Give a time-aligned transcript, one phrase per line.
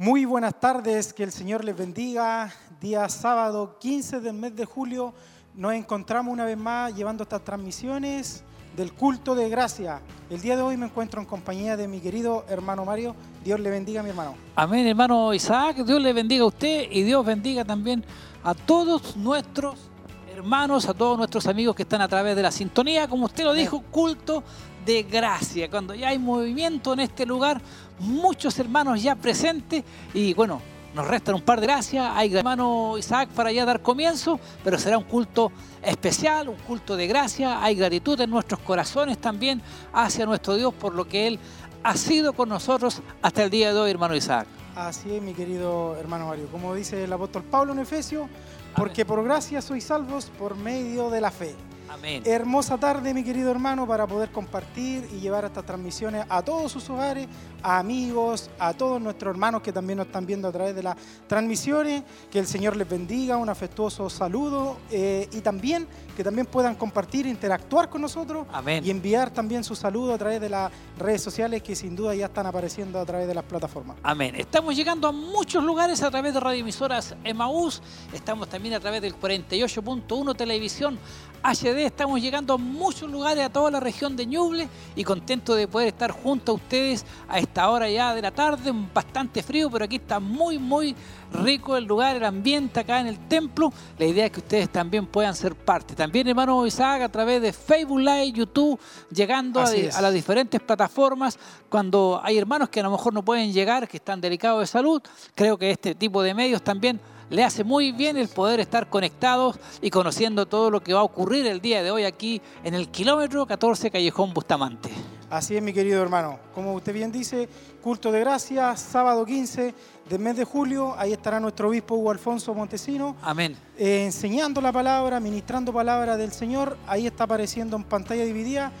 [0.00, 2.50] Muy buenas tardes, que el Señor les bendiga.
[2.80, 5.12] Día sábado 15 del mes de julio
[5.54, 8.42] nos encontramos una vez más llevando estas transmisiones
[8.74, 10.00] del culto de gracia.
[10.30, 13.14] El día de hoy me encuentro en compañía de mi querido hermano Mario.
[13.44, 14.36] Dios le bendiga, mi hermano.
[14.56, 15.84] Amén, hermano Isaac.
[15.84, 18.02] Dios le bendiga a usted y Dios bendiga también
[18.42, 19.90] a todos nuestros
[20.34, 23.06] hermanos, a todos nuestros amigos que están a través de la sintonía.
[23.06, 24.42] Como usted lo dijo, culto
[24.84, 25.68] de gracia.
[25.68, 27.60] Cuando ya hay movimiento en este lugar,
[28.00, 30.60] muchos hermanos ya presentes y bueno,
[30.94, 32.10] nos restan un par de gracias.
[32.14, 37.06] Hay hermano Isaac para ya dar comienzo, pero será un culto especial, un culto de
[37.06, 37.62] gracia.
[37.62, 41.38] Hay gratitud en nuestros corazones también hacia nuestro Dios por lo que Él
[41.82, 44.46] ha sido con nosotros hasta el día de hoy, hermano Isaac.
[44.74, 46.48] Así es, mi querido hermano Mario.
[46.50, 48.28] Como dice el apóstol Pablo en Efesios,
[48.76, 51.54] porque por gracia sois salvos por medio de la fe.
[51.90, 52.22] Amén.
[52.24, 56.88] Hermosa tarde, mi querido hermano, para poder compartir y llevar estas transmisiones a todos sus
[56.88, 57.26] hogares,
[57.62, 60.96] a amigos, a todos nuestros hermanos que también nos están viendo a través de las
[61.26, 62.04] transmisiones.
[62.30, 67.26] Que el Señor les bendiga, un afectuoso saludo eh, y también que también puedan compartir,
[67.26, 68.84] interactuar con nosotros Amén.
[68.84, 72.26] y enviar también su saludo a través de las redes sociales que sin duda ya
[72.26, 73.96] están apareciendo a través de las plataformas.
[74.02, 74.34] Amén.
[74.36, 77.82] Estamos llegando a muchos lugares a través de radioemisoras Emaús.
[78.12, 80.98] Estamos también a través del 48.1 Televisión
[81.42, 81.84] HD.
[81.84, 85.88] Estamos llegando a muchos lugares, a toda la región de Ñuble y contento de poder
[85.88, 88.72] estar junto a ustedes a esta hora ya de la tarde.
[88.92, 90.94] Bastante frío, pero aquí está muy, muy
[91.32, 93.72] rico el lugar, el ambiente acá en el templo.
[93.98, 95.94] La idea es que ustedes también puedan ser parte.
[95.94, 98.78] También, hermano Isaac, a través de Facebook Live, YouTube,
[99.10, 101.38] llegando a, a las diferentes plataformas.
[101.68, 105.02] Cuando hay hermanos que a lo mejor no pueden llegar, que están delicados de salud,
[105.34, 107.00] creo que este tipo de medios también
[107.30, 111.04] le hace muy bien el poder estar conectados y conociendo todo lo que va a
[111.04, 114.90] ocurrir el día de hoy aquí en el kilómetro 14 Callejón Bustamante.
[115.30, 116.40] Así es, mi querido hermano.
[116.52, 117.48] Como usted bien dice,
[117.80, 119.72] culto de gracia, sábado 15
[120.08, 120.94] del mes de julio.
[120.98, 123.56] Ahí estará nuestro obispo Hugo Alfonso Montesino Amén.
[123.78, 126.76] eh, enseñando la palabra, ministrando palabra del Señor.
[126.88, 128.72] Ahí está apareciendo en pantalla dividida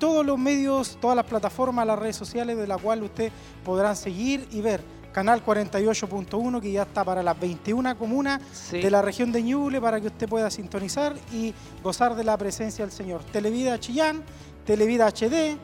[0.00, 3.30] todos los medios, todas las plataformas, las redes sociales de la cual usted
[3.64, 4.82] podrá seguir y ver.
[5.12, 8.80] Canal 48.1 que ya está para las 21 comunas Sí.
[8.80, 11.52] de la región de Ñuble para que usted pueda sintonizar y
[11.82, 13.22] gozar de la presencia del Señor.
[13.24, 14.22] Televida Chillán,
[14.64, 15.56] Televida HD,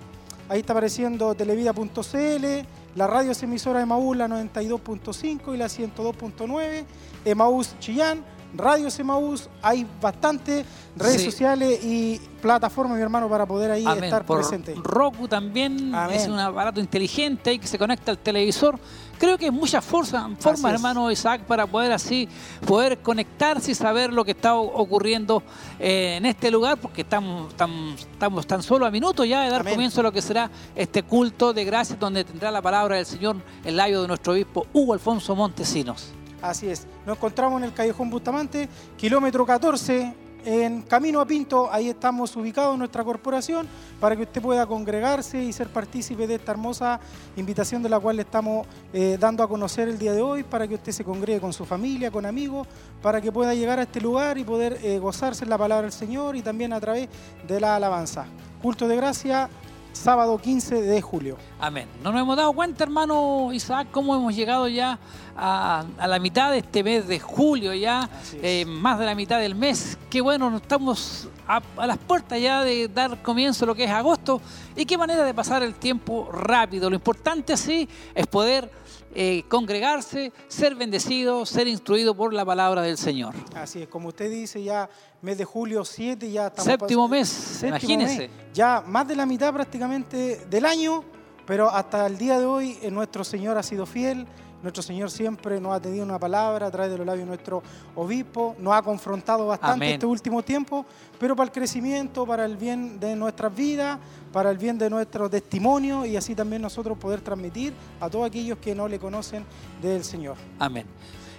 [0.49, 2.67] ahí está apareciendo televida.cl,
[2.97, 6.85] la radio es emisora Emaús, la 92.5 y la 102.9,
[7.25, 8.23] Emaús Chillán,
[8.55, 10.65] Radios Emaús, hay bastantes
[10.97, 11.31] redes Sí.
[11.31, 14.05] sociales y plataformas, mi hermano, para poder ahí Amén.
[14.05, 14.75] estar Por presente.
[14.83, 16.17] Roku también Amén.
[16.17, 18.79] es un aparato inteligente ahí que se conecta al televisor.
[19.19, 22.29] Creo que hay muchas formas, hermano Isaac, para poder así
[22.65, 25.43] poder conectarse y saber lo que está ocurriendo
[25.79, 29.63] eh, en este lugar, porque estamos tan, estamos tan solo a minutos ya de dar
[29.63, 29.75] Amén.
[29.75, 33.37] comienzo a lo que será este culto de gracias, donde tendrá la palabra del Señor
[33.65, 36.13] el labio de nuestro obispo Hugo Alfonso Montesinos.
[36.41, 36.87] Así es.
[37.05, 40.15] Nos encontramos en el Callejón Bustamante, kilómetro 14,
[40.49, 41.71] en Camino a Pinto.
[41.71, 43.69] Ahí estamos ubicados en nuestra corporación
[44.01, 46.99] para que usted pueda congregarse y ser partícipe de esta hermosa
[47.37, 50.67] invitación de la cual le estamos eh, dando a conocer el día de hoy, para
[50.67, 52.67] que usted se congregue con su familia, con amigos,
[53.03, 55.93] para que pueda llegar a este lugar y poder eh, gozarse en la palabra del
[55.93, 57.11] Señor y también a través
[57.47, 58.25] de la alabanza.
[58.63, 59.51] Culto de gracia,
[59.99, 61.37] sábado 15 de julio.
[61.59, 61.89] Amén.
[62.05, 64.99] No nos hemos dado cuenta, hermano Isaac, cómo hemos llegado ya
[65.37, 68.09] a, a la mitad de este mes de julio, ya
[68.41, 69.99] eh, más de la mitad del mes.
[70.09, 73.91] Qué bueno, estamos a, a las puertas ya de dar comienzo a lo que es
[73.91, 74.41] agosto.
[74.77, 76.89] Y qué manera de pasar el tiempo rápido.
[76.89, 78.71] Lo importante así es poder
[79.15, 83.35] eh, congregarse, ser bendecido, ser instruido por la palabra del Señor.
[83.55, 84.89] Así es, como usted dice, ya
[85.23, 86.65] mes de julio 7, ya estamos...
[86.65, 88.29] Séptimo mes, séptimo imagínese.
[88.29, 91.05] mes, ya más de la mitad prácticamente del año,
[91.47, 94.27] pero hasta el día de hoy eh, nuestro Señor ha sido fiel,
[94.63, 97.63] nuestro Señor siempre nos ha tenido una palabra a través de los labios de nuestro
[97.95, 99.93] obispo, nos ha confrontado bastante Amén.
[99.95, 100.85] este último tiempo,
[101.19, 103.99] pero para el crecimiento, para el bien de nuestras vidas,
[104.33, 108.59] para el bien de nuestro testimonio y así también nosotros poder transmitir a todos aquellos
[108.59, 109.45] que no le conocen
[109.81, 110.37] del Señor.
[110.59, 110.87] Amén.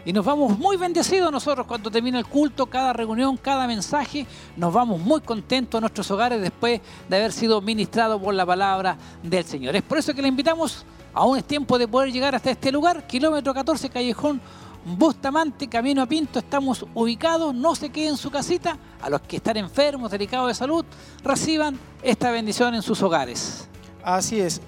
[0.06, 4.26] Y nos vamos muy bendecidos nosotros cuando termina el culto, cada reunión, cada mensaje.
[4.56, 6.80] Nos vamos muy contentos a nuestros hogares después
[7.10, 9.76] de haber sido ministrados por la palabra del Señor.
[9.76, 13.06] Es por eso que le invitamos, aún es tiempo de poder llegar hasta este lugar,
[13.08, 14.42] kilómetro 14, callejón
[14.86, 16.40] Bustamante, camino a Pinto.
[16.40, 18.78] Estamos ubicados, no se queden en su casita.
[19.02, 20.86] A los que están enfermos, delicados de salud,
[21.24, 23.68] reciban esta bendición en sus hogares.
[24.04, 24.62] Así es.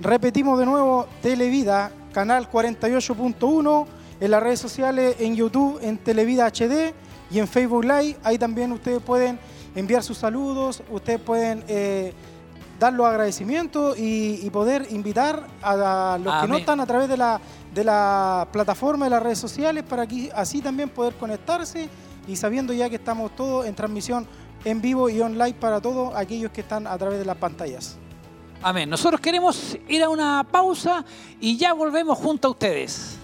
[0.00, 3.86] Repetimos de nuevo, Televida, canal 48.1,
[4.20, 6.94] en las redes sociales, en YouTube, en Televida HD
[7.30, 8.16] y en Facebook Live.
[8.22, 9.38] Ahí también ustedes pueden
[9.74, 12.14] enviar sus saludos, ustedes pueden eh,
[12.78, 17.08] dar los agradecimientos y, y poder invitar a, a los que no están a través
[17.08, 17.40] de la,
[17.74, 21.88] de la plataforma, de las redes sociales, para que así también poder conectarse
[22.26, 24.26] y sabiendo ya que estamos todos en transmisión
[24.64, 27.96] en vivo y online para todos aquellos que están a través de las pantallas.
[28.62, 28.88] Amén.
[28.90, 31.04] Nosotros queremos ir a una pausa
[31.40, 33.15] y ya volvemos junto a ustedes.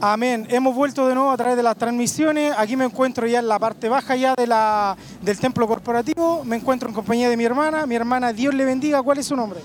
[0.00, 0.46] Amén.
[0.48, 2.54] Hemos vuelto de nuevo a través de las transmisiones.
[2.56, 6.44] Aquí me encuentro ya en la parte baja ya de la, del templo corporativo.
[6.44, 7.84] Me encuentro en compañía de mi hermana.
[7.84, 9.02] Mi hermana, Dios le bendiga.
[9.02, 9.58] ¿Cuál es su nombre?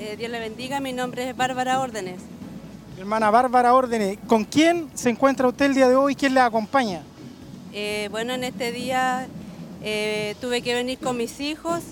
[0.00, 2.18] Eh, Dios le bendiga, mi nombre es Bárbara Órdenes.
[2.96, 4.18] Hermana Bárbara Órdenes.
[4.26, 6.14] ¿Con quién se encuentra usted el día de hoy?
[6.14, 7.02] ¿Quién le acompaña?
[7.74, 9.28] Eh, bueno, en este día
[9.82, 11.82] eh, tuve que venir con mis hijos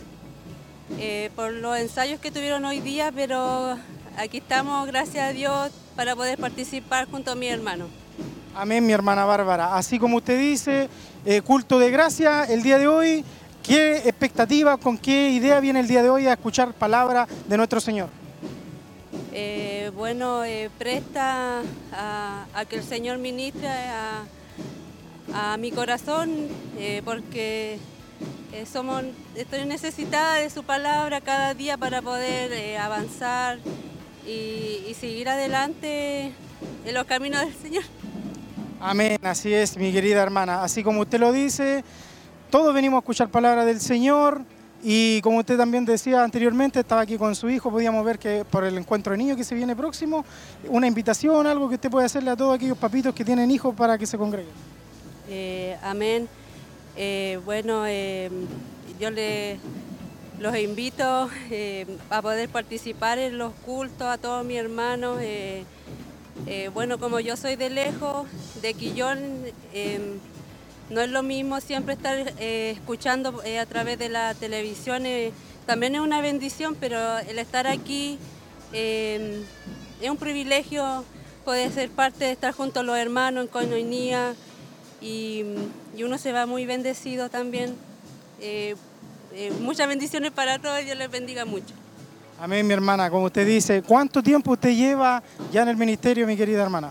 [1.34, 3.76] por los ensayos que tuvieron hoy día, pero
[4.16, 7.86] aquí estamos, gracias a Dios, para poder participar junto a mi hermano.
[8.54, 9.74] Amén, mi hermana Bárbara.
[9.76, 10.88] Así como usted dice,
[11.24, 13.24] eh, culto de gracia el día de hoy.
[13.62, 17.80] ¿Qué expectativa, con qué idea viene el día de hoy a escuchar palabra de nuestro
[17.80, 18.08] Señor?
[19.32, 21.62] Eh, bueno, eh, presta
[21.92, 24.24] a, a que el Señor ministre a,
[25.34, 26.30] a mi corazón,
[26.78, 27.78] eh, porque
[28.72, 29.02] somos,
[29.34, 33.58] estoy necesitada de su palabra cada día para poder avanzar
[34.26, 36.32] y, y seguir adelante
[36.84, 37.84] en los caminos del Señor.
[38.80, 40.62] Amén, así es, mi querida hermana.
[40.62, 41.82] Así como usted lo dice,
[42.50, 44.42] todos venimos a escuchar palabra del Señor
[44.82, 48.64] y como usted también decía anteriormente, estaba aquí con su hijo, podíamos ver que por
[48.64, 50.24] el encuentro de niños que se viene próximo,
[50.68, 53.96] una invitación, algo que usted puede hacerle a todos aquellos papitos que tienen hijos para
[53.98, 54.52] que se congreguen.
[55.28, 56.28] Eh, amén.
[56.96, 58.30] Eh, bueno, eh,
[59.00, 59.58] yo le,
[60.38, 65.18] los invito eh, a poder participar en los cultos a todos mis hermanos.
[65.20, 65.64] eh,
[66.46, 68.28] eh, bueno, como yo soy de lejos,
[68.60, 69.18] de Quillón,
[70.90, 75.04] no es lo mismo siempre estar escuchando a través de la televisión.
[75.64, 78.18] también es una bendición, pero el estar aquí
[78.72, 81.04] es un privilegio
[81.44, 84.34] poder ser parte de estar junto a los hermanos en coinonía
[85.00, 85.44] y,
[85.96, 87.74] y uno se va muy bendecido también.
[89.36, 91.74] Eh, muchas bendiciones para todos, Dios les bendiga mucho.
[92.40, 95.22] Amén, mi hermana, como usted dice, ¿cuánto tiempo usted lleva
[95.52, 96.90] ya en el ministerio, mi querida hermana?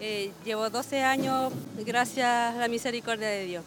[0.00, 1.52] Eh, llevo 12 años
[1.86, 3.64] gracias a la misericordia de Dios.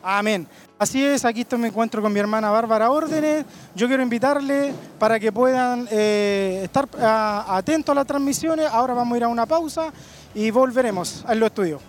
[0.00, 0.46] Amén.
[0.78, 3.44] Así es, aquí estoy, me encuentro con mi hermana Bárbara Órdenes.
[3.74, 8.68] Yo quiero invitarle para que puedan eh, estar ah, atentos a las transmisiones.
[8.70, 9.92] Ahora vamos a ir a una pausa
[10.34, 11.82] y volveremos a los estudios.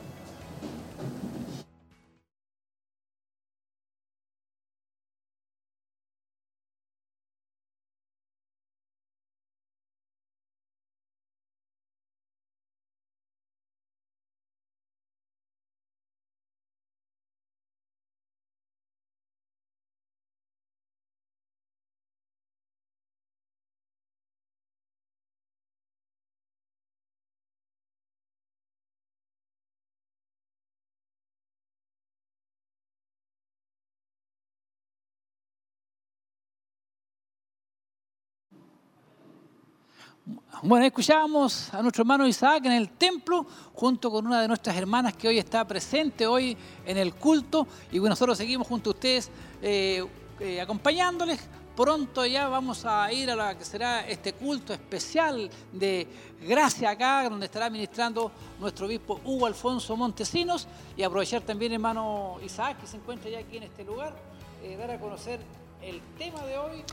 [40.61, 45.15] Bueno, escuchábamos a nuestro hermano Isaac en el templo, junto con una de nuestras hermanas
[45.15, 47.65] que hoy está presente hoy en el culto.
[47.93, 50.05] Y nosotros seguimos junto a ustedes eh,
[50.37, 51.47] eh, acompañándoles.
[51.77, 56.05] Pronto ya vamos a ir a lo que será este culto especial de
[56.45, 60.67] gracia acá, donde estará ministrando nuestro obispo Hugo Alfonso Montesinos.
[60.97, 64.13] Y aprovechar también, hermano Isaac, que se encuentra ya aquí en este lugar,
[64.61, 65.39] eh, dar a conocer
[65.81, 66.83] el tema de hoy,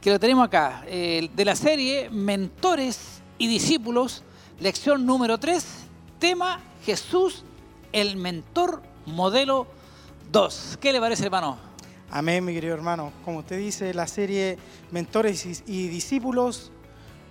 [0.00, 4.22] que lo tenemos acá, eh, de la serie Mentores y Discípulos,
[4.60, 5.64] lección número 3,
[6.18, 7.44] tema Jesús,
[7.92, 9.66] el mentor modelo
[10.30, 10.78] 2.
[10.80, 11.58] ¿Qué le parece, hermano?
[12.10, 13.12] Amén, mi querido hermano.
[13.24, 14.58] Como usted dice, la serie
[14.92, 16.70] Mentores y y Discípulos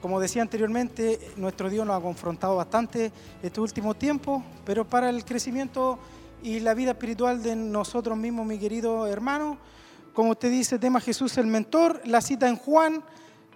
[0.02, 5.24] Como decía anteriormente, nuestro Dios nos ha confrontado bastante este último tiempo, pero para el
[5.24, 5.98] crecimiento
[6.44, 9.58] y la vida espiritual de nosotros mismos, mi querido hermano,
[10.16, 13.04] como usted dice, tema Jesús el mentor, la cita en Juan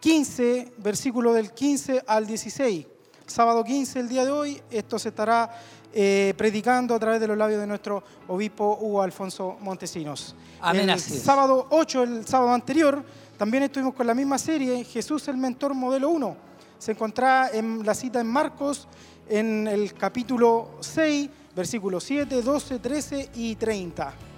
[0.01, 2.86] 15, versículo del 15 al 16.
[3.25, 5.50] Sábado 15, el día de hoy, esto se estará
[5.94, 10.36] eh, predicando a través de los labios de nuestro obispo Hugo Alfonso Montesinos.
[10.60, 13.04] Amén, el sábado 8, el sábado anterior,
[13.38, 16.36] también estuvimos con la misma serie, Jesús el mentor modelo 1.
[16.78, 18.88] Se encontraba en la cita en Marcos,
[19.30, 24.28] en el capítulo 6, versículos 7, 12, 13 y 30.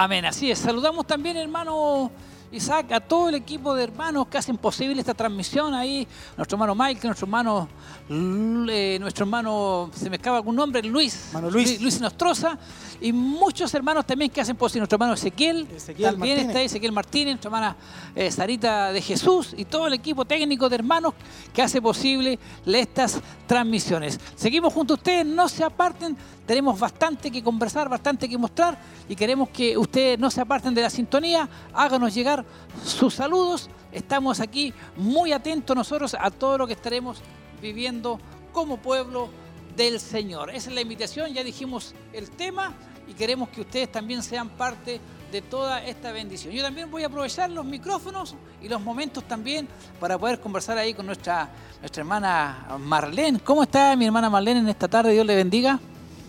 [0.00, 0.60] Amén, así es.
[0.60, 2.12] Saludamos también, hermano
[2.50, 6.06] Isaac, a todo el equipo de hermanos que hacen posible esta transmisión ahí.
[6.36, 7.68] Nuestro hermano Mike, nuestro hermano,
[8.08, 11.30] eh, nuestro hermano, se me escapa algún nombre, Luis.
[11.50, 11.80] Luis.
[11.80, 12.58] Luis Nostroza.
[13.00, 14.80] Y muchos hermanos también que hacen posible.
[14.80, 16.46] Nuestro hermano Ezequiel, Ezequiel también Martínez.
[16.48, 17.76] está ahí, Ezequiel Martínez, nuestra hermana
[18.14, 21.14] eh, Sarita de Jesús y todo el equipo técnico de hermanos
[21.52, 24.18] que hace posible estas transmisiones.
[24.36, 28.78] Seguimos junto a ustedes, no se aparten, tenemos bastante que conversar, bastante que mostrar
[29.08, 32.37] y queremos que ustedes no se aparten de la sintonía, háganos llegar
[32.84, 33.70] sus saludos.
[33.92, 37.20] Estamos aquí muy atentos nosotros a todo lo que estaremos
[37.60, 38.20] viviendo
[38.52, 39.28] como pueblo
[39.76, 40.50] del Señor.
[40.50, 42.74] Esa es la invitación, ya dijimos el tema
[43.06, 46.52] y queremos que ustedes también sean parte de toda esta bendición.
[46.52, 49.68] Yo también voy a aprovechar los micrófonos y los momentos también
[50.00, 53.40] para poder conversar ahí con nuestra, nuestra hermana Marlene.
[53.40, 55.12] ¿Cómo está mi hermana Marlene en esta tarde?
[55.12, 55.78] Dios le bendiga.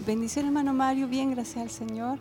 [0.05, 1.07] Bendición, hermano Mario.
[1.07, 2.19] Bien, gracias al Señor.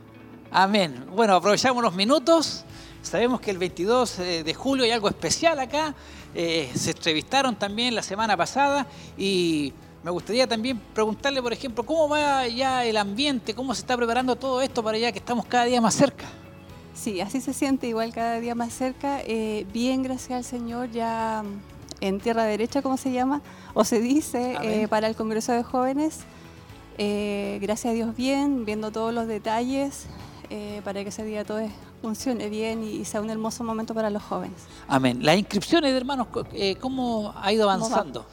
[0.50, 1.04] Amén.
[1.14, 2.64] Bueno, aprovechamos los minutos.
[3.02, 5.94] Sabemos que el 22 eh, de julio hay algo especial acá.
[6.34, 8.86] Eh, se entrevistaron también la semana pasada
[9.16, 13.96] y me gustaría también preguntarle, por ejemplo, cómo va ya el ambiente, cómo se está
[13.96, 16.26] preparando todo esto para ya que estamos cada día más cerca.
[16.94, 19.20] Sí, así se siente igual cada día más cerca.
[19.22, 23.40] Eh, bien, gracias al Señor, ya mm, en tierra derecha, como se llama,
[23.74, 26.20] o se dice, eh, para el Congreso de Jóvenes.
[26.96, 30.06] Eh, gracias a Dios bien, viendo todos los detalles
[30.50, 34.10] eh, para que ese día todo es- funcione bien y, sea un hermoso momento para
[34.10, 34.62] los jóvenes.
[34.86, 35.18] Amén.
[35.22, 37.74] Las inscripciones de hermanos, eh, ¿cómo ha ido va?
[37.74, 38.24] avanzando?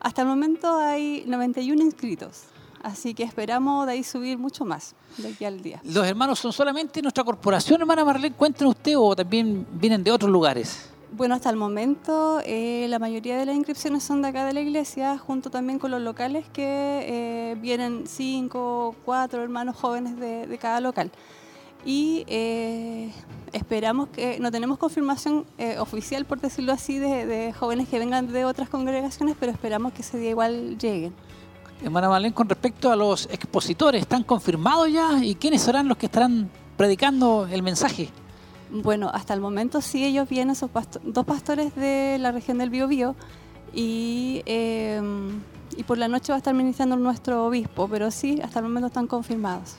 [0.00, 2.44] Hasta el momento hay 91 inscritos,
[2.82, 5.80] así que esperamos de ahí subir mucho más de aquí al día.
[5.84, 8.36] ¿Los hermanos son solamente nuestra corporación, hermana Marlene?
[8.36, 10.90] Cuéntenos usted o también vienen de otros lugares.
[11.10, 14.60] Bueno, hasta el momento eh, la mayoría de las inscripciones son de acá de la
[14.60, 20.58] iglesia, junto también con los locales que eh, vienen cinco, cuatro hermanos jóvenes de, de
[20.58, 21.10] cada local.
[21.84, 23.10] Y eh,
[23.52, 28.30] esperamos que, no tenemos confirmación eh, oficial, por decirlo así, de, de jóvenes que vengan
[28.32, 31.14] de otras congregaciones, pero esperamos que ese día igual lleguen.
[31.82, 35.22] Hermana Marlene, con respecto a los expositores, ¿están confirmados ya?
[35.22, 38.10] ¿Y quiénes serán los que estarán predicando el mensaje?
[38.70, 42.68] Bueno, hasta el momento sí ellos vienen, son pasto- dos pastores de la región del
[42.70, 43.14] Biobío
[43.72, 45.00] y, eh,
[45.76, 48.88] y por la noche va a estar ministrando nuestro obispo, pero sí, hasta el momento
[48.88, 49.76] están confirmados.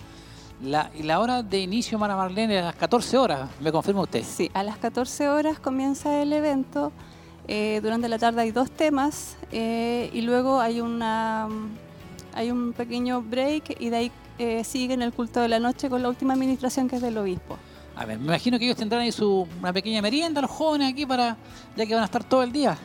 [0.61, 4.23] La, la hora de inicio, hermana Marlene, es a las 14 horas, ¿me confirma usted?
[4.23, 6.91] Sí, a las 14 horas comienza el evento.
[7.47, 11.47] eh, durante la tarde hay dos temas eh, y luego hay una
[12.35, 16.03] hay un pequeño break y de ahí eh, siguen el culto de la noche con
[16.03, 17.57] la última administración que es del obispo.
[17.95, 21.05] A ver, me imagino que ellos tendrán ahí su, una pequeña merienda, los jóvenes aquí,
[21.05, 21.35] para
[21.75, 22.77] ya que van a estar todo el día.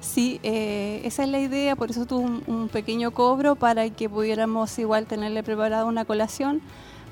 [0.00, 4.08] Sí, eh, esa es la idea, por eso tuvo un, un pequeño cobro para que
[4.10, 6.60] pudiéramos igual tenerle preparada una colación,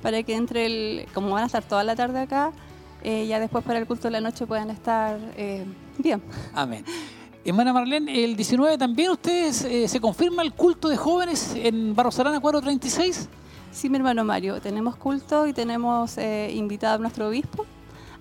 [0.07, 2.53] para que entre el, como van a estar toda la tarde acá,
[3.03, 5.65] eh, ya después para el culto de la noche puedan estar eh,
[5.99, 6.23] bien.
[6.55, 6.85] Amén.
[7.45, 12.21] Hermana Marlene, el 19 también ustedes eh, se confirma el culto de jóvenes en Barros
[12.21, 13.29] Arana 436.
[13.73, 17.67] Sí, mi hermano Mario, tenemos culto y tenemos invitado a nuestro obispo,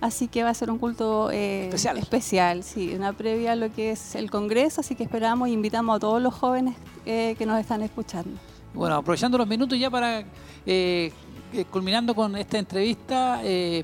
[0.02, 2.00] así que va a ser un culto Especial.
[2.00, 5.98] especial, sí, una previa a lo que es el Congreso, así que esperamos e invitamos
[5.98, 6.76] a todos los jóvenes
[7.06, 8.40] que nos están escuchando.
[8.76, 10.26] Bueno, aprovechando los minutos ya para,
[10.66, 11.12] eh,
[11.56, 13.84] eh, culminando con esta entrevista, eh,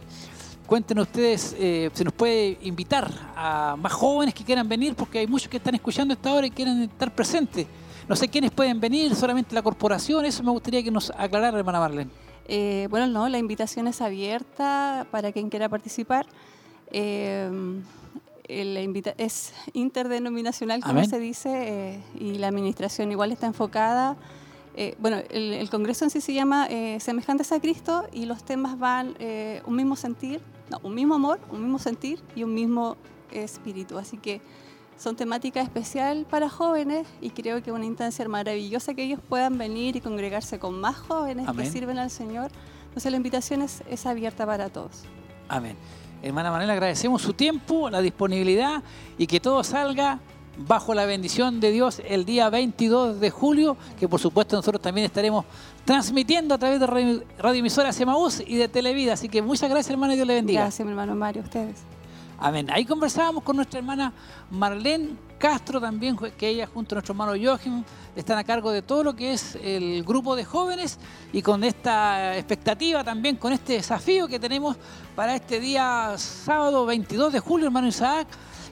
[0.67, 5.27] cuéntenos ustedes, eh, se nos puede invitar a más jóvenes que quieran venir, porque hay
[5.27, 7.67] muchos que están escuchando esta hora y quieren estar presentes.
[8.07, 11.79] No sé quiénes pueden venir, solamente la corporación, eso me gustaría que nos aclarara, hermana
[11.79, 12.11] Marlene.
[12.47, 16.25] Eh, bueno, no, la invitación es abierta para quien quiera participar.
[16.91, 17.49] Eh,
[18.49, 21.09] la invita- es interdenominacional, como Amén.
[21.09, 24.17] se dice, eh, y la administración igual está enfocada.
[24.75, 28.43] Eh, bueno, el, el congreso en sí se llama eh, Semejantes a Cristo y los
[28.43, 32.53] temas van eh, un mismo sentir, no, un mismo amor, un mismo sentir y un
[32.53, 32.95] mismo
[33.31, 33.97] espíritu.
[33.97, 34.41] Así que
[34.97, 39.57] son temáticas especial para jóvenes y creo que es una instancia maravillosa que ellos puedan
[39.57, 41.65] venir y congregarse con más jóvenes Amén.
[41.65, 42.49] que sirven al Señor.
[42.85, 45.03] Entonces la invitación es, es abierta para todos.
[45.49, 45.75] Amén.
[46.23, 48.83] Hermana Manuela, agradecemos su tiempo, la disponibilidad
[49.17, 50.19] y que todo salga
[50.67, 55.05] bajo la bendición de Dios el día 22 de julio, que por supuesto nosotros también
[55.05, 55.45] estaremos
[55.85, 59.13] transmitiendo a través de radio, radioemisoras Emaús y de Televida.
[59.13, 60.61] Así que muchas gracias, hermano, y Dios le bendiga.
[60.61, 61.77] Gracias, mi hermano Mario, a ustedes.
[62.39, 62.67] Amén.
[62.71, 64.13] Ahí conversábamos con nuestra hermana
[64.49, 67.83] Marlene Castro también, que ella junto a nuestro hermano Joachim
[68.15, 70.97] están a cargo de todo lo que es el grupo de jóvenes
[71.33, 74.75] y con esta expectativa también, con este desafío que tenemos
[75.15, 78.27] para este día sábado 22 de julio, hermano Isaac,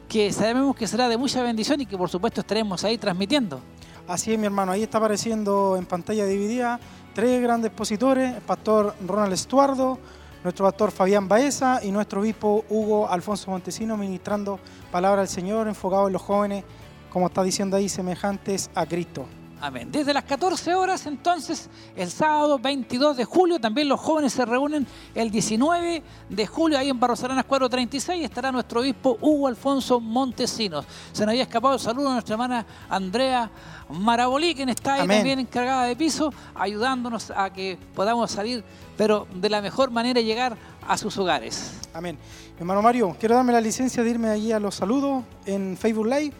[0.09, 3.61] que sabemos que será de mucha bendición y que por supuesto estaremos ahí transmitiendo.
[4.07, 4.71] Así es, mi hermano.
[4.71, 6.79] Ahí está apareciendo en pantalla dividida
[7.13, 9.99] tres grandes expositores, el pastor Ronald Estuardo,
[10.43, 14.59] nuestro pastor Fabián Baeza y nuestro obispo Hugo Alfonso Montesino ministrando
[14.91, 16.63] palabra del Señor enfocado en los jóvenes,
[17.11, 19.27] como está diciendo ahí, semejantes a Cristo.
[19.61, 19.91] Amén.
[19.91, 24.87] Desde las 14 horas entonces, el sábado 22 de julio, también los jóvenes se reúnen
[25.13, 30.85] el 19 de julio, ahí en Barros Aranas 436, estará nuestro obispo Hugo Alfonso Montesinos.
[31.11, 33.51] Se nos había escapado el saludo a nuestra hermana Andrea
[33.89, 35.17] Marabolí, quien está ahí Amén.
[35.17, 38.63] también encargada de piso, ayudándonos a que podamos salir,
[38.95, 40.55] pero de la mejor manera llegar
[40.87, 41.73] a sus hogares.
[41.93, 42.17] Amén.
[42.57, 46.33] Hermano Mario, quiero darme la licencia de irme allí a los saludos en Facebook Live.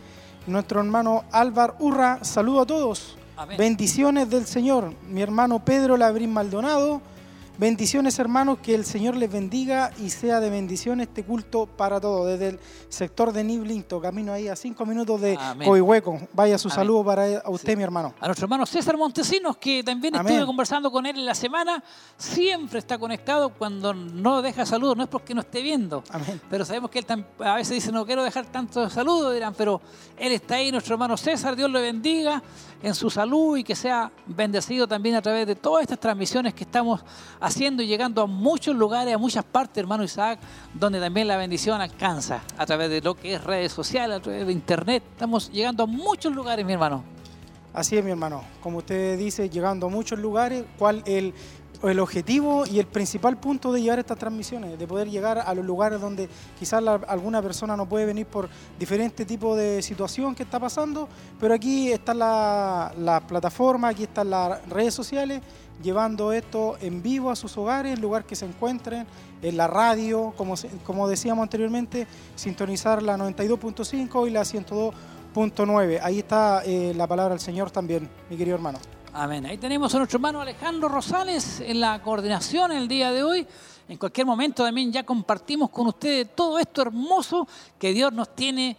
[0.49, 3.15] Nuestro hermano Álvar Urra, saludo a todos.
[3.37, 3.55] Amén.
[3.55, 4.95] Bendiciones del Señor.
[5.07, 7.01] Mi hermano Pedro Labrín Maldonado.
[7.59, 12.25] Bendiciones hermanos, que el Señor les bendiga y sea de bendición este culto para todos.
[12.25, 15.67] Desde el sector de Niblinto, camino ahí a cinco minutos de Amén.
[15.67, 16.21] Coihueco.
[16.31, 16.75] Vaya su Amén.
[16.77, 17.75] saludo para a usted, Sí.
[17.75, 18.13] mi hermano.
[18.21, 20.31] A nuestro hermano César Montesinos, que también Amén.
[20.31, 21.83] estuve conversando con él en la semana,
[22.17, 26.39] siempre está conectado cuando no deja saludos, no es porque no esté viendo, Amén.
[26.49, 29.81] pero sabemos que él a veces dice, no quiero dejar tantos saludos, dirán, pero
[30.17, 32.41] él está ahí, nuestro hermano César, Dios le bendiga
[32.81, 36.63] en su salud y que sea bendecido también a través de todas estas transmisiones que
[36.63, 37.01] estamos
[37.39, 40.39] haciendo y llegando a muchos lugares, a muchas partes, hermano Isaac,
[40.73, 44.45] donde también la bendición alcanza a través de lo que es redes sociales, a través
[44.45, 45.03] de internet.
[45.11, 47.03] Estamos llegando a muchos lugares, mi hermano.
[47.73, 48.43] Así es, mi hermano.
[48.61, 51.33] Como usted dice, llegando a muchos lugares, ¿cuál el,
[51.83, 54.77] el objetivo y el principal punto de llevar estas transmisiones?
[54.77, 58.49] De poder llegar a los lugares donde quizás la- alguna persona no puede venir por
[58.77, 61.07] diferente tipo de situación que está pasando,
[61.39, 65.41] pero aquí está la, la plataforma, aquí están las redes sociales,
[65.81, 69.07] llevando esto en vivo a sus hogares, el lugar que se encuentren,
[69.41, 75.99] en la radio, como, como decíamos anteriormente, sintonizar la 92.5 y la 102.9.
[76.03, 78.79] Ahí está eh, la palabra del Señor también, mi querido hermano.
[79.21, 79.45] Amén.
[79.45, 83.45] Ahí tenemos a nuestro hermano Alejandro Rosales en la coordinación el día de hoy.
[83.89, 87.45] En cualquier momento también ya compartimos con ustedes todo esto hermoso
[87.77, 88.77] que Dios nos tiene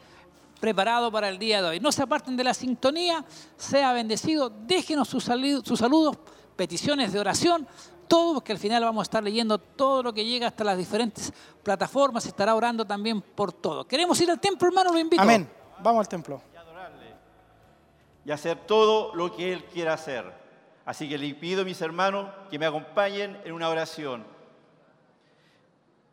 [0.59, 1.81] preparado para el día de hoy.
[1.81, 3.23] No se aparten de la sintonía,
[3.59, 6.17] sea bendecido, déjenos sus, sus saludos,
[6.57, 7.69] peticiones de oración,
[8.09, 11.35] todo, porque al final vamos a estar leyendo todo lo que llega hasta las diferentes
[11.63, 13.87] plataformas, estará orando también por todo.
[13.87, 14.91] ¿Queremos ir al templo, hermano?
[14.91, 15.21] Lo invito.
[15.21, 15.47] Amén.
[15.83, 16.41] Vamos al templo.
[18.31, 20.25] Y hacer todo lo que Él quiera hacer.
[20.85, 24.25] Así que le pido, mis hermanos, que me acompañen en una oración.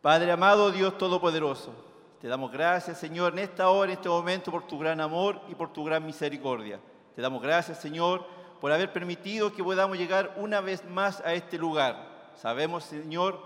[0.02, 1.72] Padre amado, Dios Todopoderoso,
[2.20, 5.54] te damos gracias, Señor, en esta hora, en este momento, por tu gran amor y
[5.54, 6.80] por tu gran misericordia.
[7.14, 8.26] Te damos gracias, Señor,
[8.60, 12.32] por haber permitido que podamos llegar una vez más a este lugar.
[12.34, 13.40] Sabemos, Señor,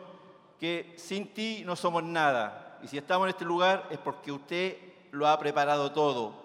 [0.58, 2.78] que sin ti no somos nada.
[2.82, 4.78] Y si estamos en este lugar es porque usted
[5.10, 6.41] lo ha preparado todo.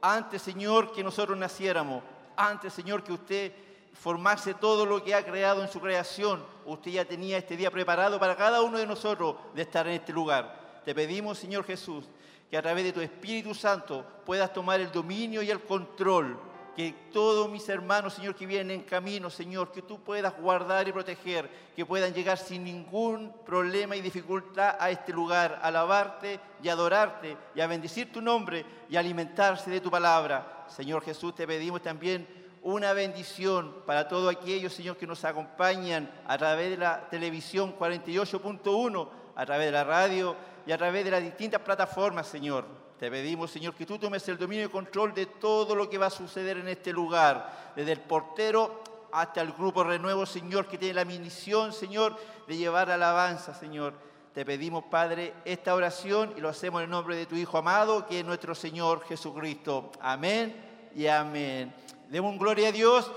[0.00, 2.02] Antes, Señor, que nosotros naciéramos,
[2.36, 3.52] antes, Señor, que usted
[3.92, 8.20] formase todo lo que ha creado en su creación, usted ya tenía este día preparado
[8.20, 10.82] para cada uno de nosotros de estar en este lugar.
[10.84, 12.04] Te pedimos, Señor Jesús,
[12.48, 16.38] que a través de tu Espíritu Santo puedas tomar el dominio y el control
[16.78, 20.92] que todos mis hermanos, Señor, que vienen en camino, Señor, que tú puedas guardar y
[20.92, 26.68] proteger, que puedan llegar sin ningún problema y dificultad a este lugar, a alabarte y
[26.68, 30.66] adorarte y a bendecir tu nombre y alimentarse de tu palabra.
[30.68, 32.28] Señor Jesús, te pedimos también
[32.62, 39.08] una bendición para todos aquellos, Señor, que nos acompañan a través de la televisión 48.1,
[39.34, 42.87] a través de la radio y a través de las distintas plataformas, Señor.
[42.98, 46.06] Te pedimos, Señor, que tú tomes el dominio y control de todo lo que va
[46.06, 48.82] a suceder en este lugar, desde el portero
[49.12, 53.94] hasta el grupo Renuevo, Señor, que tiene la misión, Señor, de llevar alabanza, Señor.
[54.34, 58.06] Te pedimos, Padre, esta oración y lo hacemos en el nombre de tu Hijo amado,
[58.06, 59.92] que es nuestro Señor Jesucristo.
[60.00, 61.72] Amén y amén.
[62.08, 63.10] Demos un gloria a Dios,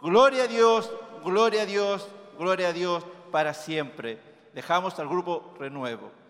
[0.00, 0.90] gloria a Dios,
[1.24, 2.08] gloria a Dios,
[2.38, 4.18] gloria a Dios para siempre.
[4.52, 6.23] Dejamos al grupo Renuevo.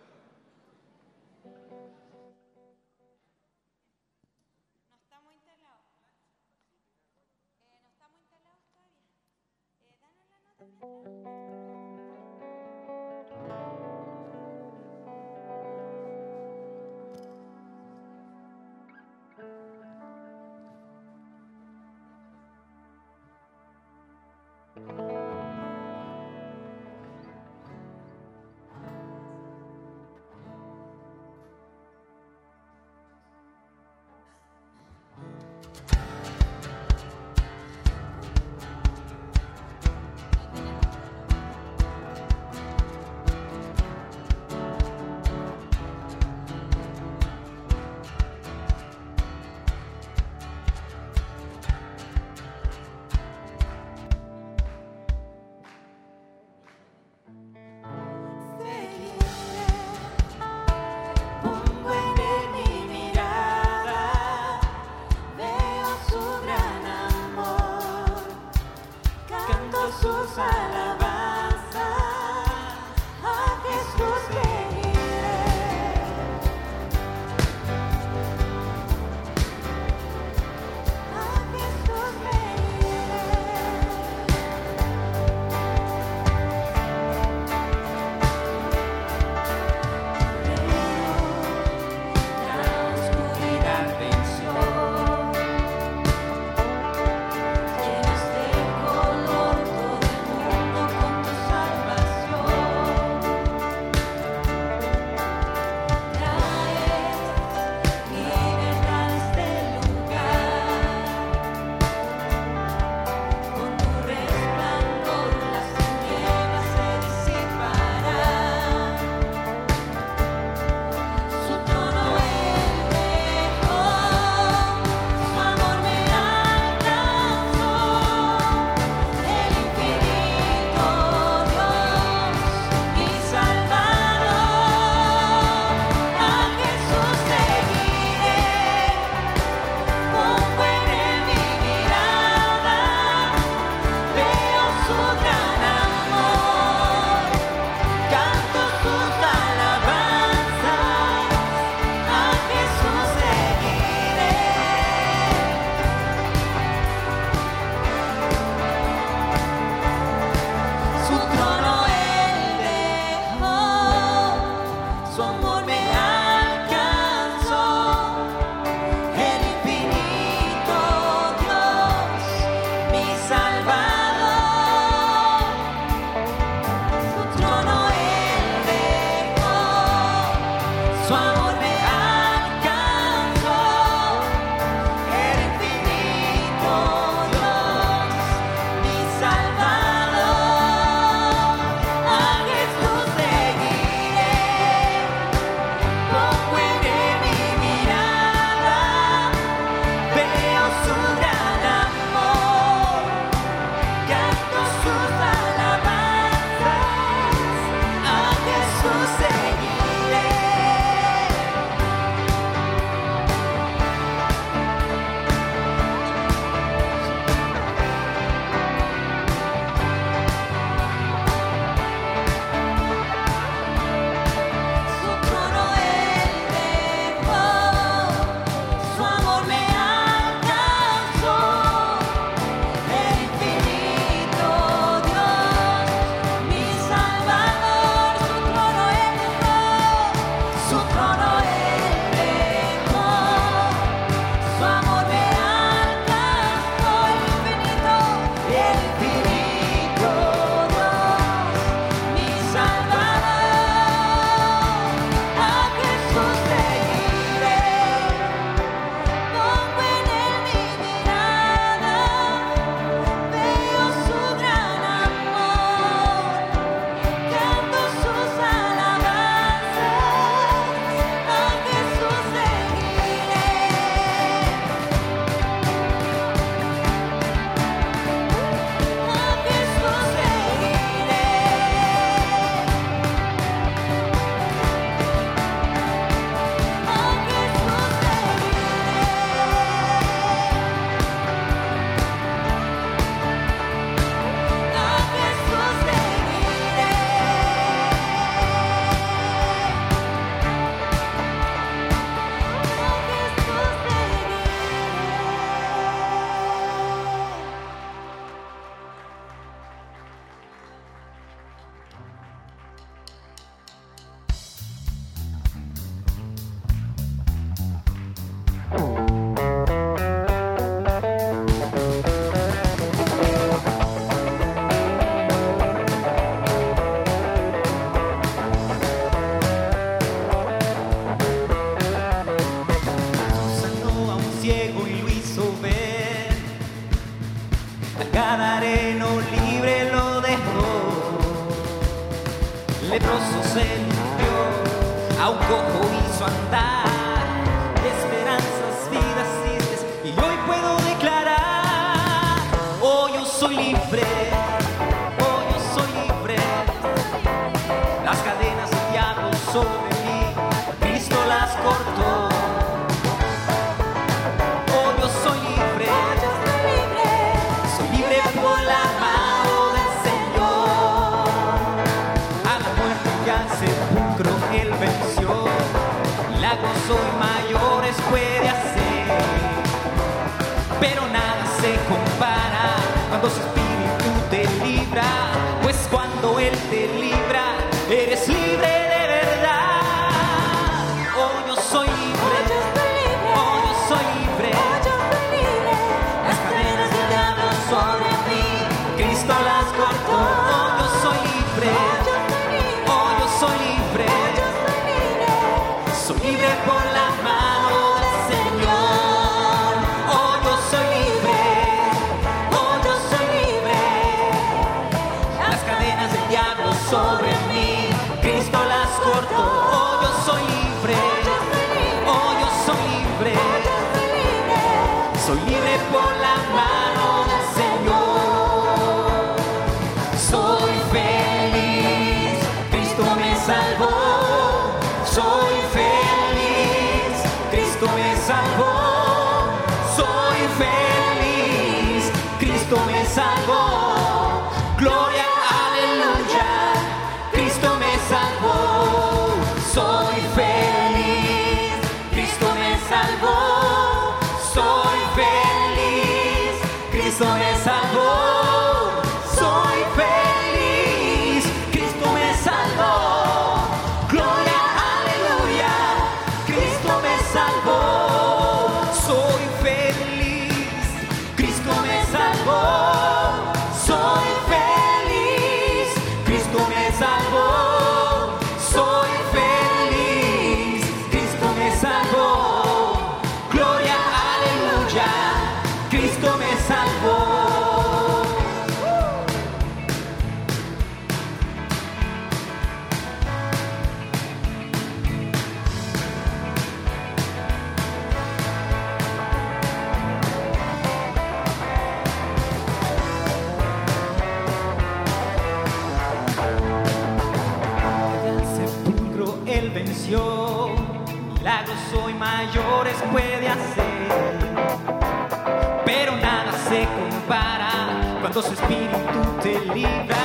[518.43, 520.24] Su espíritu te libra.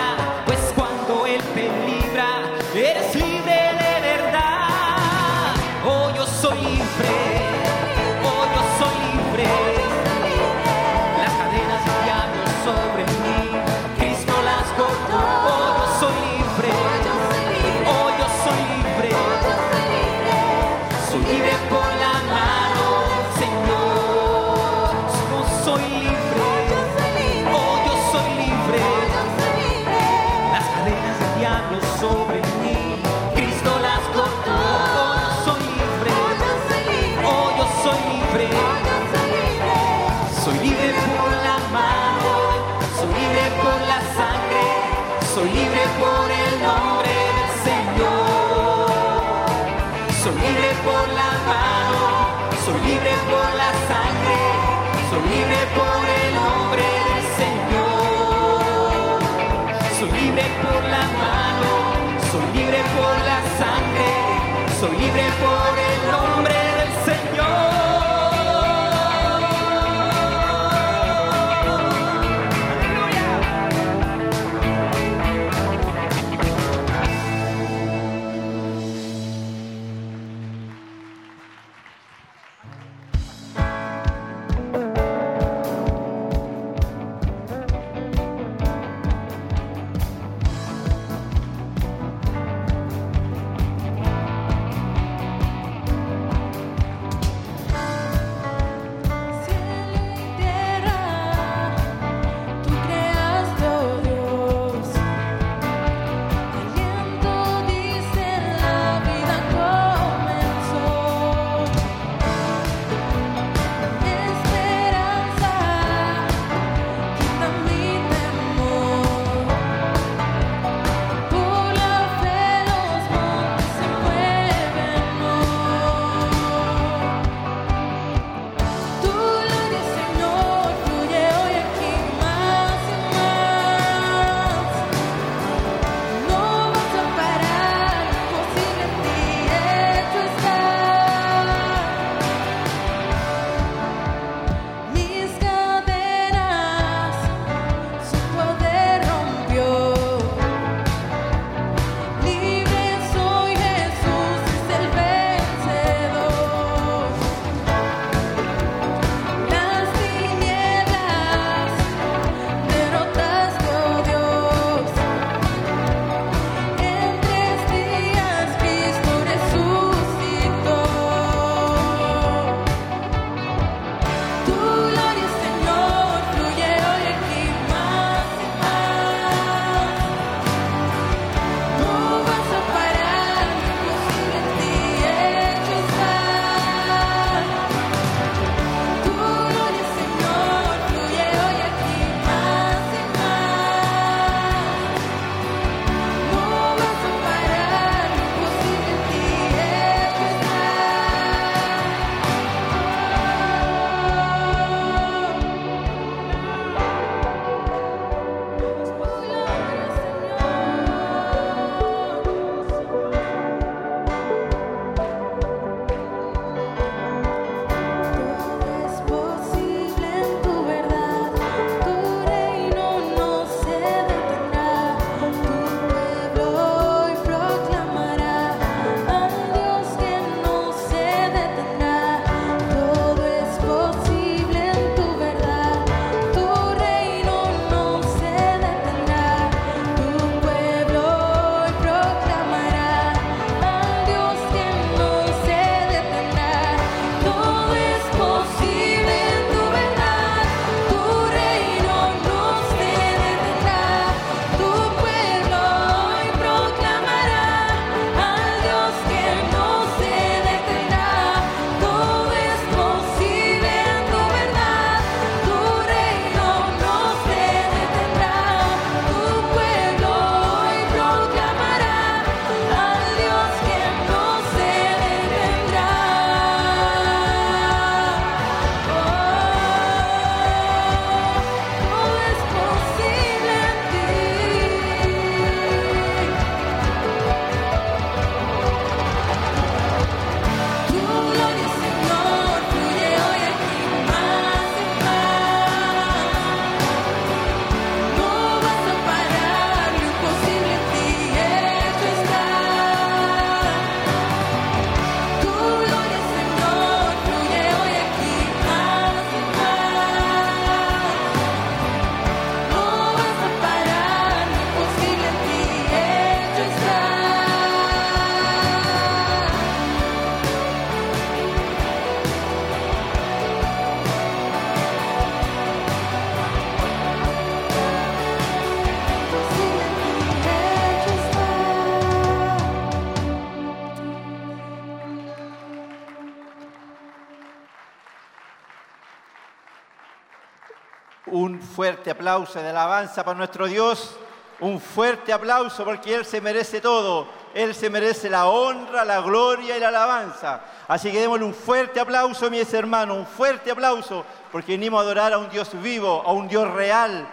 [341.99, 344.15] Fuerte aplauso de alabanza para nuestro Dios.
[344.61, 347.27] Un fuerte aplauso porque Él se merece todo.
[347.53, 350.61] Él se merece la honra, la gloria y la alabanza.
[350.87, 355.33] Así que démosle un fuerte aplauso, mis hermanos, un fuerte aplauso, porque venimos a adorar
[355.33, 357.27] a un Dios vivo, a un Dios real.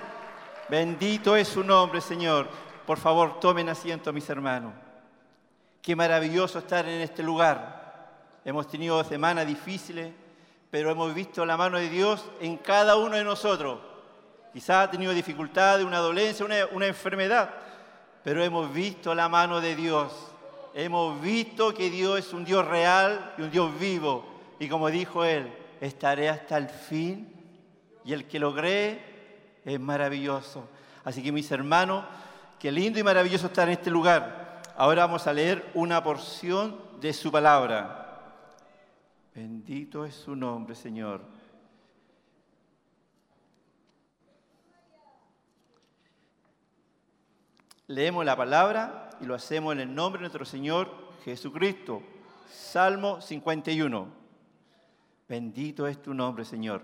[0.69, 2.49] Bendito es su nombre, Señor.
[2.85, 4.73] Por favor, tomen asiento, mis hermanos.
[5.81, 8.09] Qué maravilloso estar en este lugar.
[8.45, 10.13] Hemos tenido semanas difíciles,
[10.73, 13.86] pero hemos visto la mano de Dios en cada uno de nosotros.
[14.57, 17.51] Quizás ha tenido dificultades, una dolencia, una, una enfermedad,
[18.25, 20.15] pero hemos visto la mano de Dios.
[20.73, 24.25] Hemos visto que Dios es un Dios real y un Dios vivo.
[24.59, 27.31] Y como dijo Él, estaré hasta el fin.
[28.03, 30.67] Y el que lo cree es maravilloso.
[31.05, 32.07] Así que mis hermanos,
[32.59, 34.63] qué lindo y maravilloso estar en este lugar.
[34.75, 38.33] Ahora vamos a leer una porción de su palabra.
[39.35, 41.36] Bendito es su nombre, Señor.
[47.89, 50.91] Leemos la palabra y lo hacemos en el nombre de nuestro Señor
[51.25, 52.03] Jesucristo.
[52.51, 54.09] Salmo 51.
[55.29, 56.83] Bendito es tu nombre, Señor.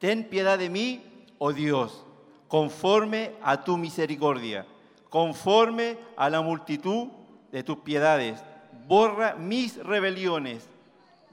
[0.00, 1.00] Ten piedad de mí,
[1.38, 2.04] oh Dios,
[2.48, 4.66] conforme a tu misericordia,
[5.10, 7.06] conforme a la multitud
[7.52, 8.42] de tus piedades.
[8.88, 10.68] Borra mis rebeliones,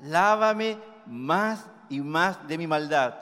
[0.03, 0.77] lávame
[1.07, 3.15] más y más de mi maldad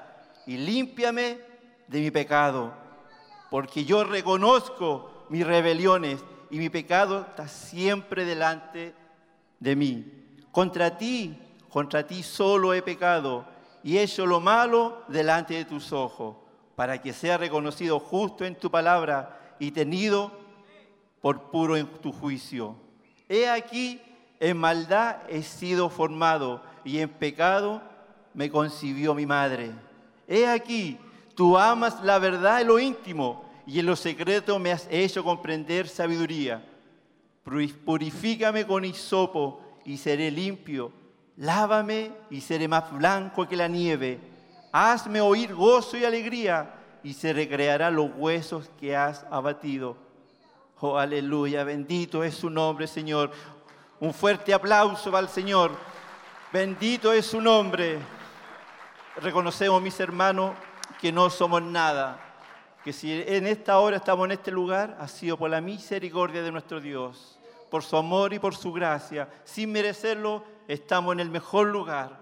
[0.45, 1.39] y límpiame
[1.87, 2.73] de mi pecado,
[3.49, 6.19] porque yo reconozco mis rebeliones
[6.49, 8.93] y mi pecado está siempre delante
[9.61, 10.05] de mí.
[10.51, 11.37] Contra ti,
[11.69, 13.45] contra ti solo he pecado
[13.81, 16.35] y he hecho lo malo delante de tus ojos,
[16.75, 20.33] para que sea reconocido justo en tu palabra y tenido
[21.21, 22.75] por puro en tu juicio.
[23.29, 24.01] He aquí,
[24.41, 27.81] en maldad he sido formado y en pecado
[28.33, 29.71] me concibió mi madre.
[30.27, 30.99] He aquí,
[31.35, 35.87] tú amas la verdad en lo íntimo y en lo secreto me has hecho comprender
[35.87, 36.61] sabiduría.
[37.45, 40.91] Puri- Purifícame con hisopo y seré limpio.
[41.37, 44.19] Lávame y seré más blanco que la nieve.
[44.73, 49.95] Hazme oír gozo y alegría y se recrearán los huesos que has abatido.
[50.81, 53.31] Oh, aleluya, bendito es su nombre, Señor.
[53.99, 55.71] Un fuerte aplauso el Señor.
[56.51, 57.99] Bendito es su nombre.
[59.15, 60.55] Reconocemos, mis hermanos,
[60.99, 62.19] que no somos nada.
[62.83, 66.51] Que si en esta hora estamos en este lugar, ha sido por la misericordia de
[66.51, 69.29] nuestro Dios, por su amor y por su gracia.
[69.43, 72.19] Sin merecerlo, estamos en el mejor lugar.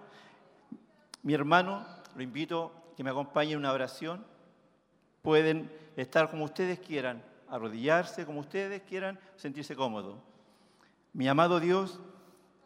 [1.23, 1.85] Mi hermano,
[2.15, 4.25] lo invito a que me acompañe en una oración.
[5.21, 10.17] Pueden estar como ustedes quieran, arrodillarse como ustedes quieran, sentirse cómodos.
[11.13, 11.99] Mi amado Dios,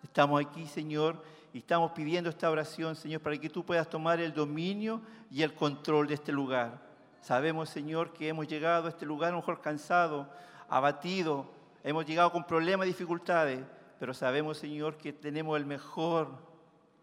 [0.04, 1.24] estamos aquí, Señor,
[1.54, 5.54] y estamos pidiendo esta oración, Señor, para que tú puedas tomar el dominio y el
[5.54, 6.93] control de este lugar.
[7.24, 10.28] Sabemos, Señor, que hemos llegado a este lugar a lo mejor cansado,
[10.68, 11.50] abatido,
[11.82, 13.62] hemos llegado con problemas y dificultades,
[13.98, 16.28] pero sabemos, Señor, que tenemos el mejor,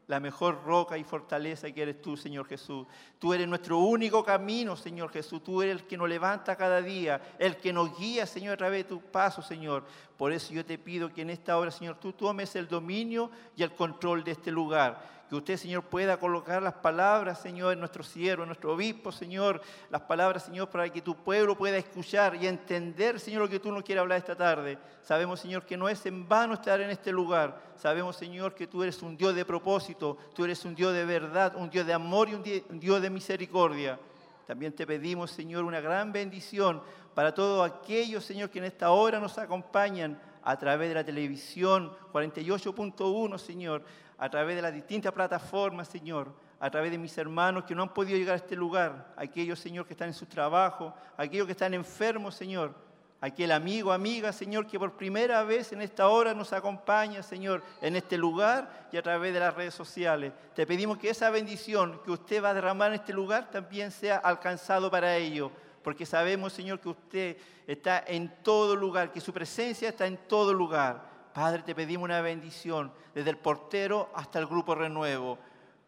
[0.09, 2.87] la mejor roca y fortaleza que eres tú, Señor Jesús.
[3.19, 5.43] Tú eres nuestro único camino, Señor Jesús.
[5.43, 8.85] Tú eres el que nos levanta cada día, el que nos guía, Señor, a través
[8.85, 9.87] de tus pasos, Señor.
[10.19, 13.63] Por eso yo te pido que en esta hora, Señor, tú tomes el dominio y
[13.63, 15.20] el control de este lugar.
[15.31, 19.63] Que usted, Señor, pueda colocar las palabras, Señor, en nuestro siervo, en nuestro obispo, Señor.
[19.89, 23.71] Las palabras, Señor, para que tu pueblo pueda escuchar y entender, Señor, lo que tú
[23.71, 24.77] nos quieres hablar esta tarde.
[25.03, 27.63] Sabemos, Señor, que no es en vano estar en este lugar.
[27.77, 31.55] Sabemos, Señor, que tú eres un Dios de propósito, tú eres un Dios de verdad,
[31.55, 34.01] un Dios de amor y un di- un Dios de misericordia.
[34.49, 36.83] También te pedimos, Señor, una gran bendición
[37.15, 41.93] para todos aquellos, Señor, que en esta hora nos acompañan a través de la televisión
[42.13, 43.85] 48.1, Señor,
[44.21, 47.95] a través de las distintas plataformas, Señor, a través de mis hermanos que no han
[47.95, 51.73] podido llegar a este lugar, aquellos, Señor, que están en su trabajo, aquellos que están
[51.73, 52.75] enfermos, Señor,
[53.19, 57.97] aquel amigo, amiga, Señor, que por primera vez en esta hora nos acompaña, Señor, en
[57.97, 60.35] este lugar y a través de las redes sociales.
[60.55, 64.19] Te pedimos que esa bendición que usted va a derramar en este lugar también sea
[64.19, 65.51] alcanzado para ello,
[65.83, 70.53] porque sabemos, Señor, que usted está en todo lugar, que su presencia está en todo
[70.53, 71.10] lugar.
[71.33, 75.39] Padre, te pedimos una bendición desde el portero hasta el grupo renuevo.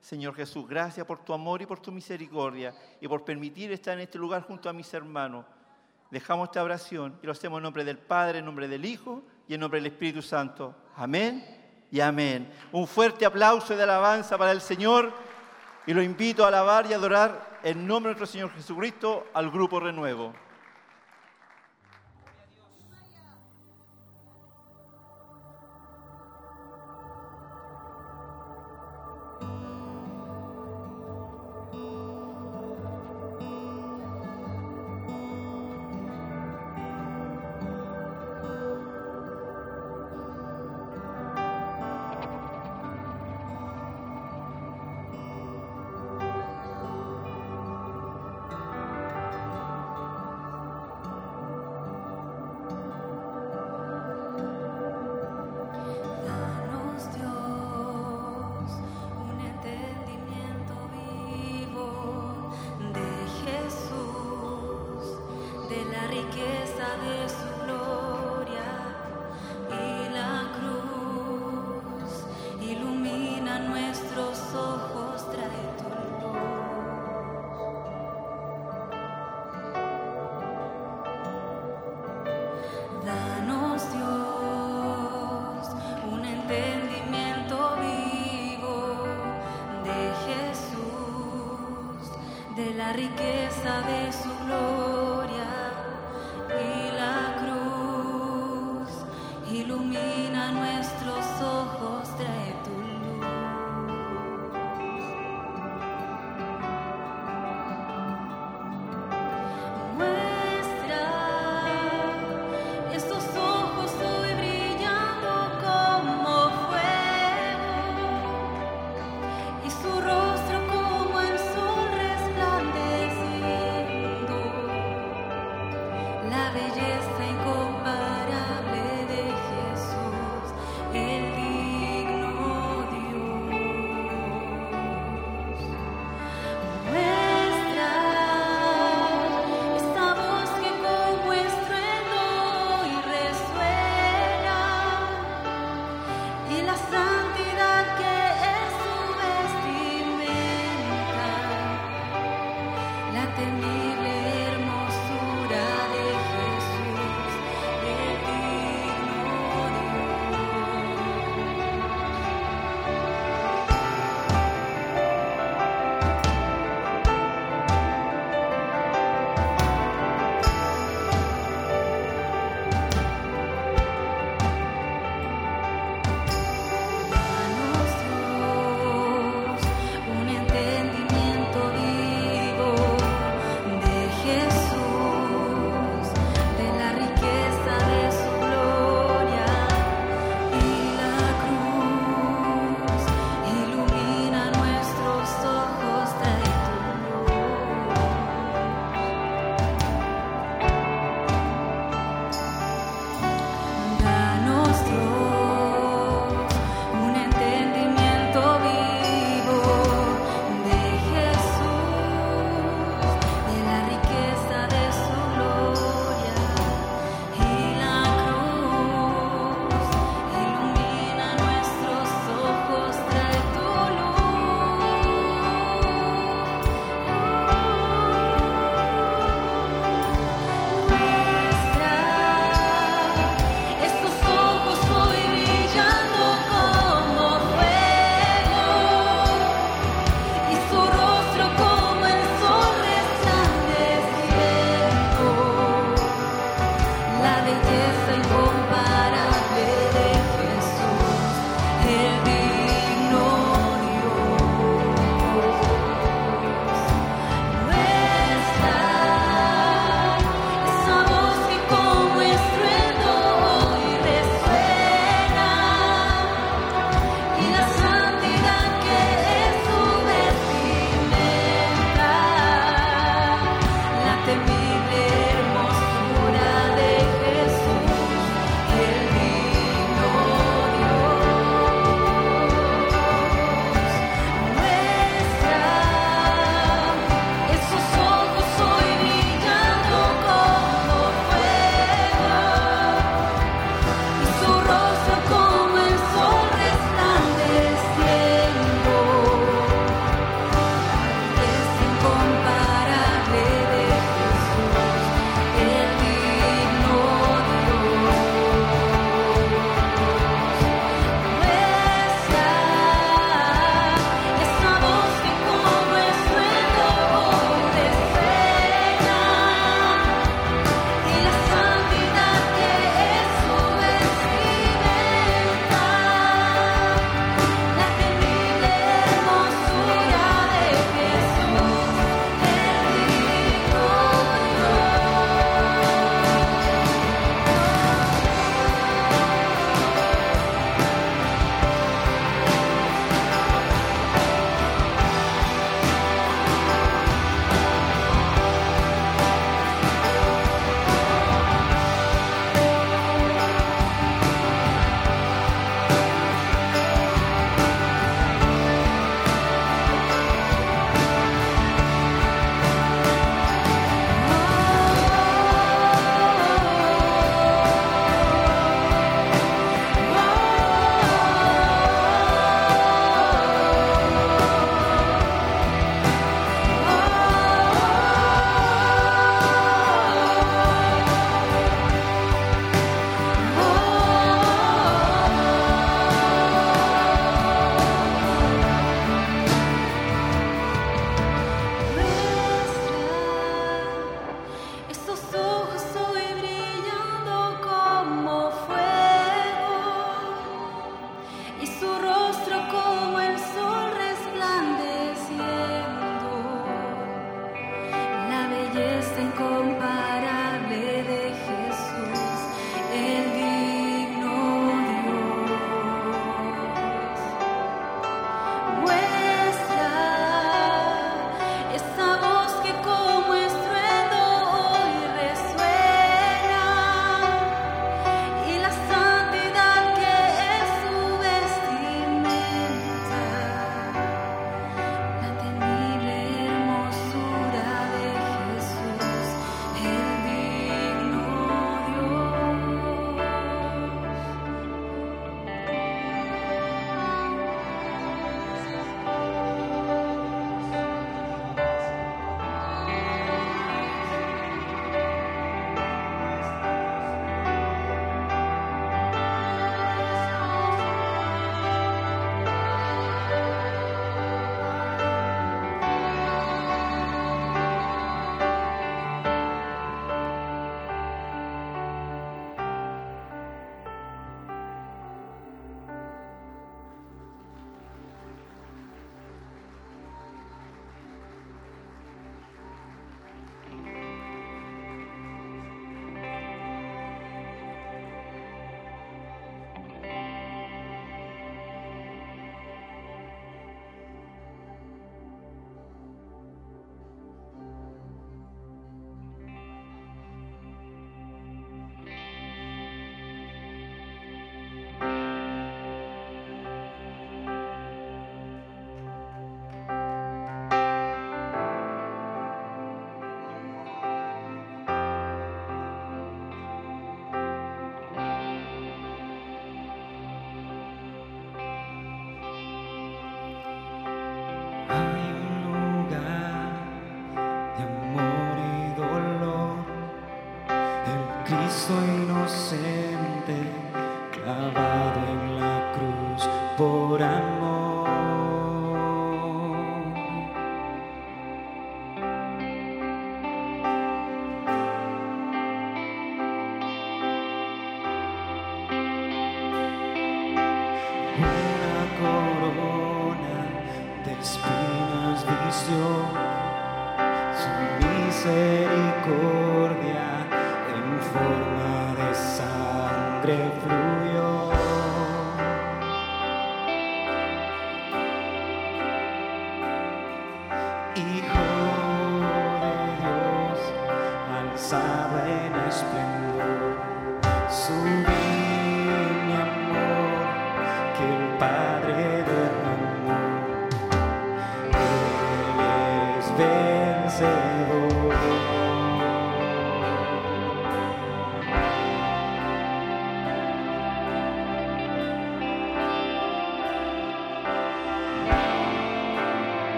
[0.00, 4.00] Señor Jesús, gracias por tu amor y por tu misericordia y por permitir estar en
[4.00, 5.44] este lugar junto a mis hermanos.
[6.10, 9.54] Dejamos esta oración y lo hacemos en nombre del Padre, en nombre del Hijo y
[9.54, 10.74] en nombre del Espíritu Santo.
[10.96, 11.44] Amén
[11.90, 12.50] y amén.
[12.72, 15.12] Un fuerte aplauso de alabanza para el Señor
[15.86, 19.80] y lo invito a alabar y adorar en nombre de nuestro Señor Jesucristo al grupo
[19.80, 20.32] Renuevo.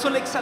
[0.00, 0.39] Eso le adoramos,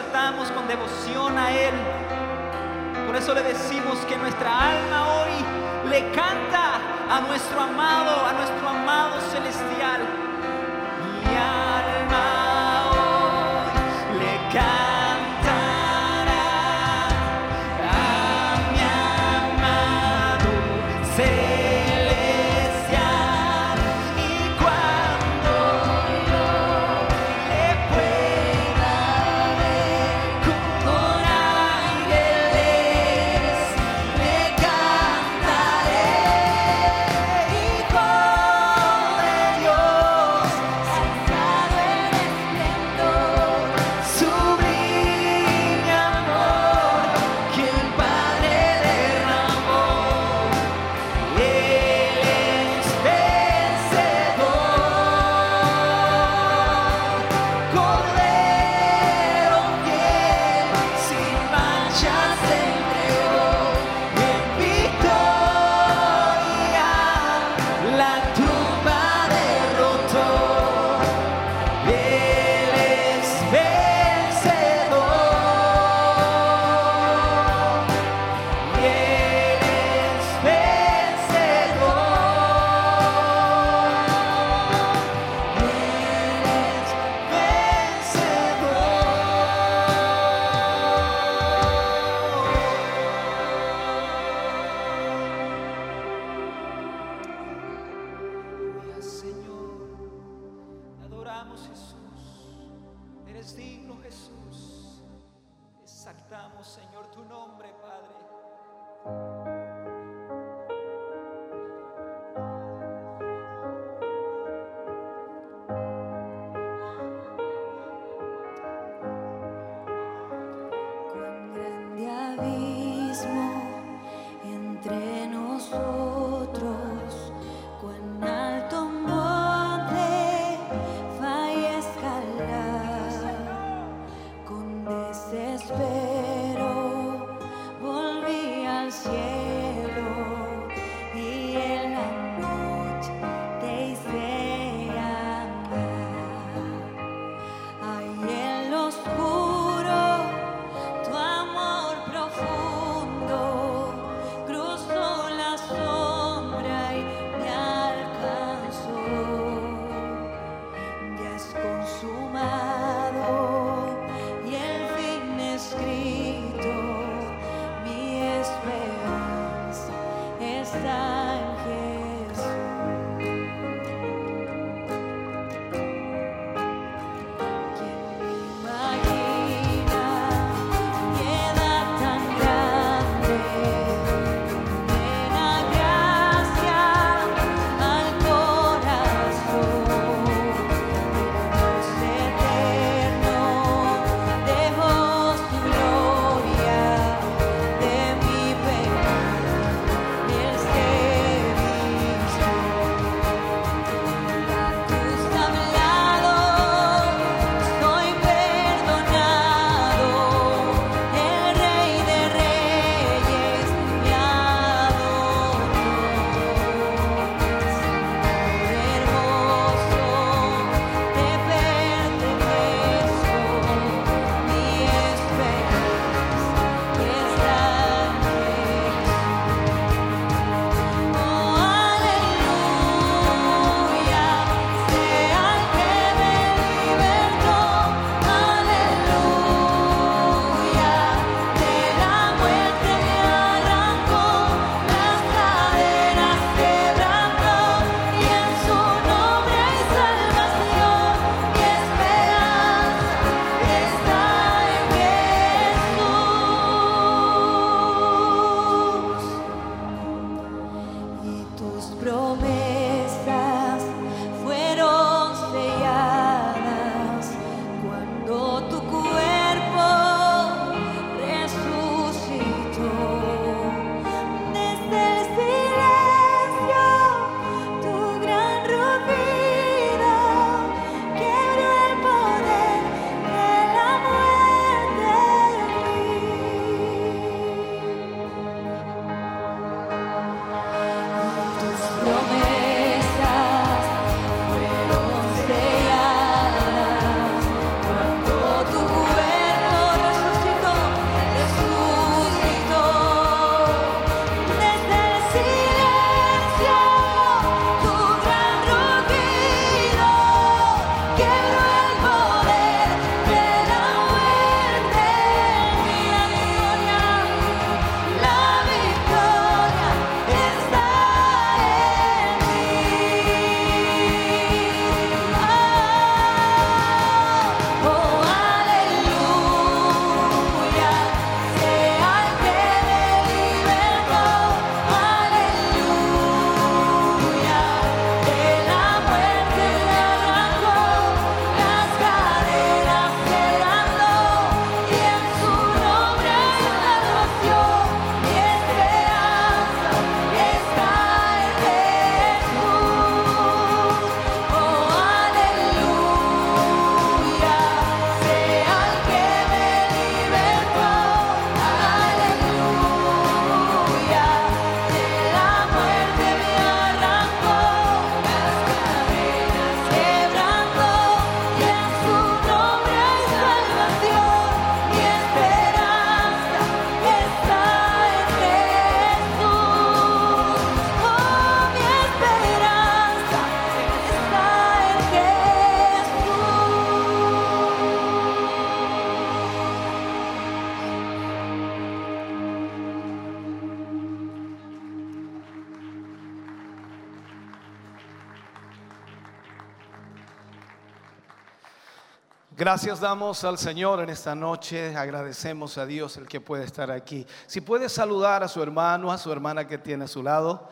[402.58, 407.24] Gracias damos al Señor en esta noche, agradecemos a Dios el que puede estar aquí.
[407.46, 410.68] Si puede saludar a su hermano, a su hermana que tiene a su lado,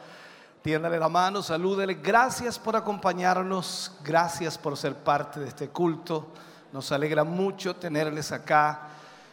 [0.63, 1.95] tiéndale la mano, salúdele.
[1.95, 6.27] Gracias por acompañarnos, gracias por ser parte de este culto.
[6.73, 8.89] Nos alegra mucho tenerles acá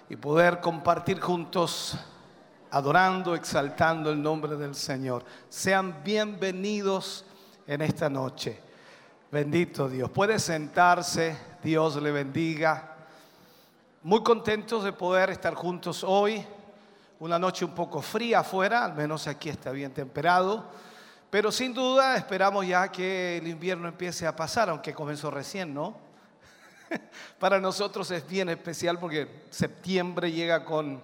[0.08, 1.98] y poder compartir juntos,
[2.70, 5.26] adorando, exaltando el nombre del Señor.
[5.50, 7.26] Sean bienvenidos
[7.66, 8.73] en esta noche.
[9.34, 10.12] Bendito Dios.
[10.12, 12.98] Puede sentarse, Dios le bendiga.
[14.04, 16.46] Muy contentos de poder estar juntos hoy.
[17.20, 20.64] Una noche un poco fría afuera, al menos aquí está bien temperado.
[21.32, 25.98] Pero sin duda esperamos ya que el invierno empiece a pasar, aunque comenzó recién, ¿no?
[27.40, 31.02] Para nosotros es bien especial porque septiembre llega con,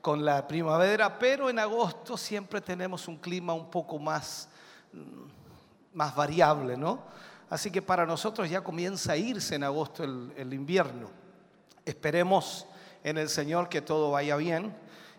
[0.00, 4.48] con la primavera, pero en agosto siempre tenemos un clima un poco más,
[4.94, 7.27] mm, más variable, ¿no?
[7.50, 11.10] Así que para nosotros ya comienza a irse en agosto el, invierno.
[11.84, 12.66] Esperemos
[13.02, 14.74] en el Señor que todo vaya bien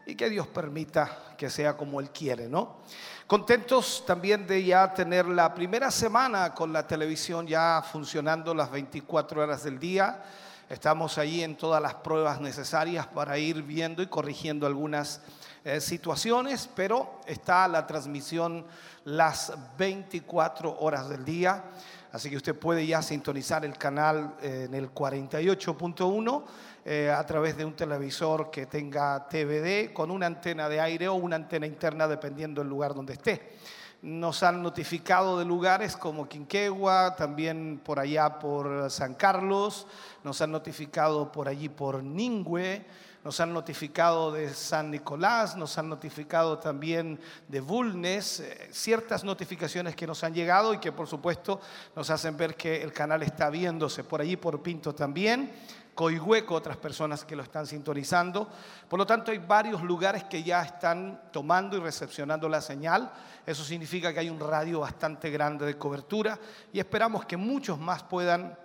[0.05, 2.77] y que Dios permita que sea como Él quiere, ¿no?
[3.25, 9.41] Contentos también de ya tener la primera semana con la televisión ya funcionando las 24
[9.41, 10.23] horas del día.
[10.69, 15.21] Estamos ahí en todas las pruebas necesarias para ir viendo y corrigiendo algunas
[15.63, 18.65] eh, situaciones, pero está la transmisión
[19.03, 21.63] las 24 horas del día.
[22.11, 26.43] Así que usted puede ya sintonizar el canal eh, en el 48.1
[26.85, 31.13] eh, a través de un televisor que tenga TVD con una antena de aire o
[31.13, 33.53] una antena interna dependiendo del lugar donde esté.
[34.01, 39.85] Nos han notificado de lugares como Quinquegua, también por allá por San Carlos,
[40.23, 42.85] nos han notificado por allí por Ningüe,
[43.23, 49.95] nos han notificado de San Nicolás, nos han notificado también de Bulnes, eh, ciertas notificaciones
[49.95, 51.59] que nos han llegado y que por supuesto
[51.95, 55.51] nos hacen ver que el canal está viéndose por allí por Pinto también.
[55.99, 58.47] Coihueco, otras personas que lo están sintonizando.
[58.87, 63.11] Por lo tanto, hay varios lugares que ya están tomando y recepcionando la señal.
[63.45, 66.39] Eso significa que hay un radio bastante grande de cobertura
[66.71, 68.57] y esperamos que muchos más puedan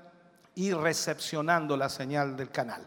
[0.54, 2.86] ir recepcionando la señal del canal.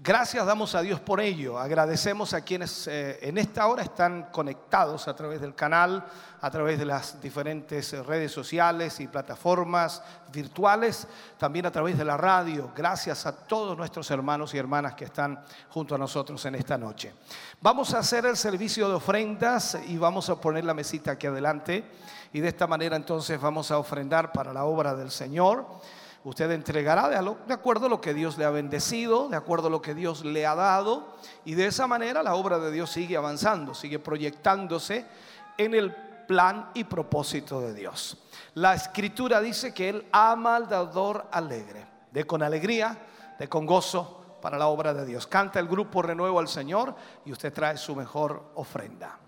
[0.00, 1.58] Gracias damos a Dios por ello.
[1.58, 6.06] Agradecemos a quienes eh, en esta hora están conectados a través del canal,
[6.40, 10.00] a través de las diferentes redes sociales y plataformas
[10.32, 12.70] virtuales, también a través de la radio.
[12.76, 17.12] Gracias a todos nuestros hermanos y hermanas que están junto a nosotros en esta noche.
[17.60, 21.84] Vamos a hacer el servicio de ofrendas y vamos a poner la mesita aquí adelante.
[22.32, 25.66] Y de esta manera entonces vamos a ofrendar para la obra del Señor.
[26.24, 29.80] Usted entregará de, acuerdo a lo que Dios le ha bendecido, de acuerdo a lo
[29.80, 33.72] que Dios le ha dado, y de esa manera la obra de Dios sigue avanzando,
[33.74, 35.06] sigue proyectándose
[35.56, 35.94] en el
[36.26, 38.18] plan y propósito de Dios.
[38.54, 42.98] La escritura dice que Él ama al dador alegre, de con alegría,
[43.38, 45.26] de con gozo para la obra de Dios.
[45.26, 46.94] Canta el grupo Renuevo al Señor
[47.24, 49.18] y usted trae su mejor ofrenda.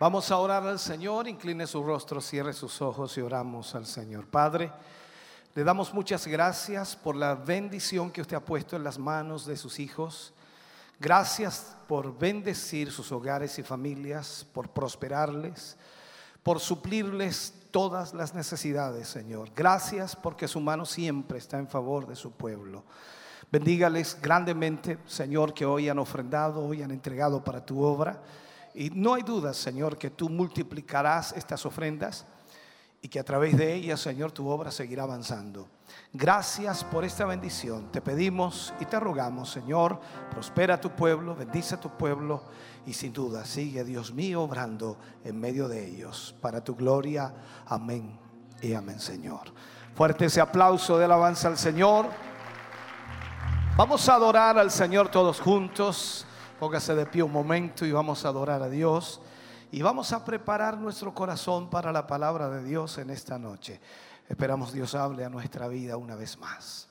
[0.00, 4.26] Vamos a orar al Señor, incline su rostro, cierre sus ojos y oramos al Señor.
[4.26, 4.72] Padre,
[5.54, 9.58] le damos muchas gracias por la bendición que usted ha puesto en las manos de
[9.58, 10.32] sus hijos.
[10.98, 15.76] Gracias por bendecir sus hogares y familias, por prosperarles,
[16.42, 19.50] por suplirles todas las necesidades, Señor.
[19.54, 22.84] Gracias porque su mano siempre está en favor de su pueblo.
[23.52, 28.22] Bendígales grandemente, Señor, que hoy han ofrendado, hoy han entregado para tu obra.
[28.74, 32.26] Y no hay duda, Señor, que tú multiplicarás estas ofrendas
[33.02, 35.68] y que a través de ellas, Señor, tu obra seguirá avanzando.
[36.12, 37.90] Gracias por esta bendición.
[37.90, 42.42] Te pedimos y te rogamos, Señor, prospera a tu pueblo, bendice a tu pueblo
[42.86, 46.34] y sin duda sigue, Dios mío, obrando en medio de ellos.
[46.40, 47.34] Para tu gloria,
[47.66, 48.18] amén
[48.60, 49.52] y amén, Señor.
[49.94, 52.06] Fuerte ese aplauso de alabanza al Señor.
[53.76, 56.26] Vamos a adorar al Señor todos juntos.
[56.60, 59.22] Póngase de pie un momento y vamos a adorar a Dios.
[59.72, 63.80] Y vamos a preparar nuestro corazón para la palabra de Dios en esta noche.
[64.28, 66.89] Esperamos Dios hable a nuestra vida una vez más.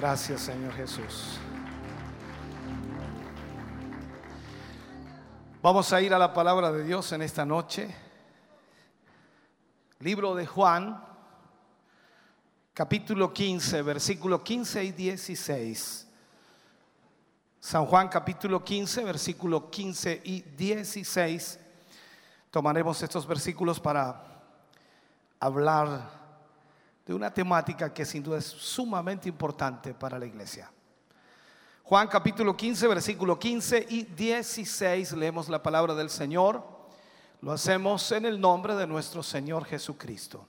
[0.00, 1.36] Gracias, Señor Jesús.
[5.60, 7.94] Vamos a ir a la palabra de Dios en esta noche.
[9.98, 11.04] Libro de Juan,
[12.72, 16.08] capítulo 15, versículo 15 y 16.
[17.60, 21.60] San Juan capítulo 15, versículo 15 y 16.
[22.50, 24.24] Tomaremos estos versículos para
[25.38, 26.19] hablar
[27.06, 30.70] de una temática que sin duda es sumamente importante para la iglesia.
[31.82, 36.62] Juan capítulo 15, versículo 15 y 16, leemos la palabra del Señor.
[37.40, 40.46] Lo hacemos en el nombre de nuestro Señor Jesucristo.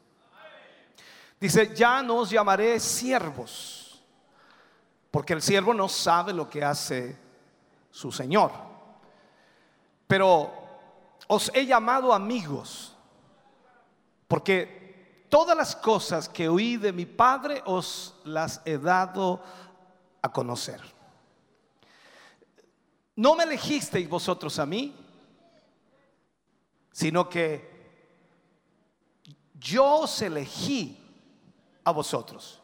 [1.39, 4.03] Dice, ya no os llamaré siervos,
[5.09, 7.17] porque el siervo no sabe lo que hace
[7.89, 8.51] su Señor.
[10.05, 10.51] Pero
[11.25, 12.95] os he llamado amigos,
[14.27, 14.80] porque
[15.31, 19.41] todas las cosas que oí de mi Padre os las he dado
[20.21, 20.81] a conocer.
[23.15, 24.93] No me elegisteis vosotros a mí,
[26.91, 27.71] sino que
[29.53, 30.99] yo os elegí
[31.85, 32.59] a vosotros.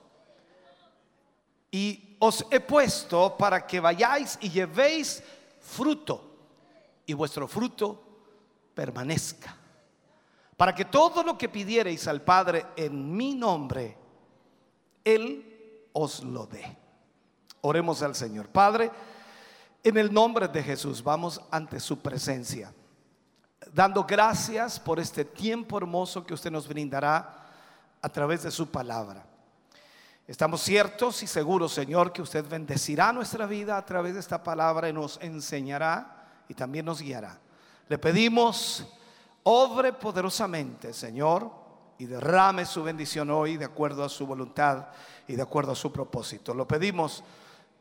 [1.71, 5.23] Y os he puesto para que vayáis y llevéis
[5.61, 6.21] fruto,
[7.05, 8.03] y vuestro fruto
[8.73, 9.55] permanezca.
[10.57, 13.95] Para que todo lo que pidiereis al Padre en mi nombre,
[15.03, 16.77] Él os lo dé.
[17.61, 18.49] Oremos al Señor.
[18.49, 18.91] Padre,
[19.83, 22.73] en el nombre de Jesús vamos ante su presencia,
[23.71, 27.45] dando gracias por este tiempo hermoso que usted nos brindará
[28.01, 29.25] a través de su palabra.
[30.27, 34.89] Estamos ciertos y seguros, Señor, que usted bendecirá nuestra vida a través de esta palabra
[34.89, 37.39] y nos enseñará y también nos guiará.
[37.87, 38.85] Le pedimos,
[39.49, 41.49] obre poderosamente, Señor,
[41.99, 44.87] y derrame su bendición hoy de acuerdo a su voluntad
[45.25, 46.53] y de acuerdo a su propósito.
[46.53, 47.23] Lo pedimos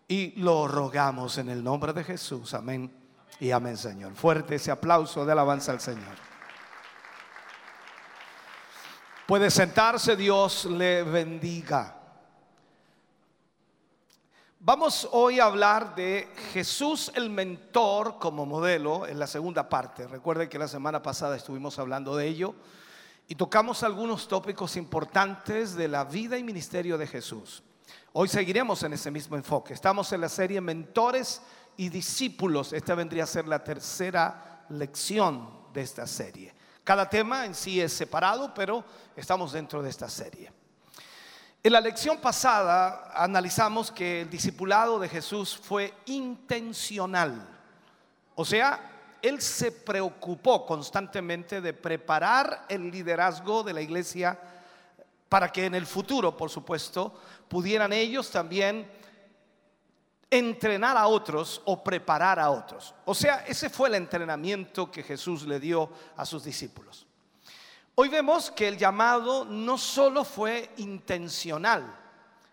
[0.07, 2.55] y lo rogamos en el nombre de Jesús.
[2.55, 2.93] Amén
[3.41, 4.15] y amén, Señor.
[4.15, 6.15] Fuerte ese aplauso de alabanza al Señor.
[9.27, 11.96] Puede sentarse, Dios le bendiga.
[14.67, 20.09] Vamos hoy a hablar de Jesús el mentor como modelo en la segunda parte.
[20.09, 22.53] Recuerden que la semana pasada estuvimos hablando de ello
[23.29, 27.63] y tocamos algunos tópicos importantes de la vida y ministerio de Jesús.
[28.13, 29.73] Hoy seguiremos en ese mismo enfoque.
[29.73, 31.43] Estamos en la serie Mentores
[31.77, 32.73] y Discípulos.
[32.73, 36.53] Esta vendría a ser la tercera lección de esta serie.
[36.83, 38.85] Cada tema en sí es separado, pero
[39.15, 40.56] estamos dentro de esta serie.
[41.67, 47.45] En la lección pasada analizamos que el discipulado de Jesús fue intencional.
[48.37, 54.39] O sea, él se preocupó constantemente de preparar el liderazgo de la iglesia
[55.29, 57.19] para que en el futuro, por supuesto,
[57.49, 58.89] pudieran ellos también
[60.31, 62.95] entrenar a otros o preparar a otros.
[63.05, 67.06] O sea, ese fue el entrenamiento que Jesús le dio a sus discípulos.
[67.99, 71.99] Hoy vemos que el llamado no solo fue intencional,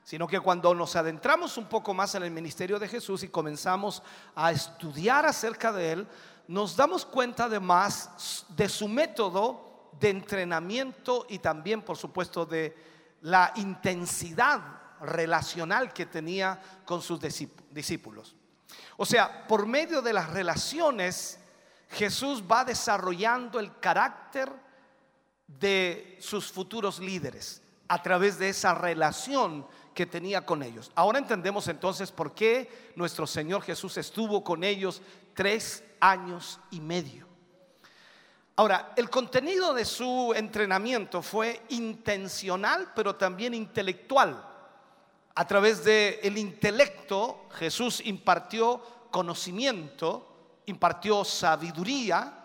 [0.02, 4.02] sino que cuando nos adentramos un poco más en el ministerio de Jesús y comenzamos
[4.36, 6.08] a estudiar acerca de él,
[6.48, 12.74] nos damos cuenta además de su método de entrenamiento y también, por supuesto, de
[13.24, 14.62] la intensidad
[15.02, 18.34] relacional que tenía con sus discípulos.
[18.96, 21.38] O sea, por medio de las relaciones,
[21.90, 24.63] Jesús va desarrollando el carácter
[25.60, 30.92] de sus futuros líderes a través de esa relación que tenía con ellos.
[30.96, 35.02] Ahora entendemos entonces por qué nuestro Señor Jesús estuvo con ellos
[35.34, 37.28] tres años y medio.
[38.56, 44.48] Ahora, el contenido de su entrenamiento fue intencional, pero también intelectual.
[45.36, 52.43] A través del el intelecto, Jesús impartió conocimiento, impartió sabiduría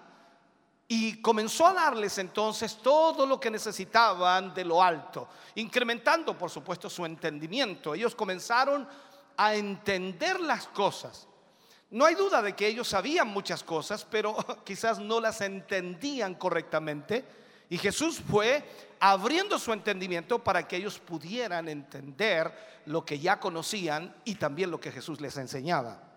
[0.91, 6.89] y comenzó a darles entonces todo lo que necesitaban de lo alto, incrementando, por supuesto,
[6.89, 7.95] su entendimiento.
[7.95, 8.89] Ellos comenzaron
[9.37, 11.29] a entender las cosas.
[11.91, 14.35] No hay duda de que ellos sabían muchas cosas, pero
[14.65, 17.25] quizás no las entendían correctamente.
[17.69, 18.67] Y Jesús fue
[18.99, 24.81] abriendo su entendimiento para que ellos pudieran entender lo que ya conocían y también lo
[24.81, 26.08] que Jesús les enseñaba.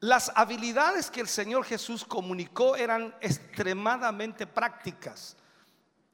[0.00, 5.36] Las habilidades que el Señor Jesús comunicó eran extremadamente prácticas.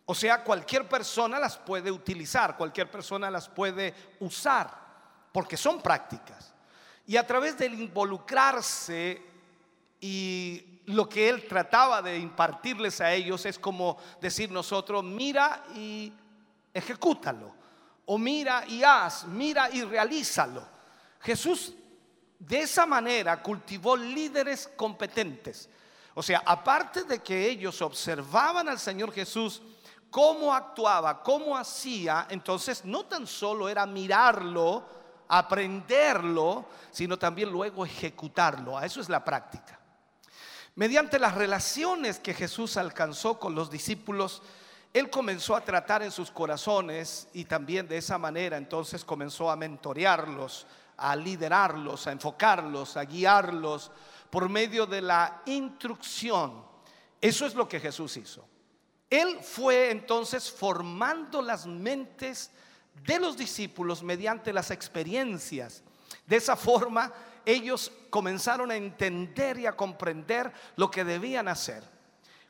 [0.07, 4.71] O sea, cualquier persona las puede utilizar, cualquier persona las puede usar,
[5.33, 6.55] porque son prácticas.
[7.07, 9.23] Y a través del involucrarse
[10.01, 16.13] y lo que él trataba de impartirles a ellos es como decir nosotros, mira y
[16.73, 17.55] ejecútalo.
[18.07, 20.67] O mira y haz, mira y realízalo.
[21.21, 21.75] Jesús
[22.47, 25.69] de esa manera cultivó líderes competentes.
[26.15, 29.63] O sea, aparte de que ellos observaban al Señor Jesús,
[30.11, 34.89] cómo actuaba, cómo hacía, entonces no tan solo era mirarlo,
[35.29, 38.79] aprenderlo, sino también luego ejecutarlo.
[38.79, 39.81] A eso es la práctica.
[40.77, 44.43] Mediante las relaciones que Jesús alcanzó con los discípulos,
[44.93, 49.57] Él comenzó a tratar en sus corazones y también de esa manera entonces comenzó a
[49.57, 50.67] mentorearlos,
[50.97, 53.91] a liderarlos, a enfocarlos, a guiarlos
[54.31, 56.65] por medio de la instrucción.
[57.21, 58.47] Eso es lo que Jesús hizo.
[59.09, 62.51] Él fue entonces formando las mentes
[63.03, 65.83] de los discípulos mediante las experiencias.
[66.27, 67.13] De esa forma,
[67.45, 71.94] ellos comenzaron a entender y a comprender lo que debían hacer.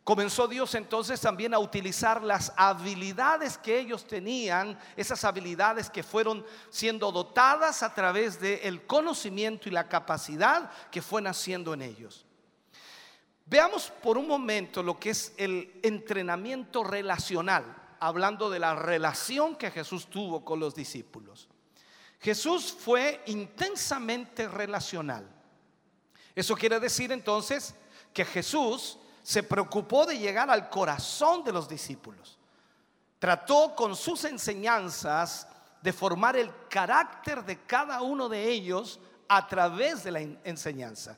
[0.05, 6.45] Comenzó Dios entonces también a utilizar las habilidades que ellos tenían, esas habilidades que fueron
[6.69, 12.27] siendo dotadas a través del conocimiento y la capacidad que fue naciendo en ellos.
[13.47, 17.65] Veamos por un momento lo que es el entrenamiento relacional,
[17.99, 21.49] hablando de la relación que Jesús tuvo con los discípulos.
[22.21, 25.27] Jesús fue intensamente relacional.
[26.35, 27.75] Eso quiere decir entonces
[28.13, 32.39] que Jesús se preocupó de llegar al corazón de los discípulos.
[33.19, 35.49] Trató con sus enseñanzas
[35.81, 41.17] de formar el carácter de cada uno de ellos a través de la enseñanza.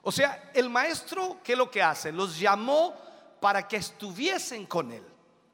[0.00, 2.10] O sea, el maestro, ¿qué es lo que hace?
[2.10, 2.94] Los llamó
[3.38, 5.04] para que estuviesen con él,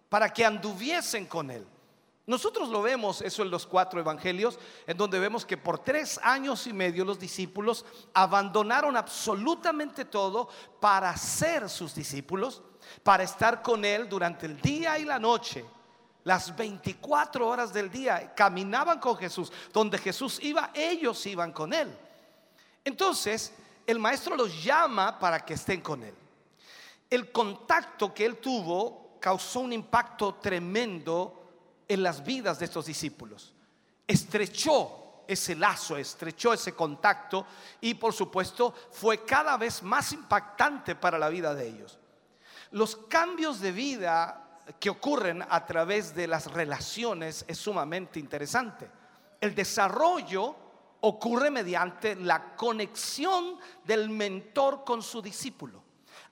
[0.09, 1.67] para que anduviesen con él.
[2.29, 6.67] Nosotros lo vemos eso en los cuatro evangelios, en donde vemos que por tres años
[6.67, 10.47] y medio los discípulos abandonaron absolutamente todo
[10.79, 12.63] para ser sus discípulos.
[13.03, 15.65] para estar con Él durante el día y la noche.
[16.25, 19.53] Las 24 horas del día caminaban con Jesús.
[19.73, 21.95] Donde Jesús iba, ellos iban con Él.
[22.85, 23.53] Entonces,
[23.87, 26.15] el maestro los llama para que estén con Él.
[27.11, 31.38] El contacto que Él tuvo causó un impacto tremendo
[31.89, 33.55] en las vidas de estos discípulos.
[34.07, 37.47] Estrechó ese lazo, estrechó ese contacto
[37.81, 41.99] y por supuesto fue cada vez más impactante para la vida de ellos.
[42.71, 48.91] Los cambios de vida que ocurren a través de las relaciones es sumamente interesante.
[49.41, 50.55] El desarrollo
[51.01, 55.83] ocurre mediante la conexión del mentor con su discípulo.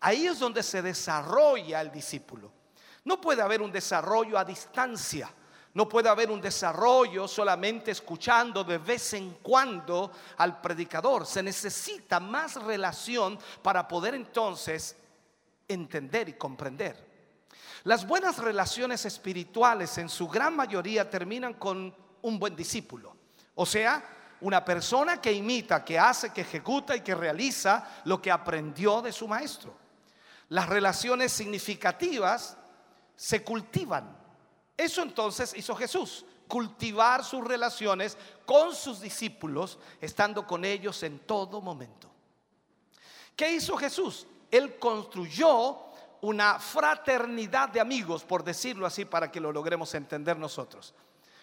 [0.01, 2.53] Ahí es donde se desarrolla el discípulo.
[3.05, 5.31] No puede haber un desarrollo a distancia.
[5.77, 11.27] No puede haber un desarrollo solamente escuchando de vez en cuando al predicador.
[11.27, 14.97] Se necesita más relación para poder entonces
[15.69, 16.97] entender y comprender.
[17.85, 23.15] Las buenas relaciones espirituales en su gran mayoría terminan con un buen discípulo.
[23.55, 24.03] O sea,
[24.41, 29.13] una persona que imita, que hace, que ejecuta y que realiza lo que aprendió de
[29.13, 29.77] su maestro.
[30.49, 32.57] Las relaciones significativas
[33.15, 34.25] se cultivan.
[34.77, 41.61] Eso entonces hizo Jesús, cultivar sus relaciones con sus discípulos, estando con ellos en todo
[41.61, 42.11] momento.
[43.35, 44.27] ¿Qué hizo Jesús?
[44.51, 45.87] Él construyó
[46.21, 50.95] una fraternidad de amigos, por decirlo así, para que lo logremos entender nosotros.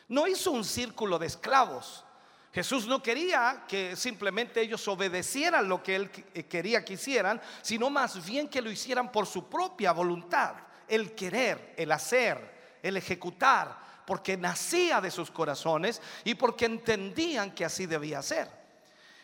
[0.08, 2.04] No hizo un círculo de esclavos.
[2.52, 7.90] Jesús no quería que simplemente ellos obedecieran lo que él eh, quería que hicieran, sino
[7.90, 10.56] más bien que lo hicieran por su propia voluntad,
[10.88, 12.54] el querer, el hacer,
[12.84, 18.52] el ejecutar, porque nacía de sus corazones y porque entendían que así debía ser.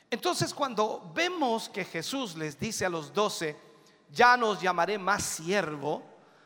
[0.09, 3.55] Entonces cuando vemos que Jesús les dice a los doce,
[4.09, 6.01] ya no os llamaré más siervo,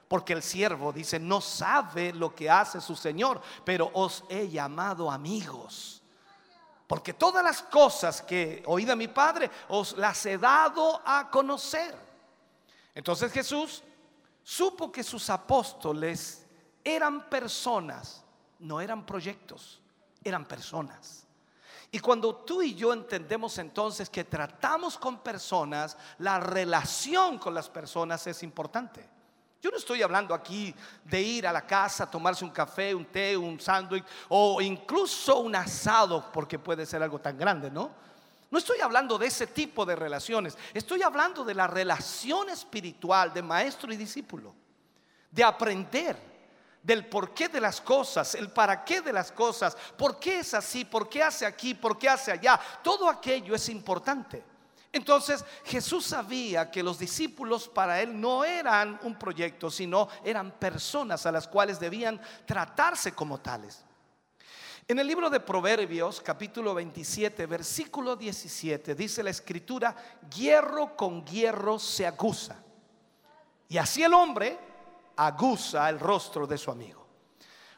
[0.08, 5.10] porque el siervo dice, no sabe lo que hace su Señor, pero os he llamado
[5.10, 6.02] amigos.
[6.88, 11.96] Porque todas las cosas que oí de mi Padre os las he dado a conocer.
[12.94, 13.82] Entonces Jesús
[14.44, 16.43] supo que sus apóstoles
[16.84, 18.24] eran personas,
[18.60, 19.82] no eran proyectos,
[20.24, 21.26] eran personas.
[21.92, 27.70] Y cuando tú y yo entendemos entonces que tratamos con personas, la relación con las
[27.70, 29.08] personas es importante.
[29.62, 30.74] Yo no estoy hablando aquí
[31.06, 35.56] de ir a la casa, tomarse un café, un té, un sándwich o incluso un
[35.56, 37.92] asado, porque puede ser algo tan grande, ¿no?
[38.50, 43.42] No estoy hablando de ese tipo de relaciones, estoy hablando de la relación espiritual de
[43.42, 44.54] maestro y discípulo,
[45.30, 46.33] de aprender
[46.84, 50.84] del porqué de las cosas, el para qué de las cosas, por qué es así,
[50.84, 52.60] por qué hace aquí, por qué hace allá.
[52.84, 54.44] Todo aquello es importante.
[54.92, 61.26] Entonces Jesús sabía que los discípulos para él no eran un proyecto, sino eran personas
[61.26, 63.84] a las cuales debían tratarse como tales.
[64.86, 69.96] En el libro de Proverbios, capítulo 27, versículo 17, dice la escritura,
[70.36, 72.58] hierro con hierro se aguza.
[73.70, 74.73] Y así el hombre
[75.16, 77.06] aguza el rostro de su amigo.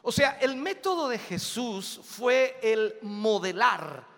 [0.02, 4.16] O sea, el método de Jesús fue el modelar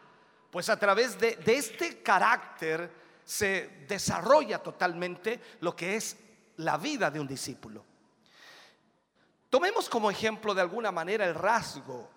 [0.51, 2.91] pues a través de, de este carácter
[3.25, 6.17] se desarrolla totalmente lo que es
[6.57, 7.85] la vida de un discípulo.
[9.51, 12.09] Tomemos como ejemplo de alguna manera el rasgo,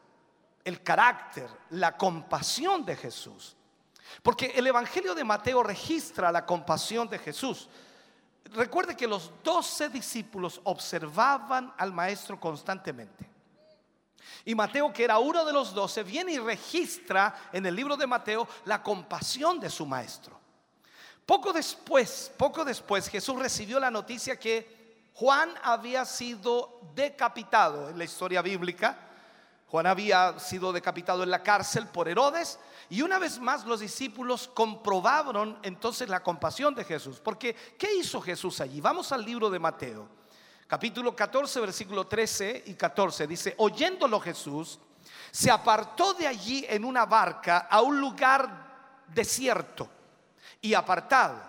[0.63, 3.55] el carácter, la compasión de Jesús.
[4.23, 7.69] Porque el Evangelio de Mateo registra la compasión de Jesús.
[8.45, 13.29] Recuerde que los doce discípulos observaban al maestro constantemente.
[14.43, 18.07] Y Mateo, que era uno de los doce, viene y registra en el libro de
[18.07, 20.39] Mateo la compasión de su maestro.
[21.25, 28.03] Poco después, poco después, Jesús recibió la noticia que Juan había sido decapitado en la
[28.03, 29.10] historia bíblica.
[29.71, 34.49] Juan había sido decapitado en la cárcel por Herodes y una vez más los discípulos
[34.53, 37.21] comprobaron entonces la compasión de Jesús.
[37.21, 38.81] Porque, ¿qué hizo Jesús allí?
[38.81, 40.21] Vamos al libro de Mateo
[40.67, 44.79] capítulo 14, versículo 13 y 14, dice, oyéndolo Jesús,
[45.29, 49.89] se apartó de allí en una barca a un lugar desierto
[50.61, 51.41] y apartado.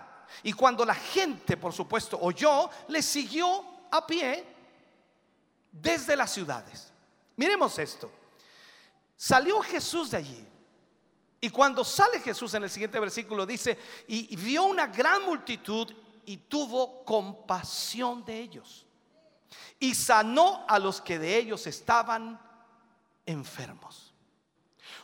[0.43, 4.45] Y cuando la gente, por supuesto, oyó, le siguió a pie
[5.71, 6.92] desde las ciudades.
[7.35, 8.11] Miremos esto.
[9.15, 10.47] Salió Jesús de allí.
[11.41, 13.77] Y cuando sale Jesús en el siguiente versículo dice,
[14.07, 15.93] y vio una gran multitud
[16.25, 18.85] y tuvo compasión de ellos
[19.79, 22.39] y sanó a los que de ellos estaban
[23.25, 24.13] enfermos.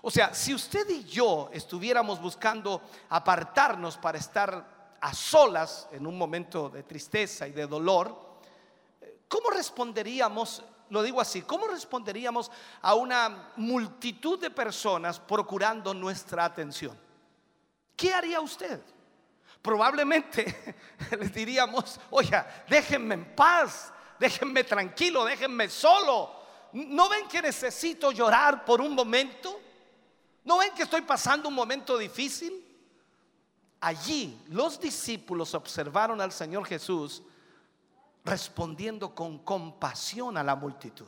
[0.01, 6.17] O sea, si usted y yo estuviéramos buscando apartarnos para estar a solas en un
[6.17, 8.29] momento de tristeza y de dolor,
[9.29, 12.51] ¿Cómo responderíamos, lo digo así, cómo responderíamos
[12.81, 16.97] a una multitud de personas procurando nuestra atención?
[17.95, 18.81] ¿Qué haría usted?
[19.61, 20.75] Probablemente
[21.19, 26.37] les diríamos, oiga, déjenme en paz, déjenme tranquilo, déjenme solo.
[26.73, 29.59] ¿No ven que necesito llorar por un momento?
[30.45, 32.65] ¿No ven que estoy pasando un momento difícil?
[33.81, 37.23] Allí los discípulos observaron al Señor Jesús
[38.23, 41.07] respondiendo con compasión a la multitud.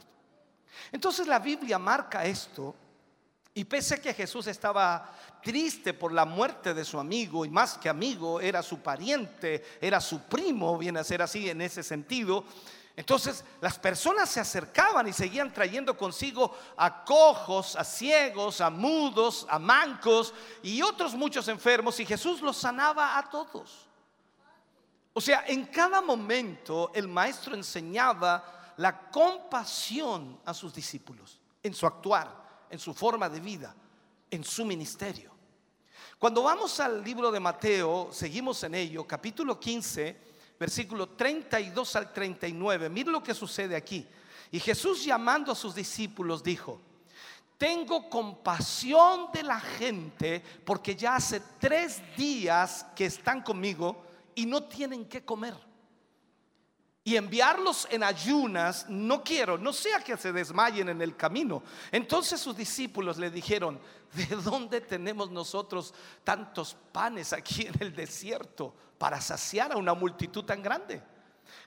[0.92, 2.76] Entonces la Biblia marca esto
[3.54, 5.14] y pese a que Jesús estaba
[5.44, 10.00] triste por la muerte de su amigo, y más que amigo, era su pariente, era
[10.00, 12.46] su primo, viene a ser así en ese sentido,
[12.96, 19.46] entonces las personas se acercaban y seguían trayendo consigo a cojos, a ciegos, a mudos,
[19.50, 23.91] a mancos y otros muchos enfermos, y Jesús los sanaba a todos.
[25.14, 31.86] O sea, en cada momento el maestro enseñaba la compasión a sus discípulos en su
[31.86, 33.76] actuar en su forma de vida,
[34.32, 35.30] en su ministerio.
[36.18, 40.18] Cuando vamos al libro de Mateo, seguimos en ello, capítulo 15,
[40.58, 42.90] versículo 32 al 39.
[42.90, 44.08] Mire lo que sucede aquí.
[44.52, 46.80] Y Jesús llamando a sus discípulos dijo,
[47.58, 54.04] tengo compasión de la gente porque ya hace tres días que están conmigo
[54.42, 55.54] y no tienen que comer
[57.04, 61.64] y enviarlos en ayunas, no quiero, no sea que se desmayen en el camino.
[61.92, 63.80] Entonces sus discípulos le dijeron,
[64.14, 65.94] ¿de dónde tenemos nosotros
[66.24, 71.02] tantos panes aquí en el desierto para saciar a una multitud tan grande?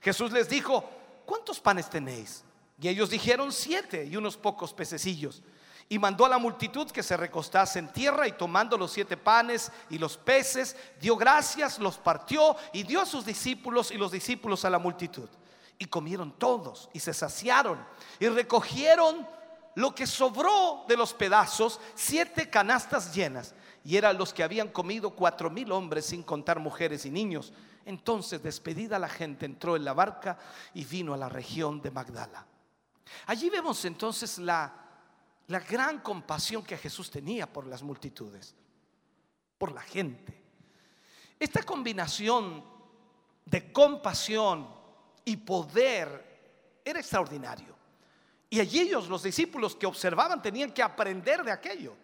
[0.01, 0.89] Jesús les dijo,
[1.25, 2.43] ¿cuántos panes tenéis?
[2.79, 5.43] Y ellos dijeron siete y unos pocos pececillos.
[5.87, 9.71] Y mandó a la multitud que se recostase en tierra y tomando los siete panes
[9.89, 14.65] y los peces, dio gracias, los partió y dio a sus discípulos y los discípulos
[14.65, 15.29] a la multitud.
[15.77, 17.85] Y comieron todos y se saciaron
[18.19, 19.27] y recogieron
[19.75, 23.53] lo que sobró de los pedazos, siete canastas llenas.
[23.83, 27.53] Y eran los que habían comido cuatro mil hombres sin contar mujeres y niños.
[27.85, 30.39] Entonces, despedida la gente, entró en la barca
[30.73, 32.47] y vino a la región de Magdala.
[33.27, 34.84] Allí vemos entonces la
[35.47, 38.55] la gran compasión que Jesús tenía por las multitudes,
[39.57, 40.41] por la gente.
[41.39, 42.63] Esta combinación
[43.45, 44.67] de compasión
[45.23, 47.75] y poder era extraordinario.
[48.49, 51.95] Y allí ellos, los discípulos que observaban, tenían que aprender de aquello.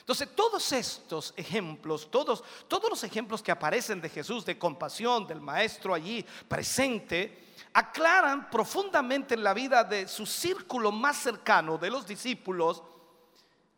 [0.00, 5.40] Entonces, todos estos ejemplos, todos, todos los ejemplos que aparecen de Jesús, de compasión, del
[5.40, 12.06] Maestro allí presente, aclaran profundamente en la vida de su círculo más cercano, de los
[12.06, 12.82] discípulos,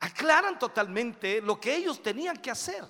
[0.01, 2.85] aclaran totalmente lo que ellos tenían que hacer.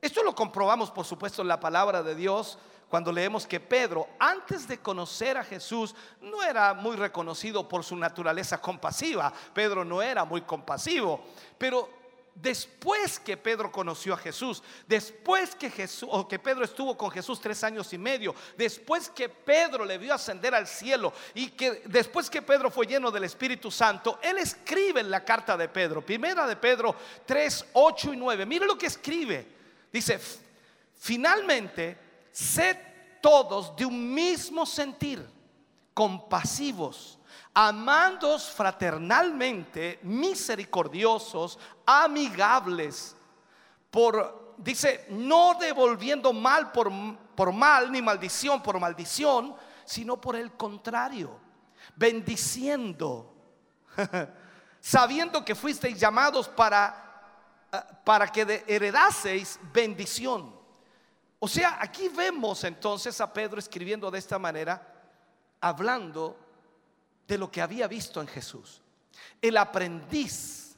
[0.00, 4.68] Esto lo comprobamos, por supuesto, en la palabra de Dios, cuando leemos que Pedro, antes
[4.68, 9.32] de conocer a Jesús, no era muy reconocido por su naturaleza compasiva.
[9.52, 11.24] Pedro no era muy compasivo,
[11.58, 12.03] pero
[12.34, 17.40] después que Pedro conoció a Jesús, después que Jesús o que Pedro estuvo con Jesús
[17.40, 22.28] tres años y medio, después que Pedro le vio ascender al cielo y que después
[22.28, 26.46] que Pedro fue lleno del Espíritu Santo, él escribe en la carta de Pedro, primera
[26.46, 28.46] de Pedro 3, 8 y 9.
[28.46, 29.46] Mire lo que escribe.
[29.92, 30.18] Dice,
[30.96, 31.96] finalmente,
[32.32, 32.76] sed
[33.20, 35.24] todos de un mismo sentir,
[35.94, 37.18] compasivos
[37.54, 43.16] amándos fraternalmente, misericordiosos, amigables,
[43.90, 46.90] por, dice, no devolviendo mal por,
[47.36, 49.54] por mal, ni maldición por maldición,
[49.84, 51.38] sino por el contrario,
[51.94, 53.32] bendiciendo,
[54.80, 60.52] sabiendo que fuisteis llamados para, eh, para que heredaseis bendición.
[61.38, 64.90] O sea, aquí vemos entonces a Pedro escribiendo de esta manera,
[65.60, 66.43] hablando
[67.26, 68.82] de lo que había visto en Jesús.
[69.40, 70.76] El aprendiz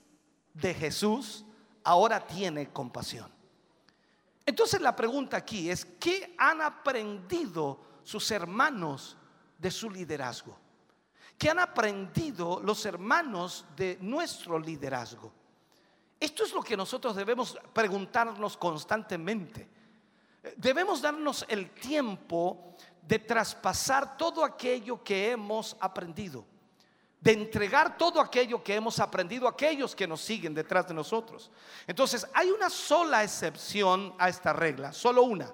[0.54, 1.44] de Jesús
[1.84, 3.30] ahora tiene compasión.
[4.44, 9.16] Entonces la pregunta aquí es, ¿qué han aprendido sus hermanos
[9.58, 10.56] de su liderazgo?
[11.36, 15.32] ¿Qué han aprendido los hermanos de nuestro liderazgo?
[16.18, 19.68] Esto es lo que nosotros debemos preguntarnos constantemente.
[20.56, 26.44] Debemos darnos el tiempo de traspasar todo aquello que hemos aprendido,
[27.20, 31.50] de entregar todo aquello que hemos aprendido a aquellos que nos siguen detrás de nosotros.
[31.86, 35.52] Entonces, hay una sola excepción a esta regla, solo una.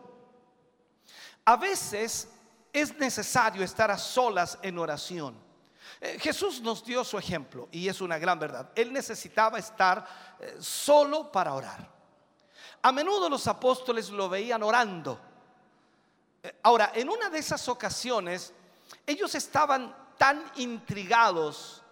[1.45, 2.29] A veces
[2.73, 5.37] es necesario estar a solas en oración.
[6.01, 8.71] Eh, Jesús nos dio su ejemplo y es una gran verdad.
[8.75, 10.07] Él necesitaba estar
[10.41, 11.93] eh, solo para orar.
[12.81, 15.32] A menudo los apóstoles lo veían orando
[16.63, 18.53] Ahora, en una de esas ocasiones,
[19.07, 21.83] ellos estaban tan intrigados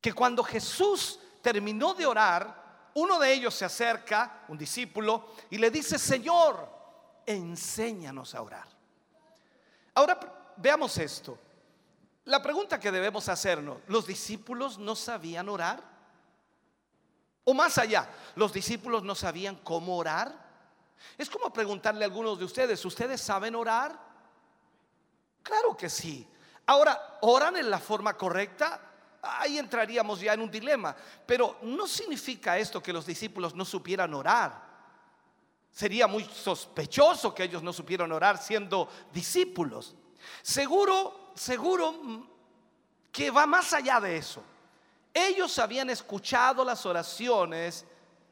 [0.00, 5.70] que cuando Jesús terminó de orar, uno de ellos se acerca, un discípulo, y le
[5.70, 6.68] dice, Señor,
[7.26, 8.66] enséñanos a orar.
[9.94, 11.38] Ahora veamos esto.
[12.24, 15.82] La pregunta que debemos hacernos, ¿los discípulos no sabían orar?
[17.44, 20.45] O más allá, ¿los discípulos no sabían cómo orar?
[21.16, 23.98] Es como preguntarle a algunos de ustedes, ¿ustedes saben orar?
[25.42, 26.26] Claro que sí.
[26.66, 28.80] Ahora, ¿oran en la forma correcta?
[29.22, 30.94] Ahí entraríamos ya en un dilema.
[31.24, 34.66] Pero no significa esto que los discípulos no supieran orar.
[35.70, 39.94] Sería muy sospechoso que ellos no supieran orar siendo discípulos.
[40.42, 42.28] Seguro, seguro
[43.12, 44.42] que va más allá de eso.
[45.12, 47.86] Ellos habían escuchado las oraciones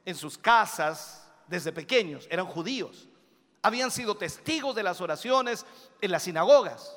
[0.04, 1.23] en sus casas
[1.54, 3.08] desde pequeños, eran judíos.
[3.62, 5.64] Habían sido testigos de las oraciones
[6.00, 6.96] en las sinagogas.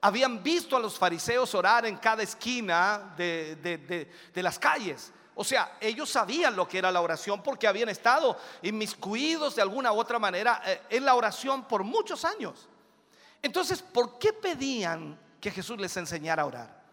[0.00, 5.12] Habían visto a los fariseos orar en cada esquina de, de- de- las calles.
[5.34, 9.92] O sea, ellos sabían lo que era la oración porque habían estado inmiscuidos de alguna
[9.92, 12.68] u otra manera eh, en la oración por muchos años.
[13.42, 16.84] Entonces, ¿por qué pedían que Jesús les enseñara a orar?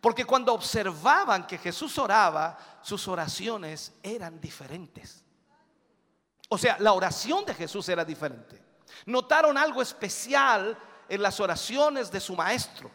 [0.00, 5.24] Porque cuando observaban que Jesús oraba, sus oraciones eran diferentes.
[6.52, 8.60] O sea, la oración de Jesús era diferente.
[9.06, 10.76] Notaron algo especial
[11.08, 12.90] en las oraciones de su maestro.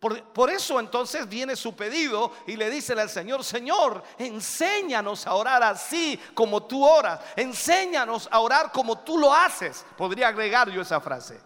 [0.00, 5.34] Por, por eso entonces viene su pedido y le dicen al Señor, Señor, enséñanos a
[5.34, 7.20] orar así como tú oras.
[7.36, 9.84] Enséñanos a orar como tú lo haces.
[9.94, 11.38] Podría agregar yo esa frase.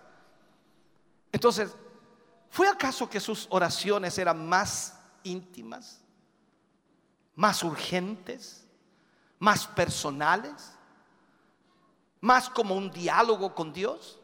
[1.33, 1.75] Entonces,
[2.51, 6.01] ¿fue acaso que sus oraciones eran más íntimas,
[7.35, 8.65] más urgentes,
[9.41, 10.70] más personales,
[12.21, 14.19] más como un diálogo con Dios?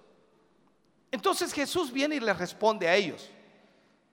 [1.11, 3.31] Entonces Jesús viene y les responde a ellos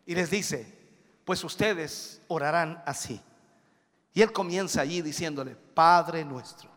[0.05, 0.77] y les dice,
[1.26, 3.22] pues ustedes orarán así.
[4.14, 6.69] Y él comienza allí diciéndole, Padre nuestro,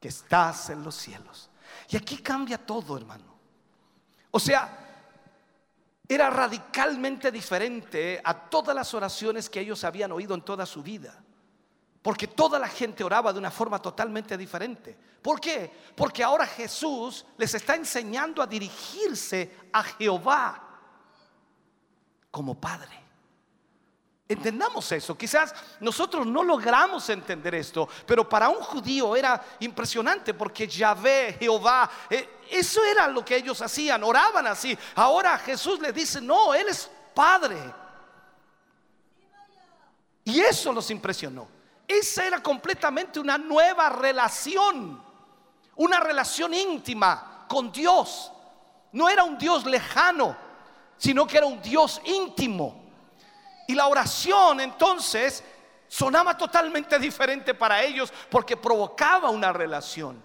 [0.00, 1.48] que estás en los cielos.
[1.88, 3.38] Y aquí cambia todo, hermano.
[4.30, 4.86] O sea,
[6.06, 11.22] era radicalmente diferente a todas las oraciones que ellos habían oído en toda su vida.
[12.08, 14.96] Porque toda la gente oraba de una forma totalmente diferente.
[15.20, 15.70] ¿Por qué?
[15.94, 20.58] Porque ahora Jesús les está enseñando a dirigirse a Jehová
[22.30, 22.98] como Padre.
[24.26, 25.18] Entendamos eso.
[25.18, 31.90] Quizás nosotros no logramos entender esto, pero para un judío era impresionante porque Yahvé, Jehová,
[32.08, 34.78] eh, eso era lo que ellos hacían, oraban así.
[34.94, 37.58] Ahora Jesús les dice, no, Él es Padre.
[40.24, 41.57] Y eso los impresionó.
[41.88, 45.02] Esa era completamente una nueva relación,
[45.76, 48.30] una relación íntima con Dios.
[48.92, 50.36] No era un Dios lejano,
[50.98, 52.84] sino que era un Dios íntimo.
[53.66, 55.42] Y la oración entonces
[55.88, 60.22] sonaba totalmente diferente para ellos porque provocaba una relación.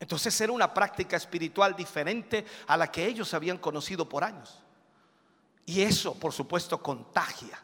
[0.00, 4.62] Entonces era una práctica espiritual diferente a la que ellos habían conocido por años.
[5.66, 7.58] Y eso, por supuesto, contagia.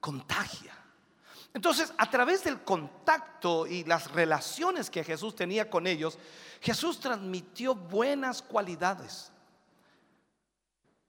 [0.00, 0.81] Contagia.
[1.54, 6.18] Entonces, a través del contacto y las relaciones que Jesús tenía con ellos,
[6.60, 9.30] Jesús transmitió buenas cualidades.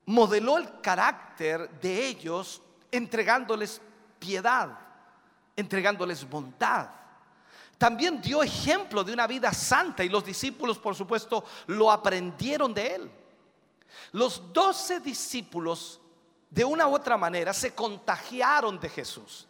[0.05, 2.61] Modeló el carácter de ellos
[2.91, 3.81] entregándoles
[4.19, 4.77] piedad,
[5.55, 6.89] entregándoles bondad.
[7.77, 12.95] También dio ejemplo de una vida santa y los discípulos, por supuesto, lo aprendieron de
[12.95, 13.11] él.
[14.11, 16.01] Los doce discípulos,
[16.49, 19.47] de una u otra manera, se contagiaron de Jesús.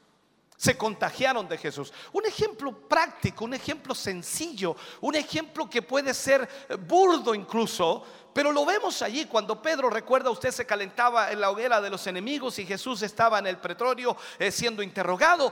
[0.63, 1.91] Se contagiaron de Jesús.
[2.13, 8.49] Un ejemplo práctico, un ejemplo sencillo, un ejemplo que puede ser eh, burdo incluso, pero
[8.49, 12.59] lo vemos allí cuando Pedro, recuerda, usted se calentaba en la hoguera de los enemigos
[12.59, 15.51] y Jesús estaba en el pretorio eh, siendo interrogado.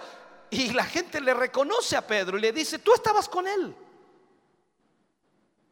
[0.50, 3.76] Y la gente le reconoce a Pedro y le dice, tú estabas con él.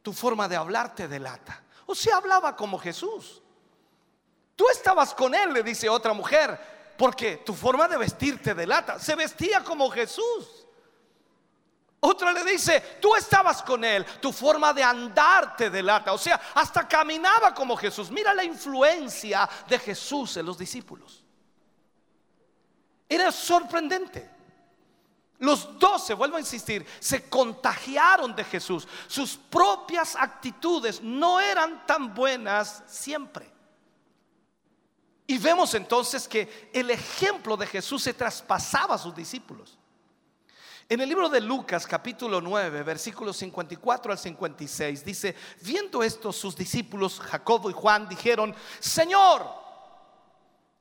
[0.02, 1.64] Tu forma de hablar te delata.
[1.86, 3.42] O sea, hablaba como Jesús.
[4.58, 9.00] Tú estabas con él, le dice otra mujer, porque tu forma de vestir te delata.
[9.00, 10.68] Se vestía como Jesús.
[12.02, 16.12] Otra le dice, tú estabas con él, tu forma de andar te delata.
[16.12, 18.12] O sea, hasta caminaba como Jesús.
[18.12, 21.24] Mira la influencia de Jesús en los discípulos.
[23.08, 24.30] Era sorprendente.
[25.38, 28.86] Los doce, vuelvo a insistir, se contagiaron de Jesús.
[29.08, 33.59] Sus propias actitudes no eran tan buenas siempre.
[35.30, 39.78] Y vemos entonces que el ejemplo de Jesús se traspasaba a sus discípulos.
[40.90, 46.56] En el libro de Lucas capítulo 9, versículos 54 al 56, dice, viendo esto sus
[46.56, 49.46] discípulos Jacobo y Juan dijeron, Señor,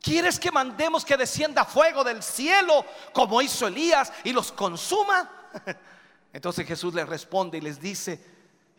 [0.01, 5.31] ¿quieres que mandemos que descienda fuego del cielo como hizo Elías y los consuma?
[6.33, 8.19] Entonces Jesús les responde y les dice,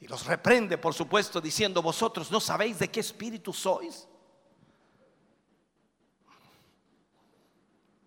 [0.01, 4.08] y los reprende por supuesto, diciendo, vosotros no sabéis de qué espíritu sois.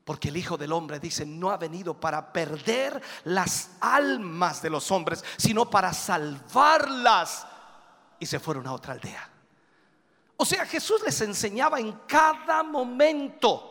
[0.04, 4.90] Porque el Hijo del Hombre dice, no ha venido para perder las almas de los
[4.90, 7.46] hombres, sino para salvarlas.
[8.18, 9.28] Y se fueron a otra aldea.
[10.36, 13.68] O sea, Jesús les enseñaba en cada momento.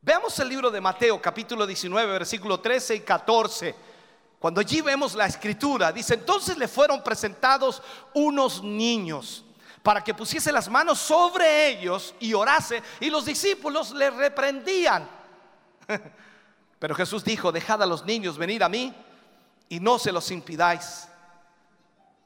[0.00, 3.74] Veamos el libro de Mateo capítulo 19, versículo 13 y 14.
[4.38, 7.82] Cuando allí vemos la escritura, dice, entonces le fueron presentados
[8.14, 9.44] unos niños
[9.82, 15.08] para que pusiese las manos sobre ellos y orase, y los discípulos le reprendían.
[16.78, 18.94] Pero Jesús dijo, dejad a los niños venir a mí
[19.68, 21.08] y no se los impidáis,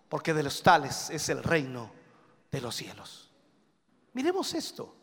[0.08, 1.92] porque de los tales es el reino
[2.50, 3.30] de los cielos.
[4.12, 4.94] Miremos esto.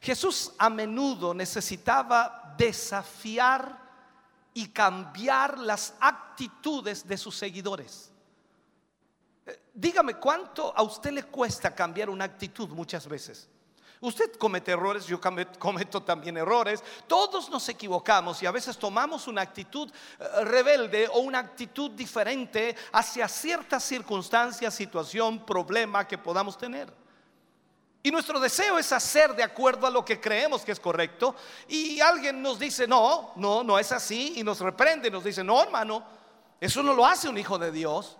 [0.00, 3.88] Jesús a menudo necesitaba desafiar
[4.54, 8.07] y cambiar las actitudes de sus seguidores.
[9.72, 13.48] Dígame, ¿cuánto a usted le cuesta cambiar una actitud muchas veces?
[14.00, 19.26] Usted comete errores, yo come- cometo también errores, todos nos equivocamos y a veces tomamos
[19.26, 26.56] una actitud eh, rebelde o una actitud diferente hacia cierta circunstancia, situación, problema que podamos
[26.56, 26.92] tener.
[28.00, 31.34] Y nuestro deseo es hacer de acuerdo a lo que creemos que es correcto.
[31.66, 34.34] Y alguien nos dice, no, no, no es así.
[34.36, 36.04] Y nos reprende, nos dice, no, hermano,
[36.60, 38.16] eso no lo hace un hijo de Dios.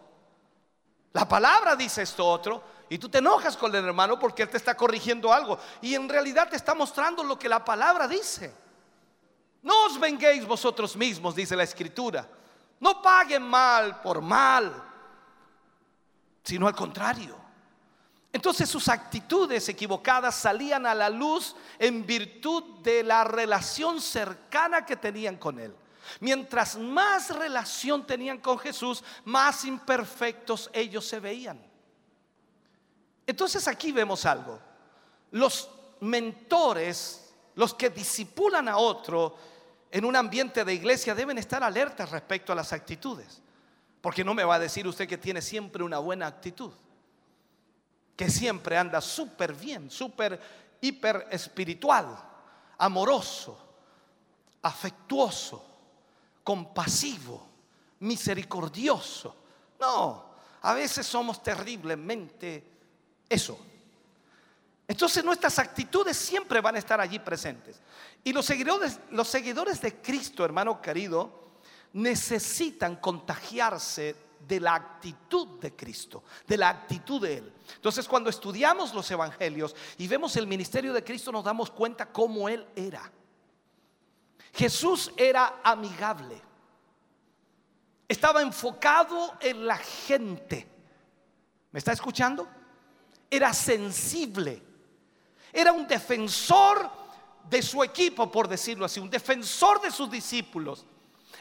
[1.13, 2.63] La palabra dice esto otro.
[2.91, 5.59] Y tú te enojas con el hermano porque él te está corrigiendo algo.
[5.83, 8.55] Y en realidad te está mostrando lo que la palabra dice.
[9.63, 12.27] No os venguéis vosotros mismos, dice la escritura.
[12.81, 14.73] No paguen mal por mal,
[16.45, 17.37] sino al contrario.
[18.33, 24.97] Entonces sus actitudes equivocadas salían a la luz en virtud de la relación cercana que
[24.97, 25.75] tenían con Él.
[26.21, 31.61] Mientras más relación tenían con Jesús, más imperfectos ellos se veían.
[33.27, 34.59] Entonces aquí vemos algo.
[35.33, 35.69] Los
[36.01, 39.37] mentores, los que disipulan a otro
[39.91, 43.43] en un ambiente de iglesia, deben estar alertas respecto a las actitudes.
[44.01, 46.73] Porque no me va a decir usted que tiene siempre una buena actitud
[48.19, 50.41] que siempre anda súper bien, súper
[50.81, 52.19] hiper espiritual,
[52.77, 53.57] amoroso,
[54.61, 55.68] afectuoso,
[56.49, 57.47] compasivo,
[58.01, 59.37] misericordioso.
[59.79, 60.31] No,
[60.63, 62.65] a veces somos terriblemente
[63.29, 63.61] eso.
[64.87, 67.79] Entonces nuestras actitudes siempre van a estar allí presentes.
[68.25, 71.51] Y los seguidores, los seguidores de Cristo, hermano querido,
[71.93, 74.17] necesitan contagiarse
[74.49, 77.53] de la actitud de Cristo, de la actitud de Él.
[77.75, 82.49] Entonces cuando estudiamos los evangelios y vemos el ministerio de Cristo nos damos cuenta cómo
[82.49, 83.13] Él era.
[84.55, 86.41] Jesús era amigable,
[88.09, 90.67] estaba enfocado en la gente.
[91.71, 92.49] ¿Me está escuchando?
[93.31, 94.63] Era sensible,
[95.53, 96.91] era un defensor
[97.49, 100.87] de su equipo, por decirlo así, un defensor de sus discípulos.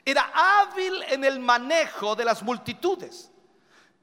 [0.04, 3.32] Era hábil en el manejo de las multitudes,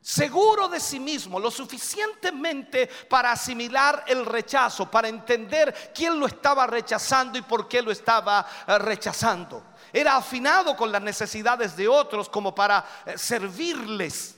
[0.05, 6.67] seguro de sí mismo, lo suficientemente para asimilar el rechazo, para entender quién lo estaba
[6.67, 9.65] rechazando y por qué lo estaba eh, rechazando.
[9.91, 14.37] Era afinado con las necesidades de otros como para eh, servirles.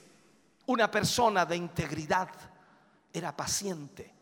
[0.66, 2.28] Una persona de integridad,
[3.12, 4.14] era paciente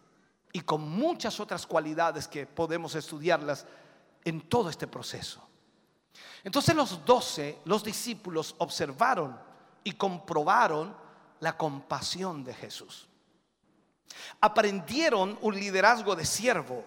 [0.51, 3.67] y con muchas otras cualidades que podemos estudiarlas
[4.25, 5.47] en todo este proceso.
[6.43, 9.39] Entonces los doce, los discípulos, observaron
[9.83, 11.04] y comprobaron
[11.45, 13.07] la compasión de Jesús.
[14.41, 16.83] Aprendieron un liderazgo de siervo.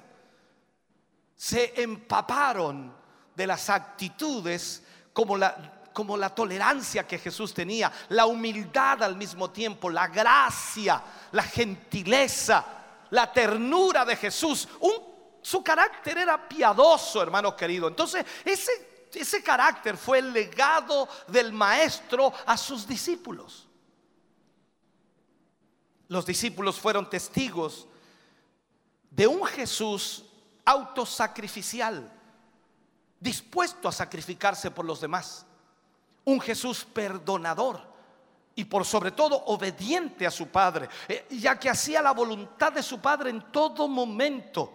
[1.35, 2.91] Se empaparon
[3.35, 4.81] de las actitudes
[5.13, 11.03] como la, como la tolerancia que Jesús tenía, la humildad al mismo tiempo, la gracia,
[11.33, 12.65] la gentileza,
[13.11, 14.67] la ternura de Jesús.
[15.39, 17.87] Su carácter era piadoso, hermano querido.
[17.87, 23.66] Entonces, ese, ese carácter fue el legado del maestro a sus discípulos.
[26.07, 27.87] Los discípulos fueron testigos
[29.11, 30.23] de un Jesús
[30.63, 32.11] autosacrificial,
[33.19, 35.45] dispuesto a sacrificarse por los demás.
[36.25, 37.81] Un Jesús perdonador
[38.55, 42.83] y por sobre todo obediente a su Padre, eh, ya que hacía la voluntad de
[42.83, 44.73] su Padre en todo momento.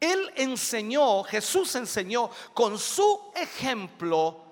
[0.00, 4.51] Él enseñó, Jesús enseñó con su ejemplo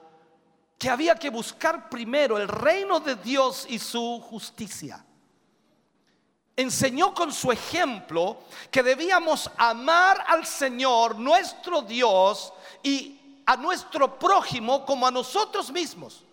[0.81, 5.05] que había que buscar primero el reino de Dios y su justicia.
[6.57, 8.39] Enseñó con su ejemplo
[8.71, 16.25] que debíamos amar al Señor, nuestro Dios, y a nuestro prójimo como a nosotros mismos.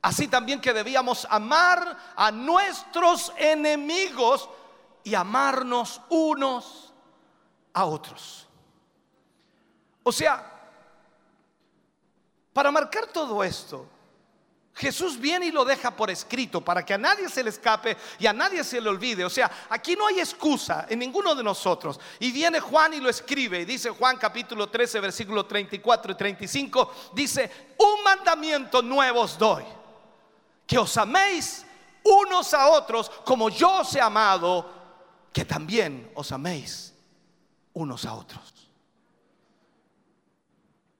[0.00, 4.48] Así también que debíamos amar a nuestros enemigos
[5.04, 6.92] y amarnos unos
[7.72, 8.48] a otros.
[10.02, 10.51] O sea,
[12.52, 13.88] para marcar todo esto,
[14.74, 18.26] Jesús viene y lo deja por escrito para que a nadie se le escape y
[18.26, 19.24] a nadie se le olvide.
[19.24, 22.00] O sea, aquí no hay excusa en ninguno de nosotros.
[22.18, 23.60] Y viene Juan y lo escribe.
[23.60, 26.94] Y dice Juan capítulo 13, versículo 34 y 35.
[27.12, 29.64] Dice, un mandamiento nuevo os doy.
[30.66, 31.66] Que os améis
[32.04, 34.70] unos a otros como yo os he amado.
[35.34, 36.94] Que también os améis
[37.74, 38.70] unos a otros.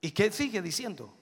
[0.02, 1.21] ¿Y qué sigue diciendo?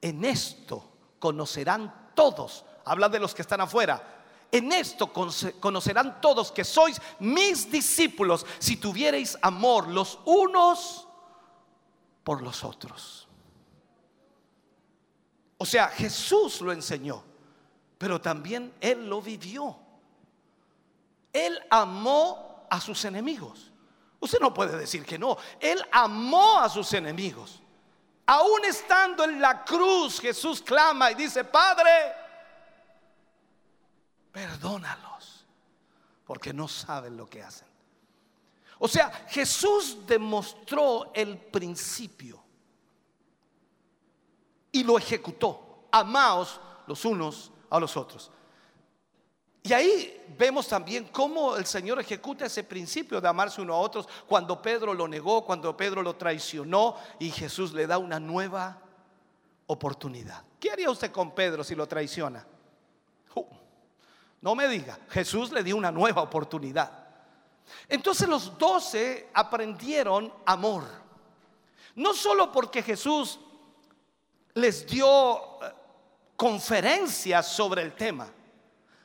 [0.00, 0.84] En esto
[1.18, 4.16] conocerán todos, habla de los que están afuera,
[4.50, 11.06] en esto conoce- conocerán todos que sois mis discípulos si tuviereis amor los unos
[12.24, 13.26] por los otros.
[15.58, 17.22] O sea, Jesús lo enseñó,
[17.98, 19.76] pero también Él lo vivió.
[21.32, 23.70] Él amó a sus enemigos.
[24.20, 25.36] Usted no puede decir que no.
[25.60, 27.60] Él amó a sus enemigos.
[28.30, 31.90] Aún estando en la cruz, Jesús clama y dice, Padre,
[34.30, 35.46] perdónalos,
[36.26, 37.66] porque no saben lo que hacen.
[38.80, 42.44] O sea, Jesús demostró el principio
[44.72, 45.86] y lo ejecutó.
[45.90, 48.30] Amaos los unos a los otros.
[49.68, 54.08] Y ahí vemos también cómo el Señor ejecuta ese principio de amarse uno a otros
[54.26, 58.80] cuando Pedro lo negó, cuando Pedro lo traicionó y Jesús le da una nueva
[59.66, 60.42] oportunidad.
[60.58, 62.46] ¿Qué haría usted con Pedro si lo traiciona?
[63.34, 63.44] Uh,
[64.40, 66.90] no me diga, Jesús le dio una nueva oportunidad.
[67.90, 70.84] Entonces los doce aprendieron amor.
[71.94, 73.38] No solo porque Jesús
[74.54, 75.74] les dio eh,
[76.36, 78.32] conferencias sobre el tema,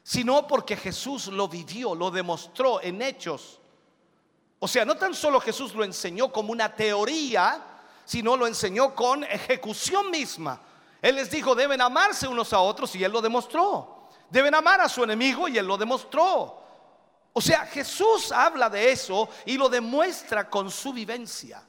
[0.04, 3.60] sino porque Jesús lo vivió, lo demostró en hechos.
[4.60, 7.62] O sea, no tan solo Jesús lo enseñó como una teoría,
[8.06, 10.60] sino lo enseñó con ejecución misma.
[11.02, 14.10] Él les dijo, deben amarse unos a otros y él lo demostró.
[14.30, 16.62] Deben amar a su enemigo y él lo demostró.
[17.34, 21.64] O sea, Jesús habla de eso y lo demuestra con su vivencia.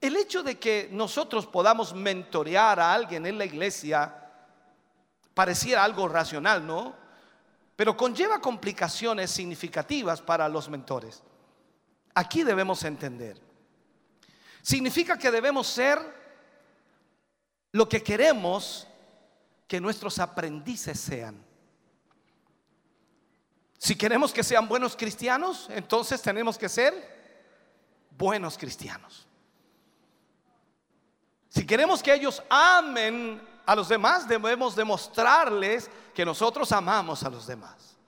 [0.00, 4.14] El hecho de que nosotros podamos mentorear a alguien en la iglesia
[5.34, 7.07] pareciera algo racional, ¿no?
[7.78, 11.22] Pero conlleva complicaciones significativas para los mentores.
[12.12, 13.40] Aquí debemos entender.
[14.62, 16.00] Significa que debemos ser
[17.70, 18.88] lo que queremos
[19.68, 21.40] que nuestros aprendices sean.
[23.78, 26.92] Si queremos que sean buenos cristianos, entonces tenemos que ser
[28.10, 29.24] buenos cristianos.
[31.48, 37.46] Si queremos que ellos amen a los demás, debemos demostrarles que nosotros amamos a los
[37.46, 37.98] demás.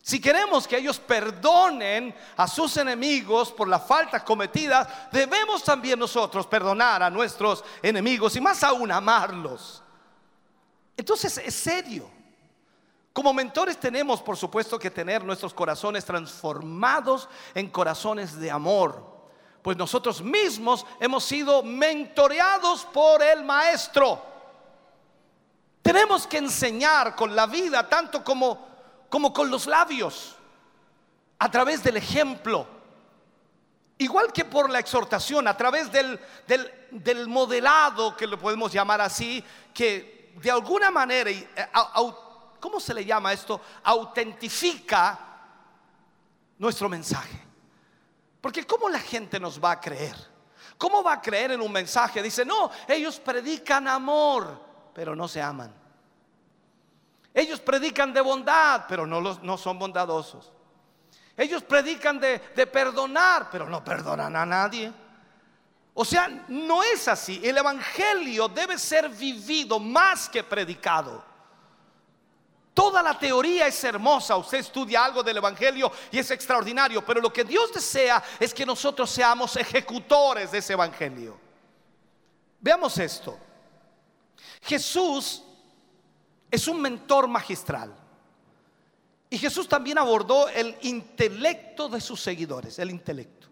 [0.00, 6.46] Si queremos que ellos perdonen a sus enemigos por la falta cometida, debemos también nosotros
[6.46, 9.82] perdonar a nuestros enemigos y más aún amarlos.
[10.96, 12.08] Entonces es serio.
[13.12, 19.04] Como mentores tenemos, por supuesto, que tener nuestros corazones transformados en corazones de amor.
[19.62, 24.35] Pues nosotros mismos hemos sido mentoreados por el Maestro.
[25.86, 28.66] Tenemos que enseñar con la vida, tanto como,
[29.08, 30.34] como con los labios,
[31.38, 32.66] a través del ejemplo.
[33.96, 36.18] Igual que por la exhortación, a través del,
[36.48, 41.46] del, del modelado, que lo podemos llamar así, que de alguna manera, eh,
[42.58, 43.60] ¿cómo se le llama esto?
[43.84, 45.20] Autentifica
[46.58, 47.44] nuestro mensaje.
[48.40, 50.16] Porque ¿cómo la gente nos va a creer?
[50.76, 52.20] ¿Cómo va a creer en un mensaje?
[52.24, 54.66] Dice, no, ellos predican amor,
[54.96, 55.70] pero no se aman.
[57.34, 60.50] Ellos predican de bondad, pero no, los, son bondadosos.
[61.36, 64.90] Ellos predican de, de perdonar, pero no perdonan a nadie.
[65.92, 67.42] O sea, no es así.
[67.44, 71.22] El Evangelio debe ser vivido más que predicado.
[72.72, 74.34] Toda la teoría es hermosa.
[74.38, 77.04] Usted estudia algo del Evangelio y es extraordinario.
[77.04, 81.38] Pero lo que Dios desea es que nosotros seamos ejecutores de ese Evangelio.
[82.60, 83.38] Veamos esto.
[84.62, 85.42] Jesús
[86.50, 87.94] es un mentor magistral.
[89.28, 93.48] Y Jesús también abordó el intelecto de sus seguidores, el intelecto.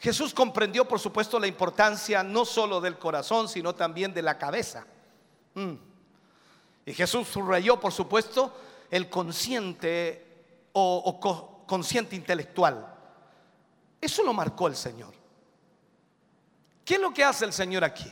[0.00, 4.86] Jesús comprendió, por supuesto, la importancia no solo del corazón, sino también de la cabeza.
[5.54, 5.74] Mm.
[6.86, 8.52] Y Jesús subrayó, por supuesto,
[8.90, 10.24] el consciente
[10.72, 12.94] o, o co- consciente intelectual.
[14.00, 15.12] Eso lo marcó el Señor.
[16.84, 18.10] ¿Qué es lo que hace el Señor aquí?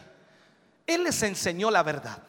[0.87, 2.23] Él les enseñó la verdad.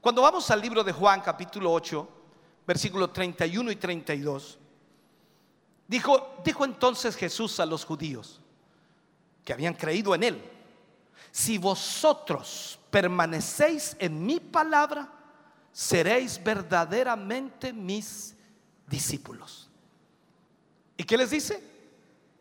[0.00, 2.08] Cuando vamos al libro de Juan capítulo 8,
[2.66, 4.58] versículos 31 y 32,
[5.88, 8.40] dijo, dijo entonces Jesús a los judíos
[9.44, 10.50] que habían creído en él,
[11.30, 15.10] si vosotros permanecéis en mi palabra,
[15.72, 18.36] seréis verdaderamente mis
[18.86, 19.70] discípulos.
[20.96, 21.62] ¿Y qué les dice?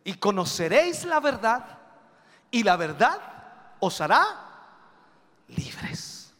[0.03, 1.79] Y conoceréis la verdad
[2.51, 3.19] y la verdad
[3.79, 4.52] os hará
[5.47, 6.33] libres.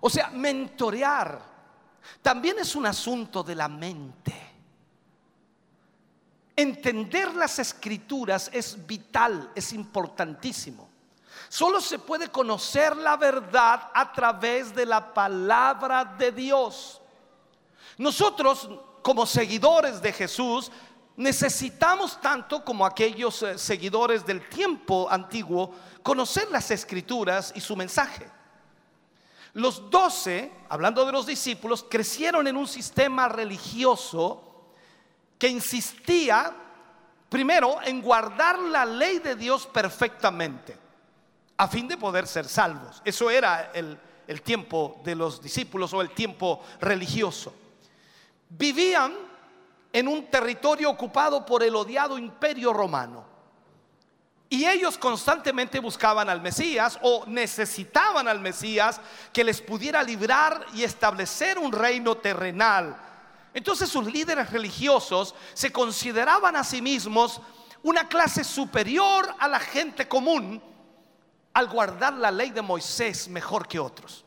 [0.00, 1.56] O sea, mentorear
[2.22, 4.34] también es un asunto de la mente.
[6.54, 10.88] Entender las escrituras es vital, es importantísimo.
[11.48, 17.00] Solo se puede conocer la verdad a través de la palabra de Dios.
[17.98, 18.68] Nosotros,
[19.02, 20.72] como seguidores de Jesús,
[21.16, 28.28] necesitamos tanto como aquellos eh, seguidores del tiempo antiguo conocer las escrituras y su mensaje.
[29.54, 34.70] Los doce, hablando de los discípulos, crecieron en un sistema religioso
[35.38, 36.54] que insistía
[37.30, 40.76] primero en guardar la ley de Dios perfectamente,
[41.56, 43.00] a fin de poder ser salvos.
[43.04, 47.54] Eso era el, el tiempo de los discípulos o el tiempo religioso.
[48.50, 49.14] Vivían
[49.96, 53.24] en un territorio ocupado por el odiado imperio romano.
[54.50, 59.00] Y ellos constantemente buscaban al Mesías o necesitaban al Mesías
[59.32, 62.94] que les pudiera librar y establecer un reino terrenal.
[63.54, 67.40] Entonces sus líderes religiosos se consideraban a sí mismos
[67.82, 70.62] una clase superior a la gente común
[71.54, 74.26] al guardar la ley de Moisés mejor que otros.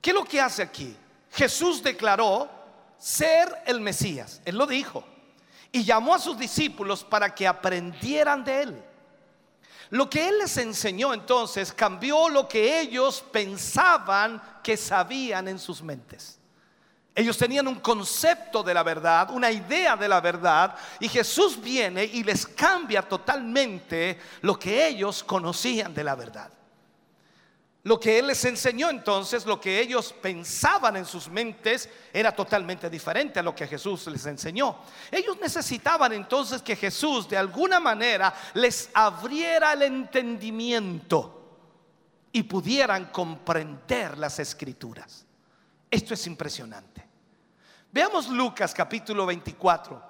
[0.00, 0.96] ¿Qué es lo que hace aquí?
[1.30, 2.56] Jesús declaró
[2.98, 5.04] ser el Mesías, él lo dijo,
[5.70, 8.84] y llamó a sus discípulos para que aprendieran de él.
[9.90, 15.82] Lo que él les enseñó entonces cambió lo que ellos pensaban que sabían en sus
[15.82, 16.38] mentes.
[17.14, 22.04] Ellos tenían un concepto de la verdad, una idea de la verdad, y Jesús viene
[22.04, 26.50] y les cambia totalmente lo que ellos conocían de la verdad.
[27.88, 32.90] Lo que Él les enseñó entonces, lo que ellos pensaban en sus mentes, era totalmente
[32.90, 34.80] diferente a lo que Jesús les enseñó.
[35.10, 41.56] Ellos necesitaban entonces que Jesús de alguna manera les abriera el entendimiento
[42.30, 45.24] y pudieran comprender las escrituras.
[45.90, 47.08] Esto es impresionante.
[47.90, 50.02] Veamos Lucas capítulo 24,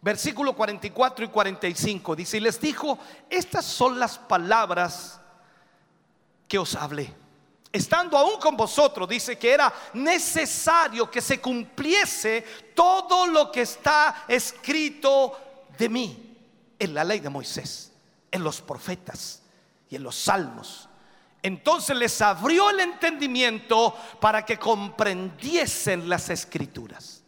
[0.00, 2.14] versículo 44 y 45.
[2.14, 5.18] Dice, y les dijo, estas son las palabras
[6.52, 7.10] que os hablé.
[7.72, 14.26] Estando aún con vosotros, dice que era necesario que se cumpliese todo lo que está
[14.28, 15.32] escrito
[15.78, 16.36] de mí
[16.78, 17.90] en la ley de Moisés,
[18.30, 19.40] en los profetas
[19.88, 20.90] y en los salmos.
[21.42, 27.22] Entonces les abrió el entendimiento para que comprendiesen las escrituras.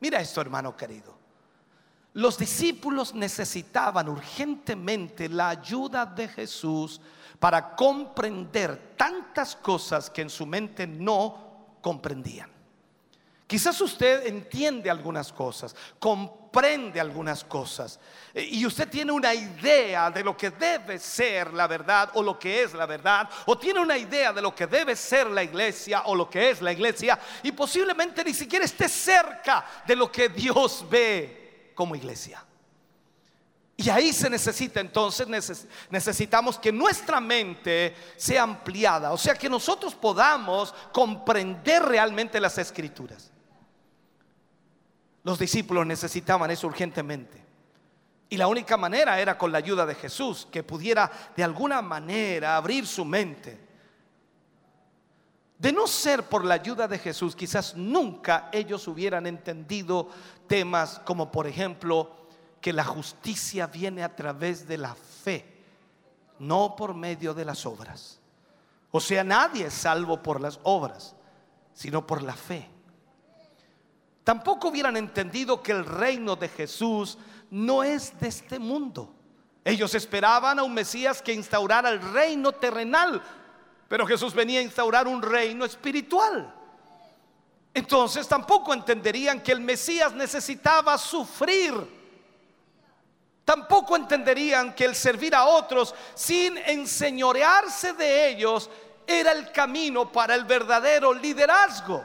[0.00, 1.16] Mira esto, hermano querido.
[2.14, 7.00] Los discípulos necesitaban urgentemente la ayuda de Jesús
[7.38, 12.58] para comprender tantas cosas que en su mente no comprendían.
[13.48, 17.98] Quizás usted entiende algunas cosas, comprende algunas cosas
[18.34, 22.38] eh, y usted tiene una idea de lo que debe ser la verdad o lo
[22.38, 26.02] que es la verdad, o tiene una idea de lo que debe ser la iglesia
[26.04, 30.28] o lo que es la iglesia y posiblemente ni siquiera esté cerca de lo que
[30.28, 32.44] Dios ve como iglesia.
[33.80, 39.48] Y ahí se necesita entonces, neces- necesitamos que nuestra mente sea ampliada, o sea, que
[39.48, 43.30] nosotros podamos comprender realmente las escrituras.
[45.22, 47.40] Los discípulos necesitaban eso urgentemente.
[48.28, 52.56] Y la única manera era con la ayuda de Jesús, que pudiera de alguna manera
[52.56, 53.60] abrir su mente.
[55.56, 60.08] De no ser por la ayuda de Jesús, quizás nunca ellos hubieran entendido
[60.48, 62.17] temas como, por ejemplo,
[62.60, 65.44] que la justicia viene a través de la fe,
[66.38, 68.18] no por medio de las obras.
[68.90, 71.14] O sea, nadie es salvo por las obras,
[71.74, 72.68] sino por la fe.
[74.24, 77.18] Tampoco hubieran entendido que el reino de Jesús
[77.50, 79.14] no es de este mundo.
[79.64, 83.22] Ellos esperaban a un Mesías que instaurara el reino terrenal,
[83.88, 86.54] pero Jesús venía a instaurar un reino espiritual.
[87.72, 91.97] Entonces tampoco entenderían que el Mesías necesitaba sufrir.
[93.48, 98.68] Tampoco entenderían que el servir a otros sin enseñorearse de ellos
[99.06, 102.04] era el camino para el verdadero liderazgo.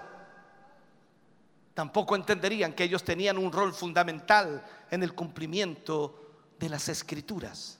[1.74, 7.78] Tampoco entenderían que ellos tenían un rol fundamental en el cumplimiento de las escrituras.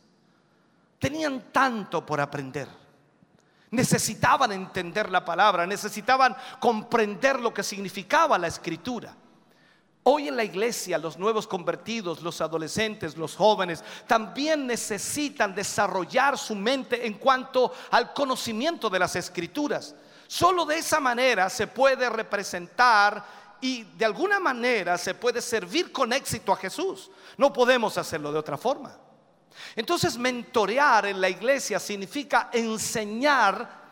[1.00, 2.68] Tenían tanto por aprender.
[3.72, 9.16] Necesitaban entender la palabra, necesitaban comprender lo que significaba la escritura.
[10.06, 16.56] Hoy en la iglesia los nuevos convertidos, los adolescentes, los jóvenes, también necesitan desarrollar su
[16.56, 19.96] mente en cuanto al conocimiento de las escrituras.
[20.28, 23.24] Solo de esa manera se puede representar
[23.62, 27.10] y de alguna manera se puede servir con éxito a Jesús.
[27.38, 28.98] No podemos hacerlo de otra forma.
[29.74, 33.84] Entonces, mentorear en la iglesia significa enseñar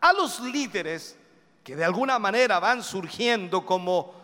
[0.00, 1.16] a los líderes
[1.62, 4.21] que de alguna manera van surgiendo como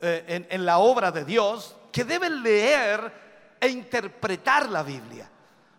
[0.00, 3.12] eh, en, en la obra de Dios, que deben leer
[3.60, 5.28] e interpretar la Biblia.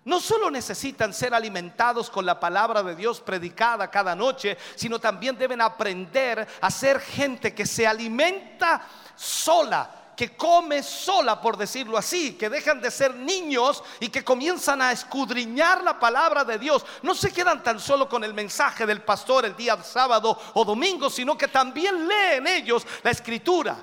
[0.04, 5.38] No solo necesitan ser alimentados con la palabra de Dios predicada cada noche, sino también
[5.38, 8.82] deben aprender a ser gente que se alimenta
[9.16, 14.82] sola, que come sola, por decirlo así, que dejan de ser niños y que comienzan
[14.82, 16.84] a escudriñar la palabra de Dios.
[17.04, 21.12] No se quedan tan solo con el mensaje del pastor el día sábado o domingo,
[21.12, 23.78] sino que también leen ellos la escritura,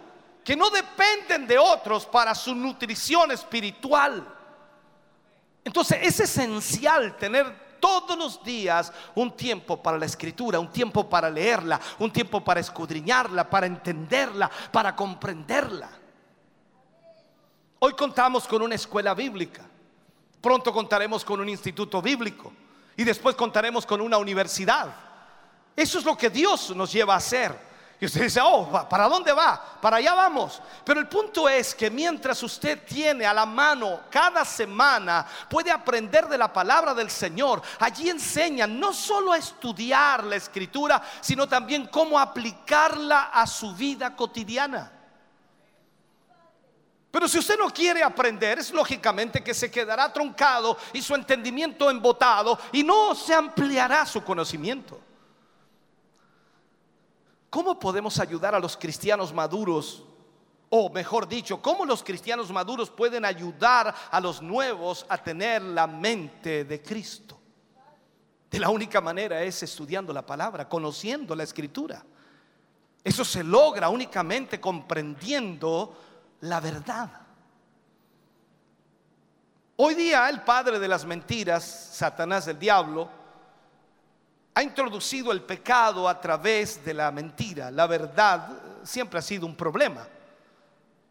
[0.49, 4.27] que no dependen de otros para su nutrición espiritual.
[5.63, 11.29] Entonces es esencial tener todos los días un tiempo para la escritura, un tiempo para
[11.29, 15.91] leerla, un tiempo para escudriñarla, para entenderla, para comprenderla.
[17.81, 19.67] Hoy contamos con una escuela bíblica,
[20.41, 22.55] pronto contaremos con un instituto bíblico
[22.97, 24.95] y después contaremos con una universidad.
[25.77, 27.68] Eso es lo que Dios nos lleva a hacer.
[28.01, 29.61] Y usted dice, oh, ¿pa- ¿para dónde va?
[29.81, 30.63] Para allá vamos.
[30.85, 36.29] Pero el punto es que mientras usted tiene a la mano cada semana, puede aprender
[36.29, 37.61] de la palabra del Señor.
[37.81, 44.15] Allí enseñan no solo a estudiar la escritura, sino también cómo aplicarla a su vida
[44.15, 44.93] cotidiana.
[47.11, 51.91] Pero si usted no quiere aprender, es lógicamente que se quedará truncado y su entendimiento
[51.91, 55.01] embotado y no se ampliará su conocimiento.
[57.59, 60.05] ¿Cómo podemos ayudar a los cristianos maduros?
[60.71, 65.89] O mejor dicho, ¿cómo los cristianos maduros pueden ayudar a los nuevos a tener la
[65.89, 67.37] mente de Cristo?
[68.49, 72.05] De la única manera es estudiando la palabra, conociendo la escritura.
[73.03, 75.97] Eso se logra únicamente comprendiendo
[76.43, 77.11] la verdad.
[79.75, 83.18] Hoy día el padre de las mentiras, Satanás el diablo,
[84.59, 87.71] ha introducido el pecado a través de la mentira.
[87.71, 90.05] La verdad eh, siempre ha sido un problema.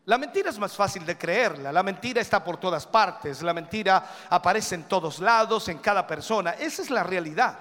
[0.03, 4.05] La mentira es más fácil de creerla, la mentira está por todas partes, la mentira
[4.29, 6.51] aparece en todos lados, en cada persona.
[6.51, 7.57] Esa es la realidad.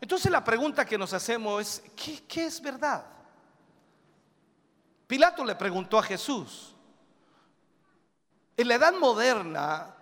[0.00, 3.04] Entonces la pregunta que nos hacemos es, ¿qué, qué es verdad?
[5.06, 6.74] Pilato le preguntó a Jesús,
[8.56, 9.94] en la edad moderna,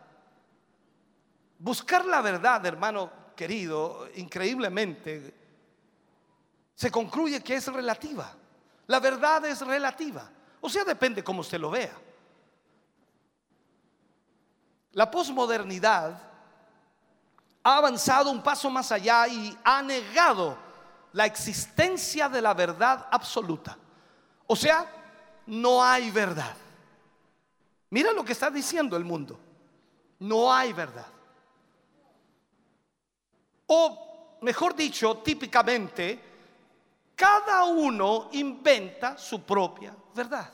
[1.59, 5.32] buscar la verdad, hermano querido, increíblemente,
[6.74, 8.35] se concluye que es relativa.
[8.89, 10.28] La verdad es relativa.
[10.60, 11.97] O sea, depende cómo usted lo vea.
[14.90, 16.20] La posmodernidad
[17.62, 20.59] ha avanzado un paso más allá y ha negado
[21.12, 23.78] la existencia de la verdad absoluta.
[24.48, 24.85] O sea,
[25.47, 26.56] no hay verdad.
[27.90, 29.39] Mira lo que está diciendo el mundo.
[30.19, 31.06] No hay verdad.
[33.69, 36.28] O, mejor dicho, típicamente,
[37.15, 40.53] cada uno inventa su propia verdad.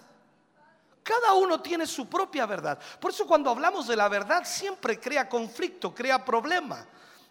[1.03, 2.78] Cada uno tiene su propia verdad.
[2.99, 6.86] Por eso cuando hablamos de la verdad siempre crea conflicto, crea problema.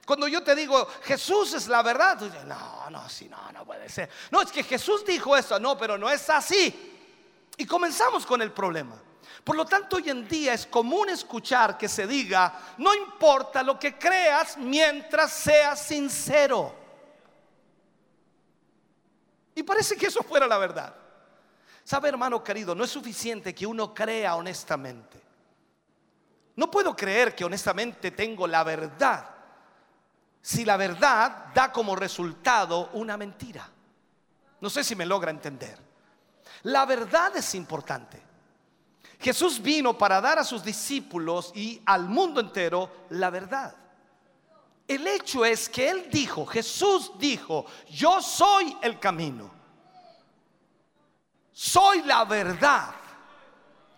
[0.06, 3.66] Cuando yo te digo, Jesús es la verdad, tú dices, no, no, sí, no, no
[3.66, 4.10] puede ser.
[4.32, 6.92] No, es que Jesús dijo eso, no, pero no es así.
[7.58, 9.02] Y comenzamos con el problema.
[9.44, 13.78] Por lo tanto, hoy en día es común escuchar que se diga, no importa lo
[13.78, 16.74] que creas mientras seas sincero.
[19.56, 20.96] Y parece que eso fuera la verdad.
[21.84, 25.22] Sabe, hermano querido, no es suficiente que uno crea honestamente.
[26.56, 29.30] No puedo creer que honestamente tengo la verdad
[30.42, 33.70] si la verdad da como resultado una mentira.
[34.62, 35.78] No sé si me logra entender.
[36.64, 38.22] La verdad es importante.
[39.24, 43.74] Jesús vino para dar a sus discípulos y al mundo entero la verdad.
[44.86, 49.50] El hecho es que Él dijo, Jesús dijo, yo soy el camino,
[51.54, 52.94] soy la verdad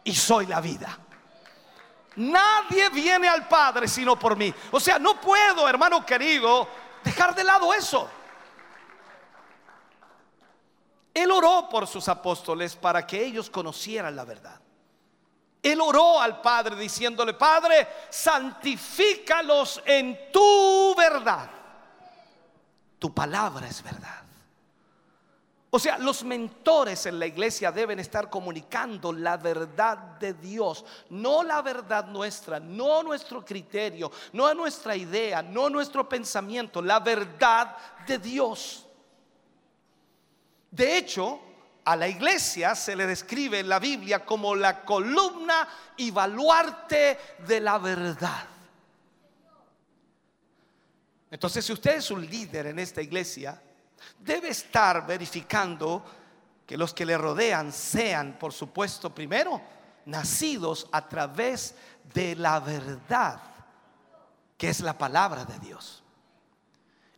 [0.03, 0.99] y soy la vida.
[2.17, 4.53] Nadie viene al Padre sino por mí.
[4.71, 6.67] O sea, no puedo, hermano querido,
[7.03, 8.07] dejar de lado eso.
[11.15, 14.59] Él oró por sus apóstoles para que ellos conocieran la verdad.
[15.65, 21.49] Él oró al Padre diciéndole, Padre, santifícalos en tu verdad.
[22.99, 24.21] Tu palabra es verdad.
[25.71, 31.41] O sea, los mentores en la iglesia deben estar comunicando la verdad de Dios, no
[31.41, 37.75] la verdad nuestra, no nuestro criterio, no nuestra idea, no nuestro pensamiento, la verdad
[38.05, 38.85] de Dios.
[40.69, 41.39] De hecho,
[41.85, 45.67] a la iglesia se le describe en la Biblia como la columna
[45.97, 48.47] y baluarte de la verdad.
[51.29, 53.61] Entonces, si usted es un líder en esta iglesia,
[54.19, 56.03] debe estar verificando
[56.65, 59.61] que los que le rodean sean, por supuesto, primero,
[60.05, 61.75] nacidos a través
[62.13, 63.41] de la verdad,
[64.57, 66.03] que es la palabra de Dios.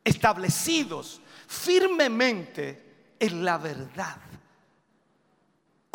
[0.03, 4.26] Establecidos firmemente en la verdad.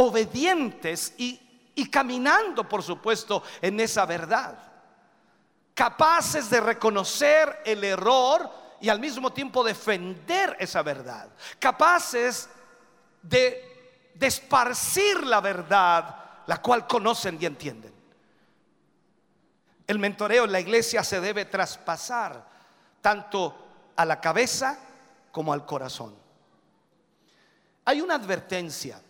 [0.04, 4.58] Obedientes y, caminando, por supuesto, en esa verdad.
[5.74, 8.50] Capaces de reconocer el error
[8.80, 11.28] y al mismo tiempo defender esa verdad.
[11.58, 12.48] Capaces
[13.22, 16.16] de, de esparcir la verdad,
[16.46, 17.94] la cual conocen y entienden.
[19.86, 22.44] El mentoreo en la iglesia se debe traspasar
[23.00, 23.56] tanto
[23.94, 24.78] a la cabeza
[25.30, 26.14] como al corazón.
[27.84, 29.00] Hay una advertencia.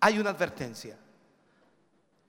[0.00, 0.98] Hay una advertencia.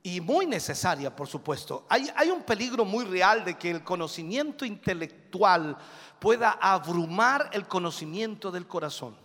[0.03, 1.85] Y muy necesaria, por supuesto.
[1.87, 5.77] Hay, un peligro muy real de que el conocimiento intelectual
[6.19, 9.15] pueda abrumar el conocimiento del corazón.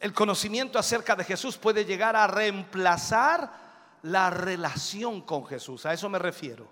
[0.00, 3.68] El conocimiento acerca de Jesús puede llegar a reemplazar
[4.02, 5.86] la relación con Jesús.
[5.86, 6.68] A eso me refiero.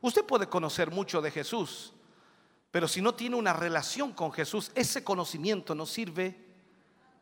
[0.00, 1.92] Usted puede conocer mucho de Jesús,
[2.70, 6.43] pero si no tiene una relación con Jesús, ese conocimiento no sirve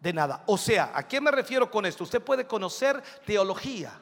[0.02, 0.42] de nada.
[0.46, 2.02] O sea, ¿a qué me refiero con esto?
[2.02, 4.00] Usted puede conocer teología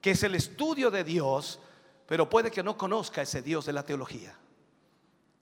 [0.00, 1.58] que es el estudio de Dios,
[2.06, 4.36] pero puede que no conozca ese Dios de la teología.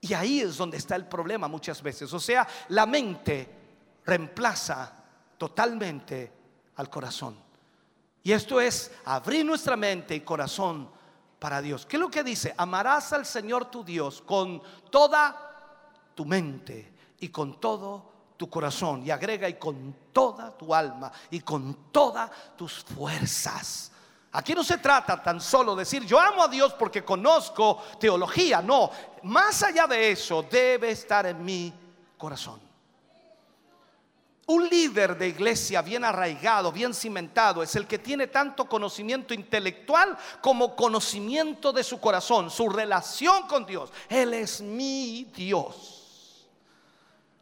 [0.01, 2.13] Y ahí es donde está el problema muchas veces.
[2.13, 3.49] O sea, la mente
[4.05, 4.93] reemplaza
[5.37, 6.33] totalmente
[6.77, 7.37] al corazón.
[8.23, 10.91] Y esto es abrir nuestra mente y corazón
[11.41, 11.87] para Dios.
[11.87, 12.55] ¿Qué es lo que dice?
[12.57, 15.83] Amarás al Señor tu Dios con toda
[16.15, 19.05] tu mente y con todo tu corazón.
[19.05, 23.93] Y agrega y con toda tu alma y con todas tus fuerzas.
[24.33, 28.63] Aquí no se trata tan solo de decir yo amo a Dios porque conozco teología,
[28.63, 28.91] no,
[29.25, 31.73] más allá de eso debe estar en mi
[32.17, 32.61] corazón.
[34.47, 40.17] Un líder de iglesia bien arraigado, bien cimentado, es el que tiene tanto conocimiento intelectual
[40.41, 43.91] como conocimiento de su corazón, su relación con Dios.
[44.09, 45.98] Él es mi Dios.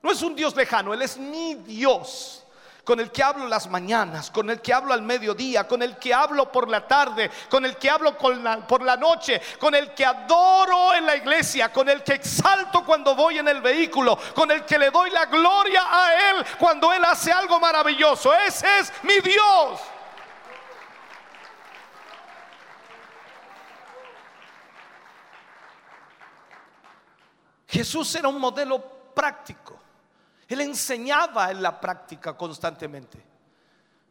[0.03, 2.47] No es un Dios lejano, Él es mi Dios
[2.87, 6.15] con el que hablo las mañanas, con el que hablo al mediodía, con el que
[6.15, 10.95] hablo por la tarde, con el que hablo por la noche, con el que adoro
[10.95, 14.79] en la iglesia, con el que exalto cuando voy en el vehículo, con el que
[14.79, 18.33] le doy la gloria a Él cuando Él hace algo maravilloso.
[18.33, 19.81] Ese es mi Dios.
[27.67, 28.81] Jesús era un modelo
[29.13, 29.86] práctico.
[30.49, 33.23] Él enseñaba en la práctica constantemente.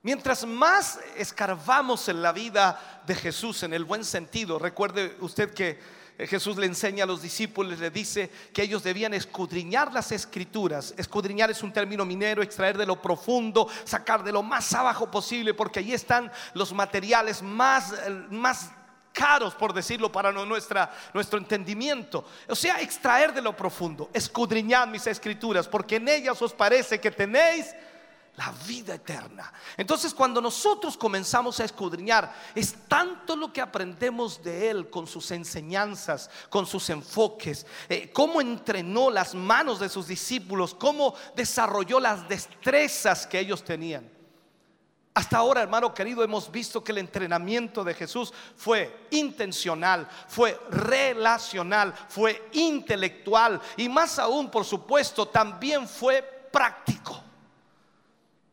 [0.01, 5.79] Mientras más escarbamos en la vida de Jesús en el buen sentido, recuerde usted que
[6.19, 10.93] Jesús le enseña a los discípulos, le dice que ellos debían escudriñar las escrituras.
[10.97, 15.53] Escudriñar es un término minero, extraer de lo profundo, sacar de lo más abajo posible,
[15.53, 17.93] porque ahí están los materiales más,
[18.29, 18.71] más
[19.15, 22.25] caros, por decirlo, para nuestra, nuestro entendimiento.
[22.47, 27.09] O sea, extraer de lo profundo, escudriñad mis escrituras, porque en ellas os parece que
[27.09, 27.73] tenéis
[28.35, 29.51] la vida eterna.
[29.77, 35.31] Entonces cuando nosotros comenzamos a escudriñar, es tanto lo que aprendemos de Él con sus
[35.31, 42.27] enseñanzas, con sus enfoques, eh, cómo entrenó las manos de sus discípulos, cómo desarrolló las
[42.27, 44.14] destrezas que ellos tenían.
[45.15, 51.95] Hasta ahora, hermano querido, hemos visto que el entrenamiento de Jesús fue intencional, fue relacional,
[52.09, 56.21] fue intelectual y más aún, por supuesto, también fue
[56.51, 57.17] práctico.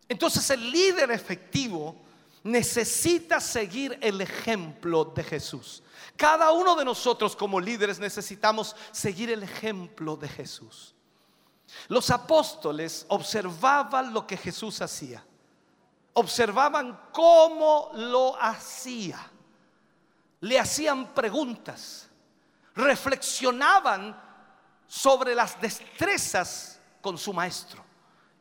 [0.09, 1.97] Entonces el líder efectivo
[2.45, 5.83] necesita seguir el ejemplo de Jesús.
[6.17, 10.95] Cada uno de nosotros como líderes necesitamos seguir el ejemplo de Jesús.
[11.89, 15.25] Los apóstoles observaban lo que Jesús hacía
[16.15, 19.19] observaban cómo lo hacía,
[20.41, 22.09] le hacían preguntas,
[22.75, 24.21] reflexionaban
[24.87, 27.92] sobre las destrezas con su maestro.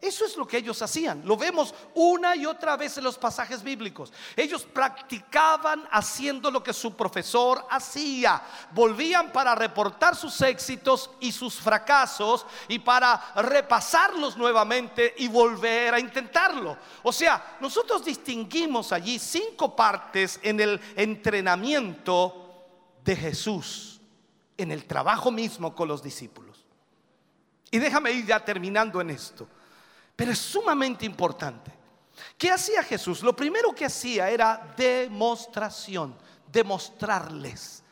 [0.01, 1.21] Eso es lo que ellos hacían.
[1.25, 4.11] Lo vemos una y otra vez en los pasajes bíblicos.
[4.35, 8.41] Ellos practicaban haciendo lo que su profesor hacía.
[8.71, 15.99] Volvían para reportar sus éxitos y sus fracasos y para repasarlos nuevamente y volver a
[15.99, 16.75] intentarlo.
[17.03, 22.65] O sea, nosotros distinguimos allí cinco partes en el entrenamiento
[23.05, 24.01] de Jesús,
[24.57, 26.65] en el trabajo mismo con los discípulos.
[27.69, 29.47] Y déjame ir ya terminando en esto.
[30.15, 31.71] Pero es sumamente importante.
[32.37, 33.23] ¿Qué hacía Jesús?
[33.23, 36.15] Lo primero que hacía era demostración,
[36.51, 37.83] demostrarles.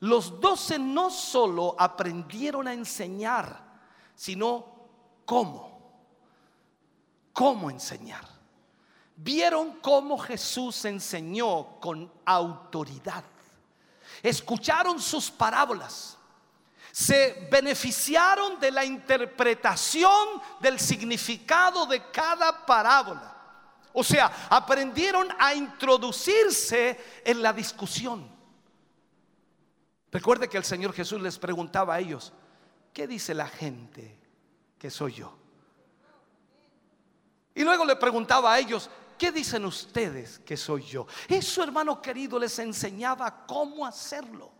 [0.00, 3.62] Los doce no solo aprendieron a enseñar,
[4.14, 4.66] sino
[5.24, 5.74] cómo.
[7.32, 8.24] ¿Cómo enseñar?
[9.16, 13.24] Vieron cómo Jesús enseñó con autoridad.
[14.22, 16.13] Escucharon sus parábolas
[16.94, 23.34] se beneficiaron de la interpretación del significado de cada parábola.
[23.92, 28.30] O sea, aprendieron a introducirse en la discusión.
[30.12, 32.32] Recuerde que el Señor Jesús les preguntaba a ellos,
[32.92, 34.16] ¿qué dice la gente
[34.78, 35.36] que soy yo?
[37.56, 38.88] Y luego le preguntaba a ellos,
[39.18, 41.08] ¿qué dicen ustedes que soy yo?
[41.26, 44.53] Eso, hermano querido, les enseñaba cómo hacerlo.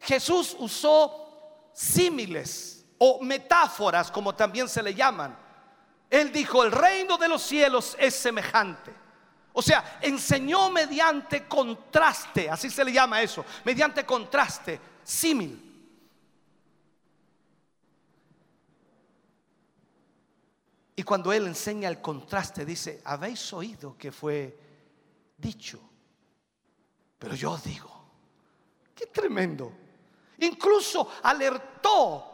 [0.00, 5.36] Jesús usó símiles o metáforas, como también se le llaman.
[6.08, 8.92] Él dijo, el reino de los cielos es semejante.
[9.52, 15.66] O sea, enseñó mediante contraste, así se le llama eso, mediante contraste, símil.
[20.96, 24.58] Y cuando él enseña el contraste, dice, habéis oído que fue
[25.36, 25.80] dicho,
[27.18, 28.04] pero yo digo,
[28.94, 29.79] qué tremendo.
[30.40, 32.26] Incluso alertó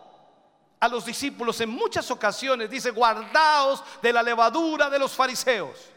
[0.78, 5.90] a los discípulos en muchas ocasiones, dice, guardaos de la levadura de los fariseos.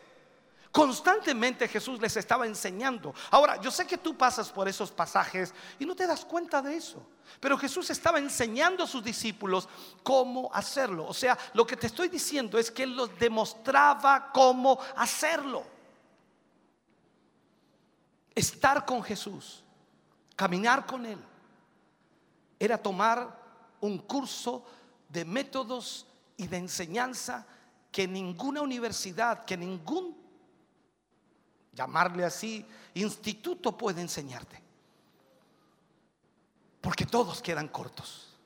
[0.71, 3.13] Constantemente Jesús les estaba enseñando.
[3.31, 6.75] Ahora, yo sé que tú pasas por esos pasajes y no te das cuenta de
[6.75, 7.03] eso.
[7.39, 9.67] Pero Jesús estaba enseñando a sus discípulos
[10.03, 11.07] cómo hacerlo.
[11.07, 15.65] O sea, lo que te estoy diciendo es que Él los demostraba cómo hacerlo.
[18.35, 19.63] Estar con Jesús,
[20.35, 21.19] caminar con Él,
[22.59, 23.39] era tomar
[23.79, 24.65] un curso
[25.07, 26.05] de métodos
[26.35, 27.47] y de enseñanza
[27.91, 30.15] que ninguna universidad, que ningún,
[31.73, 34.61] llamarle así, instituto puede enseñarte.
[36.81, 38.37] Porque todos quedan cortos.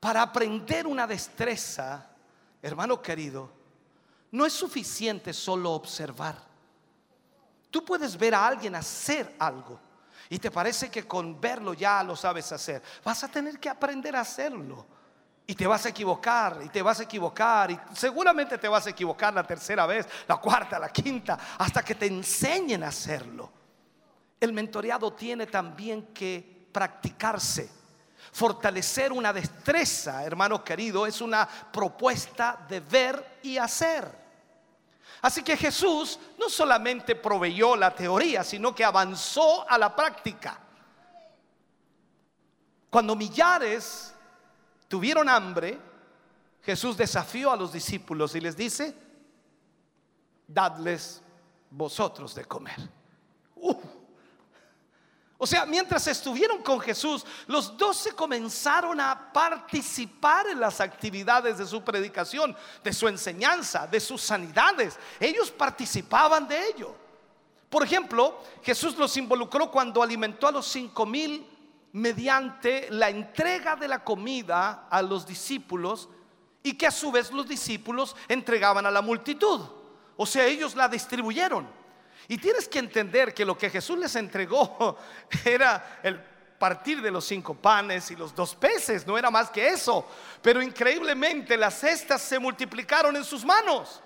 [0.00, 2.10] Para aprender una destreza,
[2.62, 3.50] hermano querido,
[4.32, 6.36] no es suficiente solo observar.
[7.70, 9.85] Tú puedes ver a alguien hacer algo
[10.28, 12.82] y te parece que con verlo ya lo sabes hacer.
[13.04, 14.86] Vas a tener que aprender a hacerlo.
[15.48, 18.90] Y te vas a equivocar, y te vas a equivocar, y seguramente te vas a
[18.90, 23.52] equivocar la tercera vez, la cuarta, la quinta, hasta que te enseñen a hacerlo.
[24.40, 27.70] El mentoreado tiene también que practicarse.
[28.32, 34.25] Fortalecer una destreza, hermano querido, es una propuesta de ver y hacer.
[35.22, 40.60] Así que Jesús no solamente proveyó la teoría, sino que avanzó a la práctica.
[42.90, 44.14] Cuando millares
[44.88, 45.78] tuvieron hambre,
[46.62, 48.94] Jesús desafió a los discípulos y les dice,
[50.46, 51.22] dadles
[51.70, 52.76] vosotros de comer.
[53.56, 53.76] Uf.
[55.38, 61.66] O sea, mientras estuvieron con Jesús, los doce comenzaron a participar en las actividades de
[61.66, 64.98] su predicación, de su enseñanza, de sus sanidades.
[65.20, 66.94] Ellos participaban de ello.
[67.68, 71.46] Por ejemplo, Jesús los involucró cuando alimentó a los cinco mil
[71.92, 76.08] mediante la entrega de la comida a los discípulos
[76.62, 79.60] y que a su vez los discípulos entregaban a la multitud.
[80.16, 81.68] O sea, ellos la distribuyeron.
[82.28, 84.98] Y tienes que entender que lo que Jesús les entregó
[85.44, 86.20] era el
[86.58, 90.06] partir de los cinco panes y los dos peces, no era más que eso.
[90.42, 94.02] Pero increíblemente las cestas se multiplicaron en sus manos.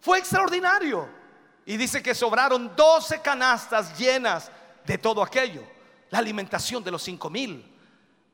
[0.00, 1.08] Fue extraordinario.
[1.64, 4.50] Y dice que sobraron 12 canastas llenas
[4.86, 5.64] de todo aquello.
[6.10, 7.74] La alimentación de los cinco mil,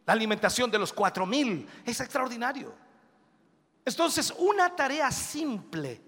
[0.05, 2.75] la alimentación de los cuatro mil, es extraordinario.
[3.85, 6.03] Entonces, una tarea simple,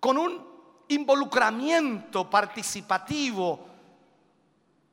[0.00, 0.53] con un
[0.88, 3.66] involucramiento participativo,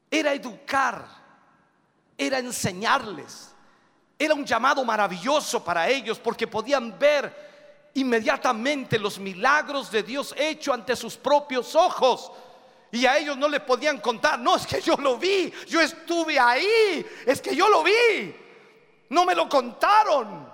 [0.10, 1.06] era educar,
[2.18, 3.54] era enseñarles.
[4.20, 10.74] Era un llamado maravilloso para ellos porque podían ver inmediatamente los milagros de Dios hecho
[10.74, 12.32] ante sus propios ojos.
[12.92, 16.38] Y a ellos no les podían contar, no, es que yo lo vi, yo estuve
[16.38, 18.36] ahí, es que yo lo vi,
[19.10, 20.51] no me lo contaron.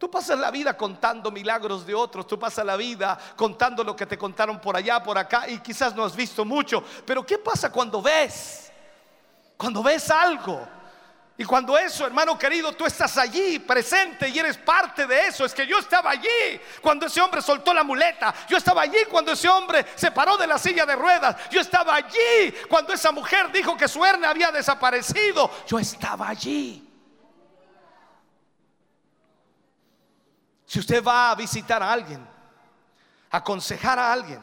[0.00, 4.06] Tú pasas la vida contando milagros de otros, tú pasas la vida contando lo que
[4.06, 6.82] te contaron por allá, por acá, y quizás no has visto mucho.
[7.04, 8.72] Pero ¿qué pasa cuando ves?
[9.58, 10.66] Cuando ves algo.
[11.36, 15.44] Y cuando eso, hermano querido, tú estás allí presente y eres parte de eso.
[15.44, 18.34] Es que yo estaba allí cuando ese hombre soltó la muleta.
[18.48, 21.36] Yo estaba allí cuando ese hombre se paró de la silla de ruedas.
[21.50, 25.50] Yo estaba allí cuando esa mujer dijo que su hernia había desaparecido.
[25.66, 26.89] Yo estaba allí.
[30.70, 32.24] Si usted va a visitar a alguien,
[33.28, 34.40] a aconsejar a alguien,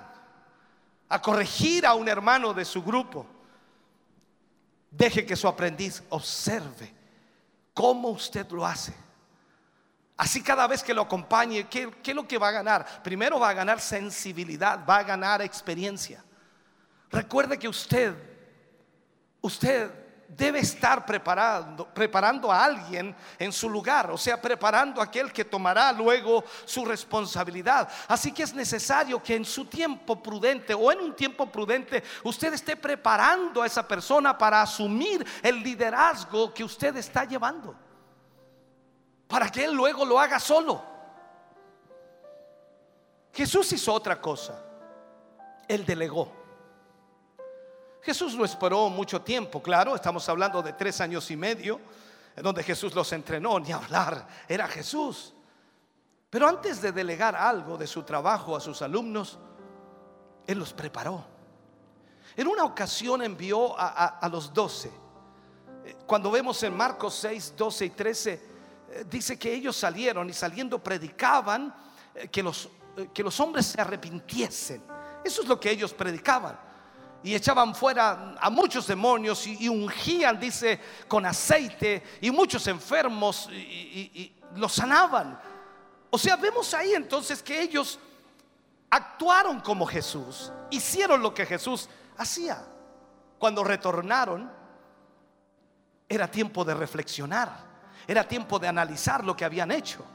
[1.08, 3.26] a corregir a un hermano de su grupo,
[4.92, 6.94] deje que su aprendiz observe
[7.74, 8.94] cómo usted lo hace.
[10.18, 13.02] Así cada vez que lo acompañe, ¿qué, qué es lo que va a ganar?
[13.04, 16.22] Primero va a ganar sensibilidad, va a ganar experiencia.
[17.10, 18.14] Recuerde que usted,
[19.40, 25.32] usted debe estar preparando, preparando a alguien en su lugar, o sea, preparando a aquel
[25.32, 27.88] que tomará luego su responsabilidad.
[28.08, 32.54] Así que es necesario que en su tiempo prudente o en un tiempo prudente usted
[32.54, 37.74] esté preparando a esa persona para asumir el liderazgo que usted está llevando,
[39.28, 40.84] para que él luego lo haga solo.
[43.34, 44.62] Jesús hizo otra cosa,
[45.68, 46.37] él delegó.
[48.08, 51.82] Jesús lo esperó mucho tiempo, claro, estamos hablando de tres años y medio,
[52.38, 55.34] en donde Jesús los entrenó, ni hablar, era Jesús.
[56.30, 59.38] Pero antes de delegar algo de su trabajo a sus alumnos,
[60.48, 61.26] Él los preparó.
[62.38, 64.90] En una ocasión envió a, los doce.
[65.84, 68.32] Eh, Cuando vemos en Marcos 6, 12 y 13,
[68.90, 71.76] eh, dice que ellos salieron y saliendo predicaban
[72.16, 72.70] eh, que los,
[73.14, 74.82] que los hombres se arrepintiesen.
[75.26, 76.67] Eso es lo que ellos predicaban
[77.28, 83.56] y echaban fuera a muchos demonios y, ungían, dice, con aceite y muchos enfermos y,
[83.56, 85.38] y- y los sanaban.
[86.10, 88.00] O sea, vemos ahí entonces que ellos
[88.90, 92.66] actuaron como Jesús, hicieron lo que Jesús hacía.
[93.38, 94.50] Cuando retornaron,
[96.08, 97.52] era tiempo de reflexionar,
[98.08, 100.06] era tiempo de analizar lo que habían hecho.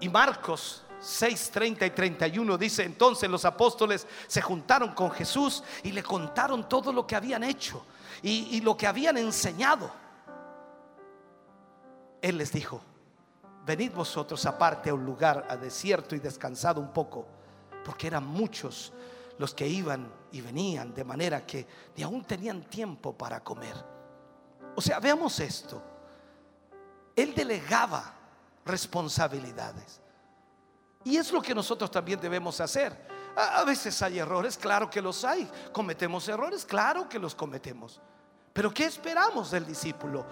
[0.00, 5.90] Y Marcos 6, 30 y 31 dice, entonces los apóstoles se juntaron con Jesús y
[5.90, 7.84] le contaron todo lo que habían hecho
[8.22, 9.90] y, lo que habían enseñado.
[12.20, 12.80] Él les dijo,
[13.66, 17.26] venid vosotros aparte a un lugar a desierto y descansad un poco,
[17.84, 18.92] porque eran muchos
[19.38, 21.66] los que iban y venían, de manera que
[21.96, 23.74] ni aún tenían tiempo para comer.
[24.76, 25.82] O sea, veamos esto.
[27.16, 28.14] Él delegaba
[28.64, 30.00] responsabilidades.
[31.04, 32.96] Y es lo que nosotros también debemos hacer.
[33.34, 35.50] A, veces hay errores, claro que los hay.
[35.72, 38.00] Cometemos errores, claro que los cometemos.
[38.52, 40.26] Pero ¿qué esperamos del discípulo?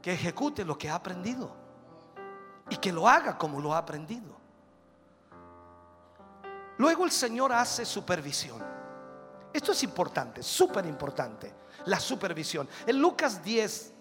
[0.00, 1.50] Que ejecute lo que ha aprendido
[2.70, 4.36] y que lo haga como lo ha aprendido.
[6.78, 8.64] Luego el Señor hace supervisión.
[9.52, 11.52] Esto es importante, súper importante,
[11.86, 12.68] la supervisión.
[12.86, 13.94] En Lucas 10,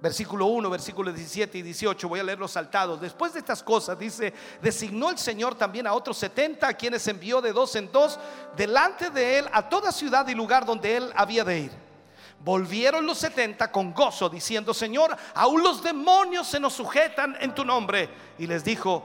[0.00, 3.00] Versículo 1, versículo 17 y 18, voy a leer los saltados.
[3.00, 7.40] Después de estas cosas, dice, designó el Señor también a otros 70, a quienes envió
[7.40, 8.18] de dos en dos,
[8.56, 11.72] delante de él a toda ciudad y lugar donde él había de ir.
[12.40, 17.64] Volvieron los 70 con gozo, diciendo, Señor, aún los demonios se nos sujetan en tu
[17.64, 18.10] nombre.
[18.38, 19.02] Y les dijo,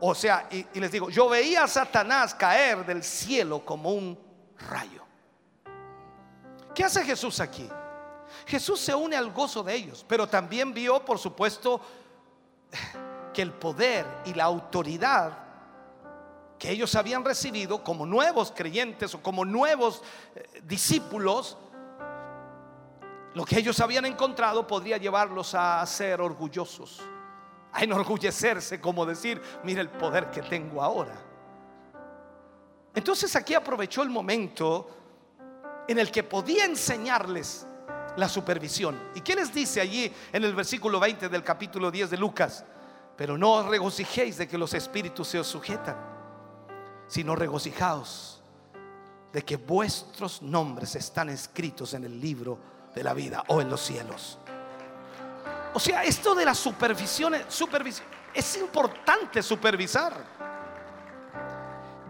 [0.00, 4.18] o sea, y, y les digo, yo veía a Satanás caer del cielo como un
[4.70, 5.04] rayo.
[6.74, 7.68] ¿Qué hace Jesús aquí?
[8.46, 11.80] Jesús se une al gozo de ellos, pero también vio, por supuesto,
[13.32, 15.38] que el poder y la autoridad
[16.58, 20.02] que ellos habían recibido como nuevos creyentes o como nuevos
[20.34, 21.58] eh, discípulos,
[23.34, 27.02] lo que ellos habían encontrado podría llevarlos a ser orgullosos,
[27.72, 31.20] a enorgullecerse, como decir, mira el poder que tengo ahora.
[32.94, 34.88] Entonces aquí aprovechó el momento
[35.88, 37.66] en el que podía enseñarles
[38.16, 38.98] la supervisión.
[39.14, 42.64] ¿Y qué les dice allí en el versículo 20 del capítulo 10 de Lucas?
[43.16, 45.96] Pero no os regocijéis de que los espíritus se os sujetan,
[47.06, 48.42] sino regocijaos
[49.32, 52.58] de que vuestros nombres están escritos en el libro
[52.94, 54.38] de la vida o en los cielos.
[55.74, 60.53] O sea, esto de la supervisión, supervisión es importante supervisar.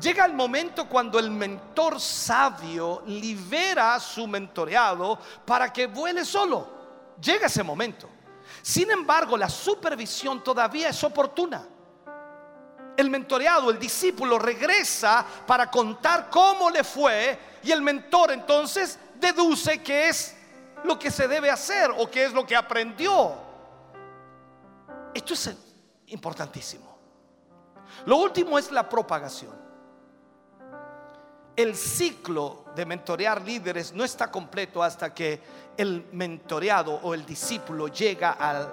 [0.05, 6.68] Llega el momento cuando el mentor sabio libera a su mentoreado para que vuele solo.
[7.18, 8.10] Llega ese momento.
[8.60, 11.66] Sin embargo, la supervisión todavía es oportuna.
[12.98, 19.82] El mentoreado, el discípulo regresa para contar cómo le fue y el mentor entonces deduce
[19.82, 20.36] qué es
[20.85, 23.32] lo que se debe hacer o qué es lo que aprendió.
[25.14, 25.56] Esto es
[26.09, 26.94] importantísimo.
[28.05, 29.64] Lo último es la propagación.
[31.56, 35.40] El ciclo de mentorear líderes no está completo hasta que
[35.76, 38.68] el mentoreado o el discípulo llega al,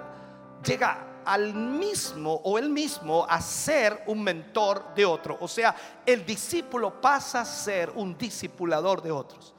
[0.64, 5.38] llega al mismo o el mismo a ser un mentor de otro.
[5.40, 9.54] O sea, el discípulo pasa a ser un discipulador de otros.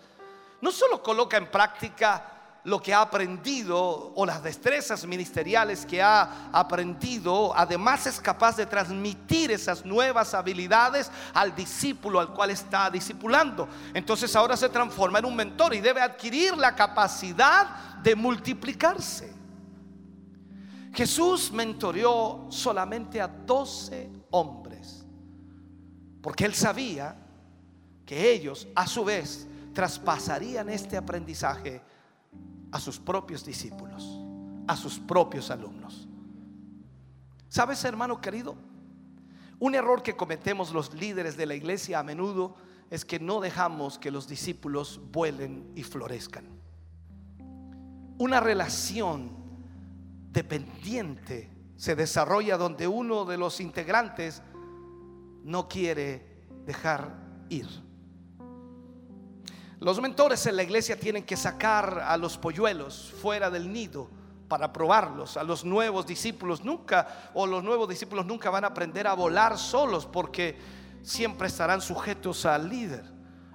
[0.61, 2.32] No solo coloca en práctica
[2.65, 8.65] lo que ha aprendido o las destrezas ministeriales que ha aprendido, además es capaz de
[8.65, 13.67] transmitir esas nuevas habilidades al discípulo al cual está discipulando.
[13.93, 19.33] Entonces ahora se transforma en un mentor y debe adquirir la capacidad de multiplicarse.
[20.93, 25.03] Jesús mentoreó solamente a 12 hombres,
[26.21, 27.17] porque él sabía
[28.05, 31.81] que ellos a su vez traspasarían este aprendizaje
[32.73, 34.19] a sus propios discípulos,
[34.67, 36.07] a sus propios alumnos.
[37.47, 38.55] ¿Sabes, hermano querido?
[39.59, 42.55] Un error que cometemos los líderes de la iglesia a menudo
[42.89, 46.45] es que no dejamos que los discípulos vuelen y florezcan.
[48.17, 49.29] Una relación
[50.31, 54.41] dependiente se desarrolla donde uno de los integrantes
[55.43, 57.15] no quiere dejar
[57.49, 57.67] ir.
[59.83, 64.09] Los mentores en la iglesia tienen que sacar a los polluelos fuera del nido
[64.47, 65.35] para probarlos.
[65.35, 69.57] A los nuevos discípulos nunca, o los nuevos discípulos nunca van a aprender a volar
[69.57, 70.57] solos porque
[71.01, 73.03] siempre estarán sujetos al líder.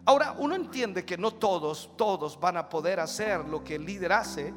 [0.05, 4.13] Ahora, uno entiende que no todos, todos van a poder hacer lo que el líder
[4.13, 4.53] hace,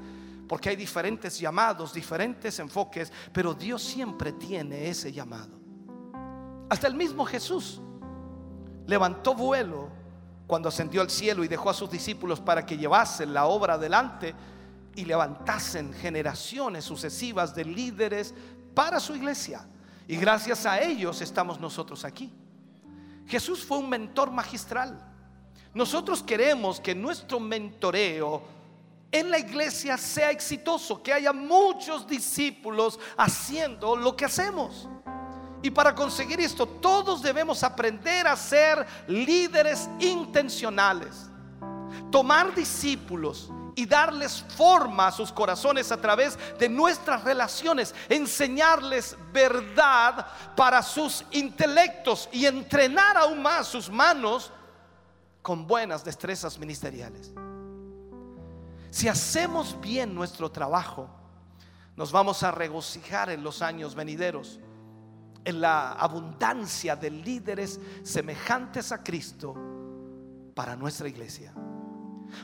[0.50, 5.58] porque hay diferentes llamados, diferentes enfoques, pero Dios siempre tiene ese llamado.
[6.70, 7.80] Hasta el mismo Jesús
[8.88, 10.01] levantó vuelo
[10.52, 14.36] cuando ascendió al cielo y dejó a sus discípulos para que llevasen la obra adelante
[14.98, 18.34] y levantasen generaciones sucesivas de líderes
[18.74, 19.66] para su iglesia.
[20.10, 22.34] Y gracias a ellos estamos nosotros aquí.
[23.28, 25.02] Jesús fue un mentor magistral.
[25.74, 28.44] Nosotros queremos que nuestro mentoreo
[29.10, 34.90] en la iglesia sea exitoso, que haya muchos discípulos haciendo lo que hacemos.
[35.62, 41.30] Y para conseguir esto, todos debemos aprender a ser líderes intencionales.
[42.12, 50.28] Tomar discípulos y darles forma a sus corazones a través de nuestras relaciones, enseñarles verdad
[50.56, 54.52] para sus intelectos y entrenar aún más sus manos
[55.42, 57.32] con buenas destrezas ministeriales.
[58.90, 61.10] Si hacemos bien nuestro trabajo,
[61.96, 64.60] nos vamos a regocijar en los años venideros,
[65.44, 69.56] en la abundancia de líderes semejantes a Cristo
[70.54, 71.54] para nuestra iglesia.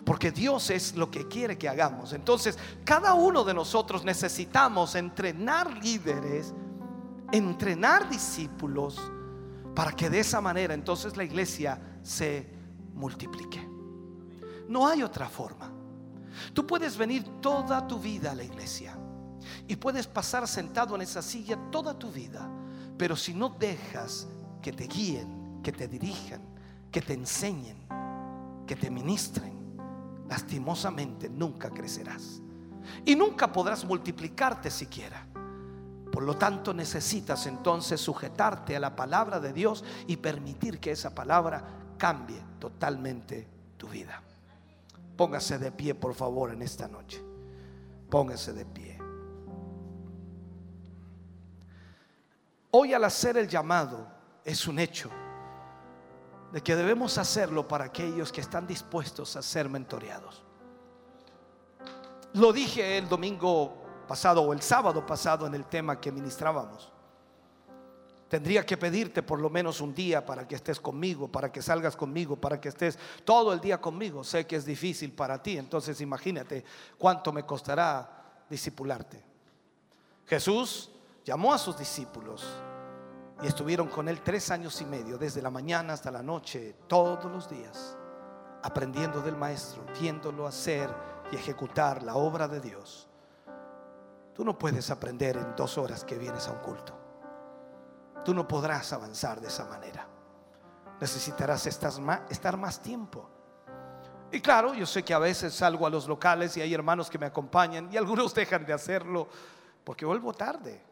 [0.03, 2.13] Porque Dios es lo que quiere que hagamos.
[2.13, 6.53] Entonces, cada uno de nosotros necesitamos entrenar líderes,
[7.31, 8.99] entrenar discípulos,
[9.77, 12.49] para que de esa manera entonces la iglesia se
[12.95, 13.63] multiplique.
[14.67, 15.71] No hay otra forma.
[16.53, 18.97] Tú puedes venir toda tu vida a la iglesia
[19.67, 22.49] y puedes pasar sentado en esa silla toda tu vida,
[22.97, 24.27] pero si no dejas
[24.61, 26.41] que te guíen, que te dirijan,
[26.91, 27.77] que te enseñen,
[28.65, 29.53] que te ministren,
[30.27, 32.41] lastimosamente nunca crecerás
[33.05, 35.25] y nunca podrás multiplicarte siquiera.
[36.11, 41.13] Por lo tanto, necesitas entonces sujetarte a la palabra de Dios y permitir que esa
[41.13, 41.63] palabra
[41.97, 44.21] cambie totalmente tu vida.
[45.15, 47.21] Póngase de pie, por favor, en esta noche.
[48.09, 48.86] Póngase de pie.
[52.71, 54.07] Hoy al hacer el llamado
[54.43, 55.09] es un hecho
[56.51, 60.43] de que debemos hacerlo para aquellos que están dispuestos a ser mentoreados.
[62.33, 66.91] Lo dije el domingo pasado o el sábado pasado en el tema que ministrábamos.
[68.27, 71.95] Tendría que pedirte por lo menos un día para que estés conmigo, para que salgas
[71.95, 74.23] conmigo, para que estés todo el día conmigo.
[74.25, 76.65] Sé que es difícil para ti, entonces imagínate
[76.97, 79.23] cuánto me costará discipularte.
[80.25, 80.91] Jesús
[81.27, 82.47] llamó a sus discípulos
[83.41, 87.25] y estuvieron con él tres años y medio, desde la mañana hasta la noche, todos
[87.25, 87.97] los días,
[88.63, 90.89] aprendiendo del Maestro, viéndolo hacer
[91.29, 93.09] y ejecutar la obra de Dios.
[94.33, 96.97] Tú no puedes aprender en dos horas que vienes a un culto.
[98.23, 100.07] Tú no podrás avanzar de esa manera.
[101.01, 103.29] Necesitarás estar más, tiempo.
[104.31, 107.19] Y claro, yo sé que a veces salgo a los locales y hay hermanos que
[107.19, 109.27] me acompañan y algunos dejan de hacerlo
[109.83, 110.86] porque vuelvo tarde.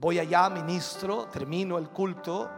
[0.00, 2.48] Voy allá, ministro, termino el culto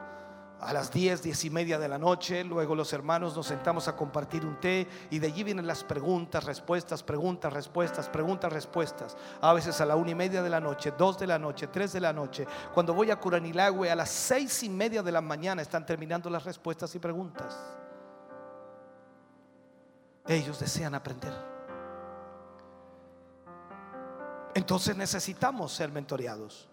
[0.61, 2.45] a las 10, 10 y media de la noche.
[2.45, 6.45] Luego los hermanos nos sentamos a compartir un té y de allí vienen las preguntas,
[6.45, 9.17] respuestas, preguntas, respuestas, preguntas, respuestas.
[9.41, 11.95] A veces a la una y media de la noche, dos de la noche, tres
[11.95, 12.47] de la noche.
[12.75, 16.45] Cuando voy a Curanilagüe a las seis y media de la mañana están terminando las
[16.45, 17.59] respuestas y preguntas.
[20.27, 21.33] Ellos desean aprender.
[24.55, 26.70] Entonces necesitamos ser mentoreados.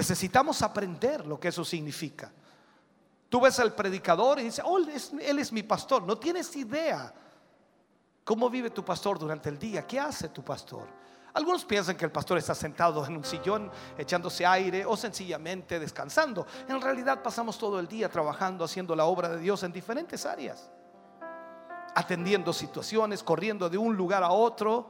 [0.00, 2.32] Necesitamos aprender lo que eso significa.
[3.28, 6.04] Tú ves al predicador y dices, oh, él es, él es mi pastor.
[6.04, 7.12] No tienes idea
[8.24, 9.86] cómo vive tu pastor durante el día.
[9.86, 10.88] ¿Qué hace tu pastor?
[11.34, 16.46] Algunos piensan que el pastor está sentado en un sillón echándose aire o sencillamente descansando.
[16.66, 20.70] En realidad pasamos todo el día trabajando, haciendo la obra de Dios en diferentes áreas.
[21.94, 24.88] Atendiendo situaciones, corriendo de un lugar a otro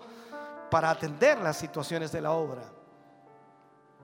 [0.71, 2.63] para atender las situaciones de la obra.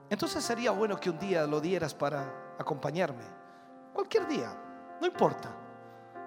[0.09, 3.23] Entonces sería bueno que un día lo dieras para acompañarme.
[3.93, 4.55] Cualquier día,
[5.01, 5.49] no importa.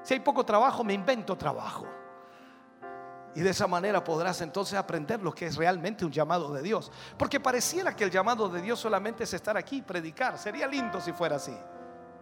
[0.02, 1.86] Si hay poco trabajo, me invento trabajo.
[3.34, 6.91] Y de esa manera podrás entonces aprender lo que es realmente un llamado de Dios.
[7.17, 10.36] Porque pareciera que el llamado de Dios solamente es estar aquí y predicar.
[10.36, 11.57] Sería lindo si fuera así.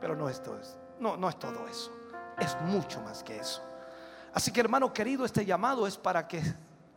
[0.00, 1.92] Pero no, esto es, no, no es todo eso.
[2.38, 3.62] Es mucho más que eso.
[4.34, 6.42] Así que hermano querido, este llamado es para que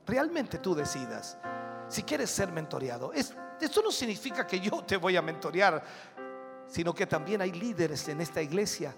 [0.06, 1.38] realmente tú decidas
[1.88, 3.14] si quieres ser mentoreado.
[3.14, 5.83] Es, esto no significa que yo te voy a mentorear,
[6.67, 8.95] sino que también hay líderes en esta iglesia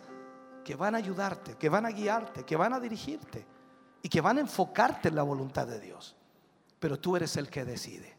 [0.63, 3.45] que van a ayudarte, que van a guiarte, que van a dirigirte
[4.01, 6.15] y que van a enfocarte en la voluntad de Dios.
[6.79, 8.15] Pero tú eres el que decide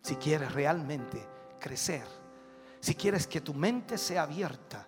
[0.00, 1.26] si quieres realmente
[1.58, 2.06] crecer,
[2.80, 4.86] si quieres que tu mente sea abierta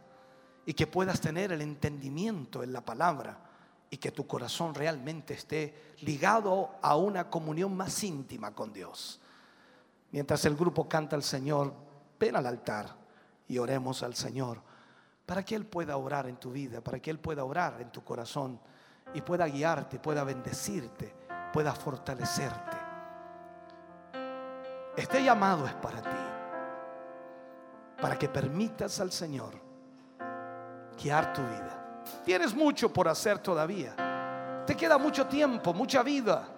[0.66, 3.38] y que puedas tener el entendimiento en la palabra
[3.88, 9.20] y que tu corazón realmente esté ligado a una comunión más íntima con Dios.
[10.12, 11.72] Mientras el grupo canta al Señor,
[12.18, 12.94] ven al altar
[13.48, 14.60] y oremos al Señor
[15.26, 18.02] para que Él pueda orar en tu vida, para que Él pueda orar en tu
[18.04, 18.60] corazón
[19.12, 21.14] y pueda guiarte, pueda bendecirte,
[21.52, 22.76] pueda fortalecerte.
[24.96, 26.08] Este llamado es para ti,
[28.00, 29.54] para que permitas al Señor
[31.02, 32.02] guiar tu vida.
[32.24, 34.64] Tienes mucho por hacer todavía.
[34.66, 36.48] Te queda mucho tiempo, mucha vida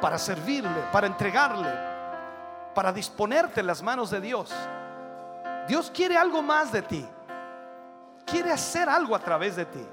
[0.00, 1.89] para servirle, para entregarle,
[2.74, 4.52] para disponerte en las manos de Dios.
[5.68, 7.06] Dios quiere algo más de ti.
[8.24, 9.86] Quiere hacer algo a través de ti.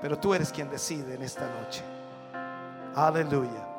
[0.00, 1.82] Pero tú eres quien decide en esta noche.
[2.94, 3.71] Aleluya.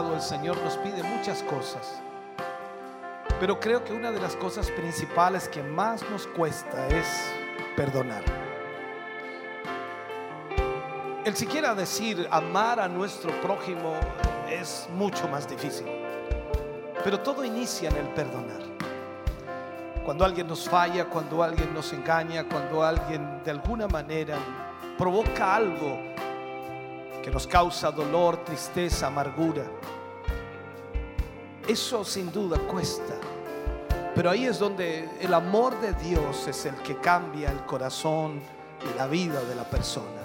[0.00, 2.00] El Señor nos pide muchas cosas.
[3.38, 7.06] Pero creo que una de las cosas principales que más nos cuesta es
[7.76, 8.22] perdonar.
[11.26, 13.92] El siquiera decir amar a nuestro prójimo
[14.50, 15.86] es mucho más difícil.
[17.04, 18.62] Pero todo inicia en el perdonar.
[20.06, 24.38] Cuando alguien nos falla, cuando alguien nos engaña, cuando alguien de alguna manera
[24.96, 25.98] provoca algo
[27.22, 29.64] que nos causa dolor, tristeza, amargura.
[31.66, 33.14] Eso sin duda cuesta.
[34.14, 38.40] Pero ahí es donde el amor de Dios es el que cambia el corazón
[38.82, 40.20] y la vida de la persona.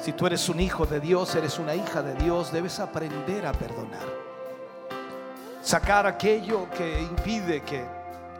[0.00, 3.52] Si tú eres un hijo de Dios, eres una hija de Dios, debes aprender a
[3.52, 4.06] perdonar.
[5.62, 7.84] Sacar aquello que impide que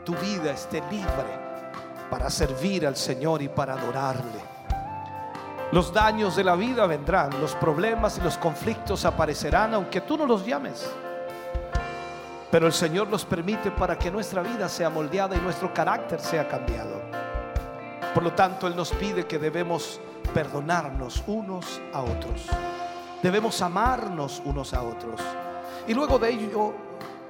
[0.05, 1.45] tu vida esté libre
[2.09, 4.55] para servir al Señor y para adorarle.
[5.71, 10.27] Los daños de la vida vendrán, los problemas y los conflictos aparecerán aunque tú no
[10.27, 10.87] los llames.
[12.51, 16.47] Pero el Señor los permite para que nuestra vida sea moldeada y nuestro carácter sea
[16.47, 17.01] cambiado.
[18.13, 19.99] Por lo tanto, Él nos pide que debemos
[20.33, 22.47] perdonarnos unos a otros.
[23.21, 25.19] Debemos amarnos unos a otros.
[25.87, 26.73] Y luego de ello,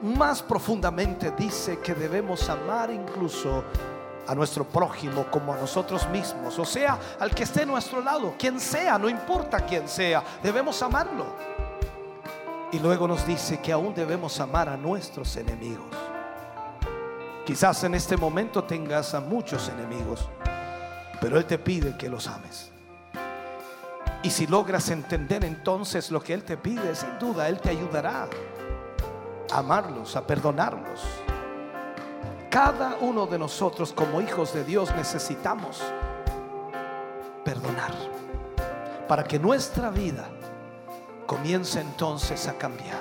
[0.02, 3.64] más profundamente dice que debemos amar incluso
[4.28, 6.58] a nuestro prójimo como a nosotros mismos.
[6.60, 10.82] O sea, al que esté a nuestro lado, quien sea, no importa quién sea, debemos
[10.82, 11.55] amarlo.
[12.76, 15.88] Y luego nos dice que aún debemos amar a nuestros enemigos.
[17.46, 20.28] Quizás en este momento tengas a muchos enemigos,
[21.22, 22.72] pero Él te pide que los ames.
[24.24, 28.28] Y si logras entender entonces lo que Él te pide, sin duda Él te ayudará
[29.50, 31.00] a amarlos, a perdonarlos.
[32.50, 35.82] Cada uno de nosotros como hijos de Dios necesitamos
[37.46, 37.94] perdonar
[39.08, 40.28] para que nuestra vida
[41.26, 43.00] comience entonces a cambiar.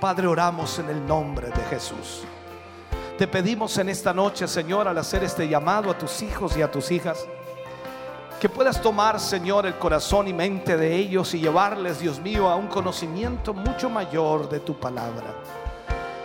[0.00, 2.22] Padre, oramos en el nombre de Jesús.
[3.18, 6.70] Te pedimos en esta noche, Señor, al hacer este llamado a tus hijos y a
[6.70, 7.26] tus hijas,
[8.40, 12.54] que puedas tomar, Señor, el corazón y mente de ellos y llevarles, Dios mío, a
[12.54, 15.34] un conocimiento mucho mayor de tu palabra.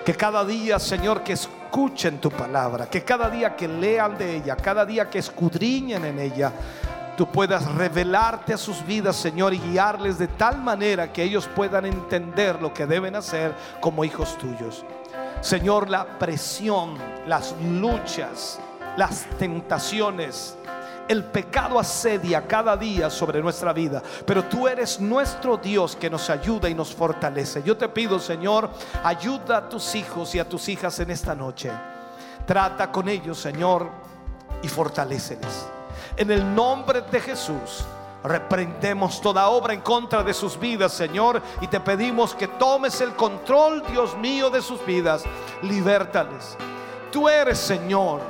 [0.06, 4.56] Que cada día, Señor, que escuchen tu palabra, que cada día que lean de ella,
[4.56, 6.52] cada día que escudriñen en ella,
[7.18, 11.86] tú puedas revelarte a sus vidas, Señor, y guiarles de tal manera que ellos puedan
[11.86, 14.86] entender lo que deben hacer como hijos tuyos.
[15.42, 18.60] Señor, la presión, las luchas,
[18.98, 20.56] las tentaciones,
[21.08, 26.30] el pecado asedia cada día sobre nuestra vida, pero tú eres nuestro Dios que nos
[26.30, 27.62] ayuda y nos fortalece.
[27.64, 28.70] Yo te pido, Señor,
[29.04, 31.72] ayuda a tus hijos y a tus hijas en esta noche.
[32.46, 33.90] Trata con ellos, Señor,
[34.62, 35.68] y fortaléceles.
[36.18, 37.86] En el nombre de Jesús.
[38.24, 43.14] Reprendemos toda obra en contra de sus vidas, Señor, y te pedimos que tomes el
[43.16, 45.26] control, Dios mío, de sus vidas.
[45.62, 46.58] Libértales.
[47.12, 48.22] Tú eres, Señor,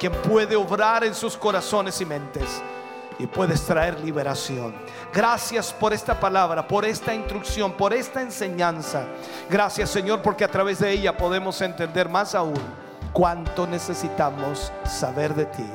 [0.00, 2.60] quien puede obrar en sus corazones y mentes
[3.18, 4.74] y puedes traer liberación.
[5.12, 9.06] Gracias por esta palabra, por esta instrucción, por esta enseñanza.
[9.48, 12.60] Gracias Señor porque a través de ella podemos entender más aún
[13.12, 15.66] cuánto necesitamos saber de ti.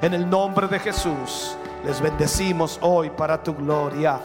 [0.00, 4.20] En el nombre de Jesús les bendecimos hoy para tu gloria.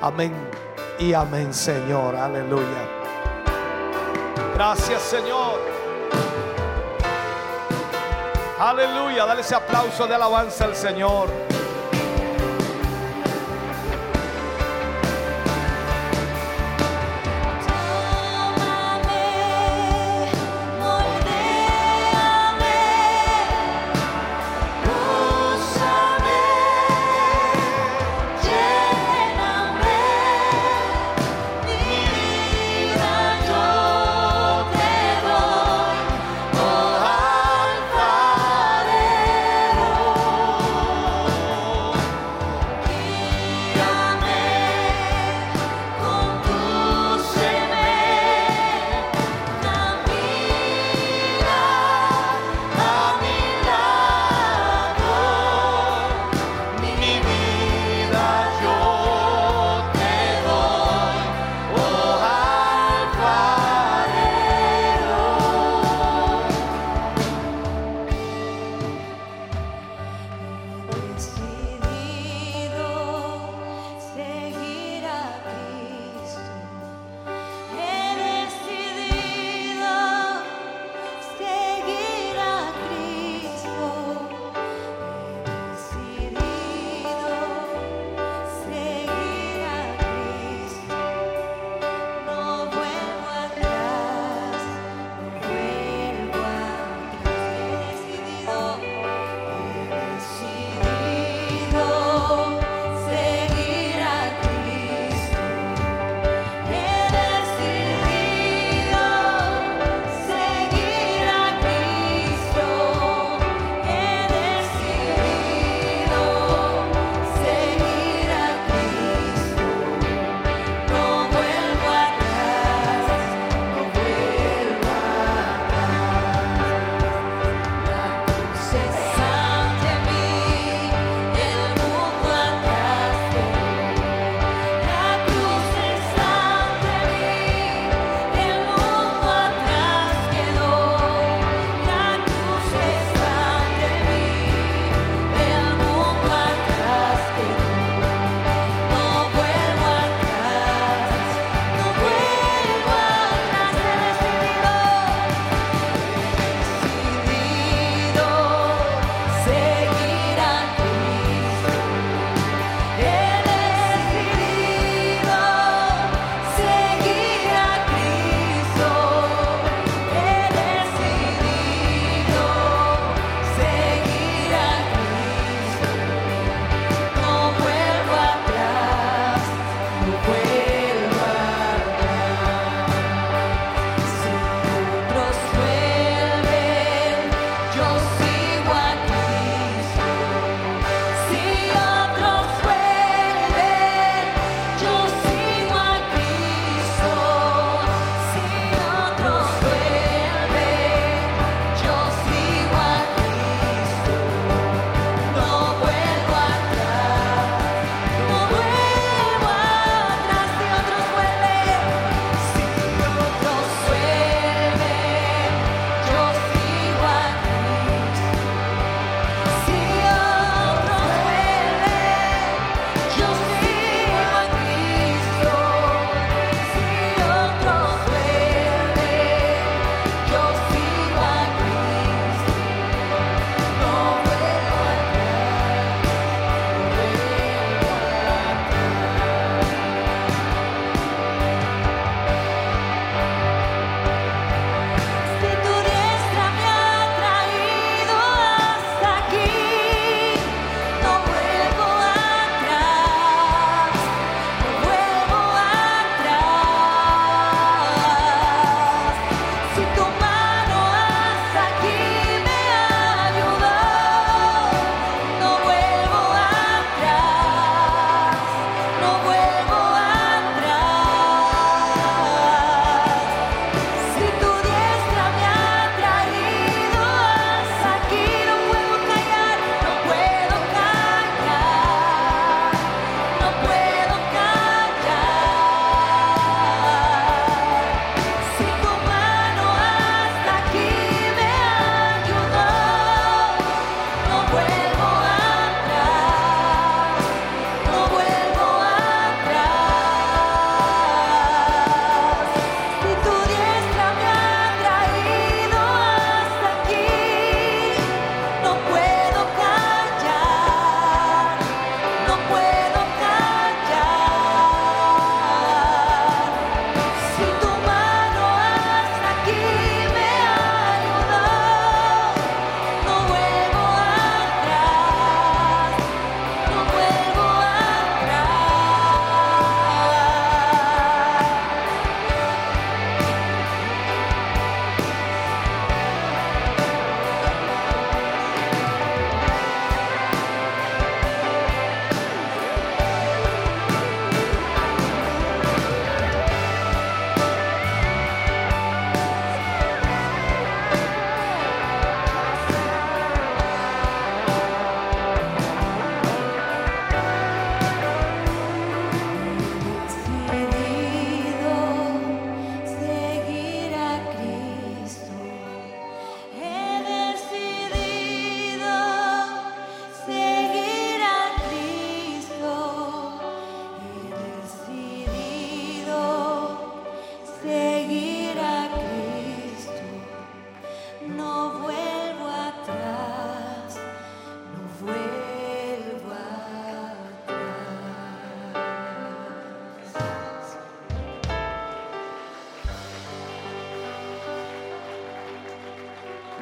[0.00, 0.32] Amén
[0.98, 2.16] y amén Señor.
[2.16, 2.88] Aleluya.
[4.54, 5.60] Gracias Señor.
[8.58, 11.51] Aleluya, dale ese aplauso de alabanza al Señor.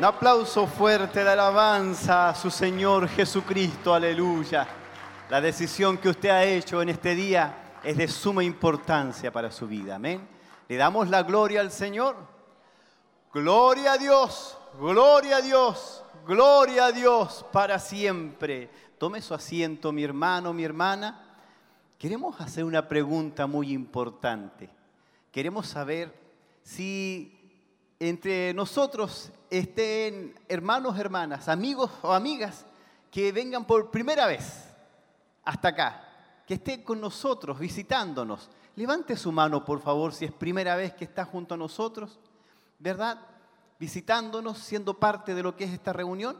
[0.00, 4.66] Un aplauso fuerte de alabanza a su Señor Jesucristo, aleluya.
[5.28, 9.68] La decisión que usted ha hecho en este día es de suma importancia para su
[9.68, 10.26] vida, amén.
[10.68, 12.16] Le damos la gloria al Señor.
[13.30, 18.70] Gloria a Dios, gloria a Dios, gloria a Dios para siempre.
[18.96, 21.36] Tome su asiento, mi hermano, mi hermana.
[21.98, 24.70] Queremos hacer una pregunta muy importante.
[25.30, 26.10] Queremos saber
[26.62, 27.38] si
[27.98, 32.64] entre nosotros estén hermanos, hermanas, amigos o amigas
[33.10, 34.64] que vengan por primera vez
[35.44, 36.04] hasta acá,
[36.46, 38.48] que estén con nosotros, visitándonos.
[38.76, 42.18] Levante su mano, por favor, si es primera vez que está junto a nosotros,
[42.78, 43.18] ¿verdad?
[43.78, 46.36] Visitándonos, siendo parte de lo que es esta reunión.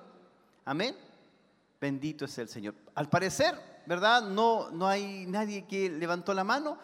[0.64, 0.96] Amén.
[1.80, 2.74] Bendito es el Señor.
[2.94, 4.22] Al parecer, ¿verdad?
[4.22, 6.78] No, no hay nadie que levantó la mano,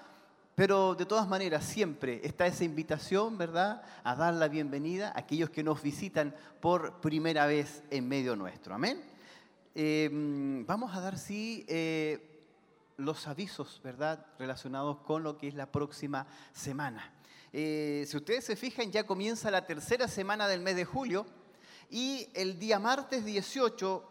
[0.56, 3.82] pero de todas maneras siempre está esa invitación, ¿verdad?
[4.02, 8.74] A dar la bienvenida a aquellos que nos visitan por primera vez en medio nuestro.
[8.74, 9.04] Amén.
[9.74, 10.08] Eh,
[10.66, 12.42] vamos a dar, sí, eh,
[12.96, 14.24] los avisos, ¿verdad?
[14.38, 17.12] Relacionados con lo que es la próxima semana.
[17.52, 21.26] Eh, si ustedes se fijan, ya comienza la tercera semana del mes de julio
[21.90, 24.02] y el día martes 18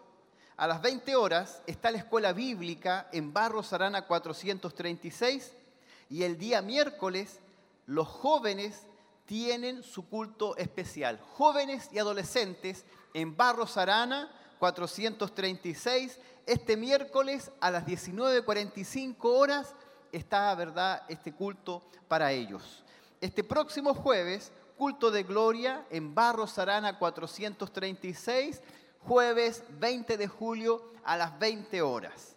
[0.57, 5.65] a las 20 horas está la escuela bíblica en Barros Arana 436
[6.09, 7.40] y el día miércoles
[7.85, 8.88] los jóvenes
[9.25, 11.19] tienen su culto especial.
[11.34, 16.19] Jóvenes y adolescentes en Barros Arana 436.
[16.45, 19.74] Este miércoles a las 19.45 horas
[20.11, 22.84] está, ¿verdad?, este culto para ellos.
[23.19, 28.61] Este próximo jueves, culto de gloria en Barros Arana 436,
[29.00, 32.34] jueves 20 de julio a las 20 horas.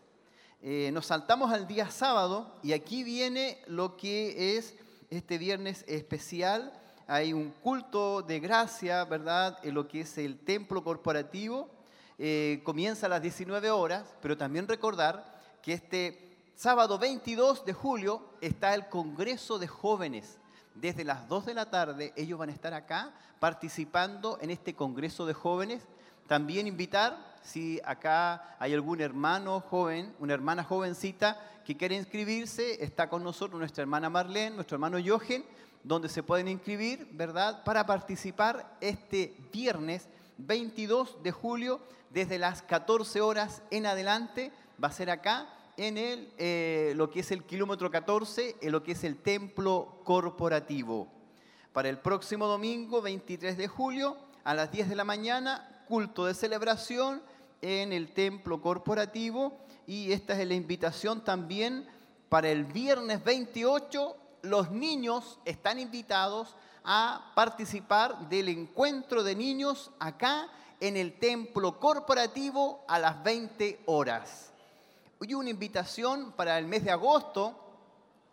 [0.61, 4.75] Eh, nos saltamos al día sábado y aquí viene lo que es
[5.09, 6.73] este viernes especial.
[7.07, 9.57] Hay un culto de gracia, ¿verdad?
[9.63, 11.69] En lo que es el templo corporativo.
[12.19, 18.29] Eh, comienza a las 19 horas, pero también recordar que este sábado 22 de julio
[18.41, 20.39] está el Congreso de Jóvenes.
[20.75, 25.25] Desde las 2 de la tarde ellos van a estar acá participando en este Congreso
[25.25, 25.85] de Jóvenes.
[26.27, 33.09] También invitar, si acá hay algún hermano joven, una hermana jovencita que quiere inscribirse, está
[33.09, 35.45] con nosotros nuestra hermana Marlene, nuestro hermano Jochen,
[35.83, 43.21] donde se pueden inscribir, ¿verdad?, para participar este viernes 22 de julio desde las 14
[43.23, 44.53] horas en adelante.
[44.83, 48.83] Va a ser acá en el, eh, lo que es el kilómetro 14, en lo
[48.83, 51.09] que es el templo corporativo.
[51.73, 56.35] Para el próximo domingo, 23 de julio, a las 10 de la mañana, culto de
[56.35, 57.23] celebración
[57.63, 59.59] en el templo corporativo.
[59.87, 61.87] Y esta es la invitación también
[62.29, 64.17] para el viernes 28.
[64.43, 66.55] Los niños están invitados
[66.85, 70.49] a participar del encuentro de niños acá
[70.81, 74.53] en el templo corporativo a las 20 horas.
[75.21, 77.65] Y una invitación para el mes de agosto.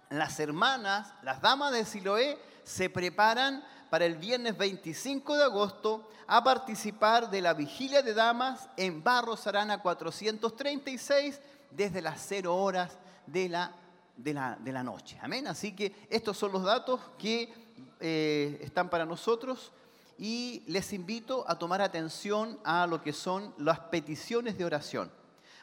[0.10, 3.64] Las hermanas, las damas de Siloé, se preparan
[3.96, 9.48] para el viernes 25 de agosto a participar de la vigilia de damas en Barros
[9.48, 11.40] Arana 436
[11.72, 13.72] desde las 0 horas de la,
[14.18, 15.18] de la, de la noche.
[15.22, 15.48] Amén.
[15.48, 17.54] Así que estos son los datos que
[18.02, 19.72] eh, están para nosotros
[20.18, 25.10] y les invito a tomar atención a lo que son las peticiones de oración.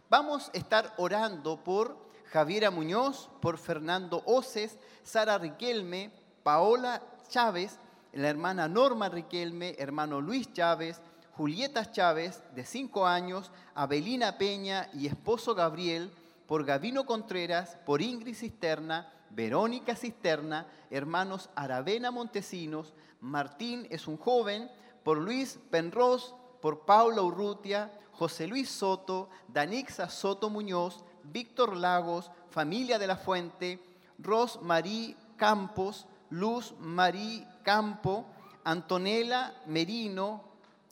[0.08, 1.98] Vamos a estar orando por
[2.30, 6.10] Javiera Muñoz, por Fernando Oces, Sara Riquelme,
[6.42, 7.78] Paola Chávez,
[8.12, 11.00] la hermana Norma Riquelme, hermano Luis Chávez,
[11.32, 16.12] Julieta Chávez, de 5 años, Abelina Peña y esposo Gabriel,
[16.46, 24.70] por Gavino Contreras, por Ingrid Cisterna, Verónica Cisterna, hermanos Aravena Montesinos, Martín es un joven,
[25.02, 32.98] por Luis Penros, por Paula Urrutia, José Luis Soto, Danixa Soto Muñoz, Víctor Lagos, familia
[32.98, 33.82] de la Fuente,
[34.18, 38.26] Ros Marí Campos, Luz Marí Campo,
[38.64, 40.42] Antonella Merino,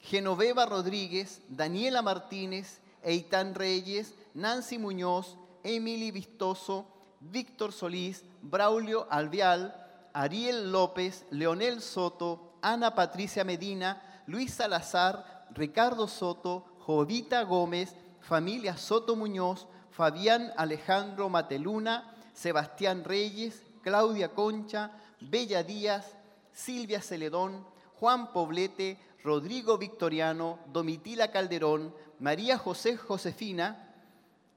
[0.01, 6.87] Genoveva Rodríguez, Daniela Martínez, Eitan Reyes, Nancy Muñoz, Emily Vistoso,
[7.21, 9.75] Víctor Solís, Braulio Alvial,
[10.13, 19.17] Ariel López, Leonel Soto, Ana Patricia Medina, Luis Salazar, Ricardo Soto, Jovita Gómez, familia Soto
[19.17, 26.15] Muñoz, Fabián Alejandro Mateluna, Sebastián Reyes, Claudia Concha, Bella Díaz,
[26.65, 27.65] Silvia Celedón,
[27.99, 33.95] Juan Poblete, Rodrigo Victoriano, Domitila Calderón, María José Josefina,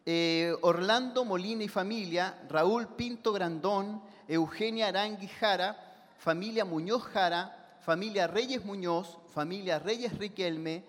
[0.06, 8.28] eh, Orlando Molina y familia, Raúl Pinto Grandón, Eugenia Arangui Jara, familia Muñoz Jara, familia
[8.28, 10.84] Reyes Muñoz, familia Reyes Riquelme,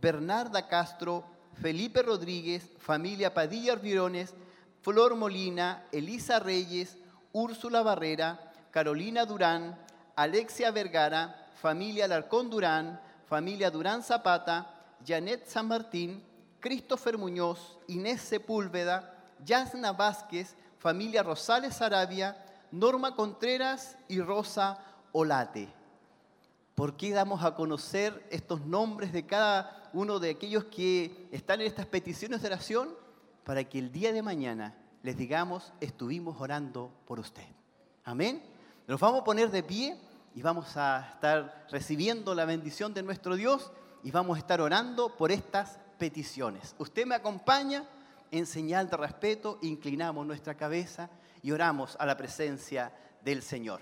[0.00, 1.24] Bernarda Castro,
[1.60, 4.34] Felipe Rodríguez, familia Padilla Orbirones,
[4.82, 6.96] Flor Molina, Elisa Reyes,
[7.32, 9.76] Úrsula Barrera, Carolina Durán,
[10.20, 14.70] Alexia Vergara, familia Alarcón Durán, familia Durán Zapata,
[15.02, 16.22] Janet San Martín,
[16.60, 22.36] Christopher Muñoz, Inés Sepúlveda, Yasna Vázquez, familia Rosales Arabia,
[22.70, 25.72] Norma Contreras y Rosa Olate.
[26.74, 31.66] ¿Por qué damos a conocer estos nombres de cada uno de aquellos que están en
[31.66, 32.90] estas peticiones de oración?
[33.42, 37.46] Para que el día de mañana les digamos, estuvimos orando por usted.
[38.04, 38.42] Amén.
[38.86, 43.36] Nos vamos a poner de pie y vamos a estar recibiendo la bendición de nuestro
[43.36, 46.74] Dios y vamos a estar orando por estas peticiones.
[46.78, 47.84] Usted me acompaña
[48.30, 51.10] en señal de respeto, inclinamos nuestra cabeza
[51.42, 52.92] y oramos a la presencia
[53.22, 53.80] del Señor.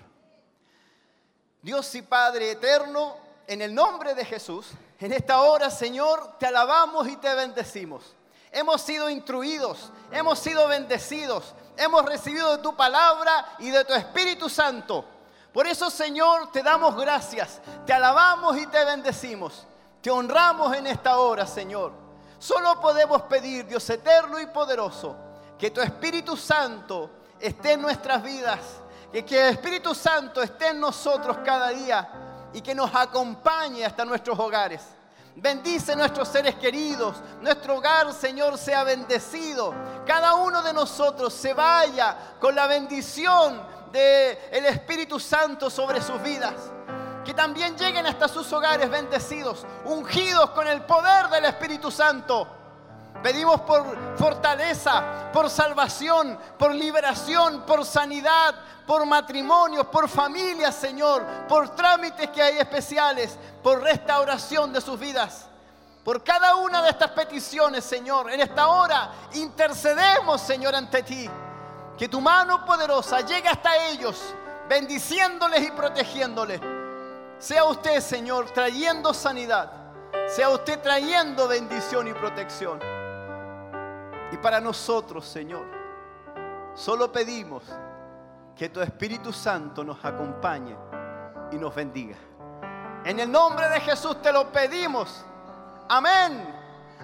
[1.61, 7.07] Dios y Padre eterno, en el nombre de Jesús, en esta hora, Señor, te alabamos
[7.07, 8.15] y te bendecimos.
[8.51, 14.49] Hemos sido instruidos, hemos sido bendecidos, hemos recibido de tu palabra y de tu Espíritu
[14.49, 15.05] Santo.
[15.53, 19.65] Por eso, Señor, te damos gracias, te alabamos y te bendecimos.
[20.01, 21.91] Te honramos en esta hora, Señor.
[22.37, 25.15] Solo podemos pedir, Dios eterno y poderoso,
[25.57, 28.59] que tu Espíritu Santo esté en nuestras vidas,
[29.11, 34.05] que, que el Espíritu Santo esté en nosotros cada día y que nos acompañe hasta
[34.05, 34.81] nuestros hogares.
[35.35, 39.73] Bendice nuestros seres queridos, nuestro hogar, Señor, sea bendecido.
[40.05, 43.61] Cada uno de nosotros se vaya con la bendición
[43.91, 46.53] del Espíritu Santo sobre sus vidas.
[47.25, 52.47] Que también lleguen hasta sus hogares bendecidos, ungidos con el poder del Espíritu Santo.
[53.21, 53.85] Pedimos por
[54.17, 58.55] fortaleza, por salvación, por liberación, por sanidad,
[58.87, 65.45] por matrimonios, por familias, Señor, por trámites que hay especiales, por restauración de sus vidas.
[66.03, 71.29] Por cada una de estas peticiones, Señor, en esta hora intercedemos, Señor, ante ti.
[71.99, 74.33] Que tu mano poderosa llegue hasta ellos,
[74.69, 76.61] bendiciéndoles y protegiéndoles.
[77.37, 79.69] Sea usted, Señor, trayendo sanidad.
[80.29, 82.79] Sea usted trayendo bendición y protección.
[84.31, 85.65] Y para nosotros, Señor,
[86.73, 87.63] solo pedimos
[88.55, 90.77] que tu Espíritu Santo nos acompañe
[91.51, 92.15] y nos bendiga.
[93.03, 95.25] En el nombre de Jesús te lo pedimos.
[95.89, 96.55] Amén.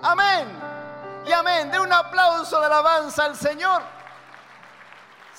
[0.01, 0.48] Amén.
[1.25, 1.69] Y amén.
[1.69, 3.94] De un aplauso de alabanza al Señor.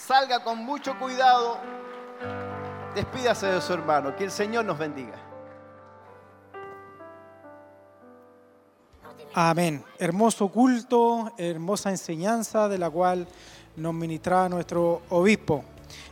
[0.07, 1.59] Salga con mucho cuidado.
[2.95, 4.15] Despídase de su hermano.
[4.15, 5.21] Que el Señor nos bendiga.
[9.35, 9.83] Amén.
[9.99, 13.27] Hermoso culto, hermosa enseñanza de la cual
[13.75, 15.65] nos ministraba nuestro obispo.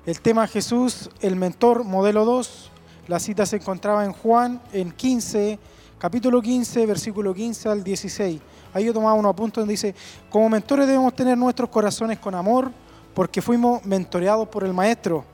[0.04, 2.72] El tema Jesús, el mentor, modelo 2.
[3.06, 5.56] La cita se encontraba en Juan en 15,
[6.00, 8.40] capítulo 15, versículo 15 al 16.
[8.72, 9.94] Ahí yo tomaba unos apuntes donde dice,
[10.28, 12.72] como mentores debemos tener nuestros corazones con amor
[13.14, 15.24] porque fuimos mentoreados por el Maestro.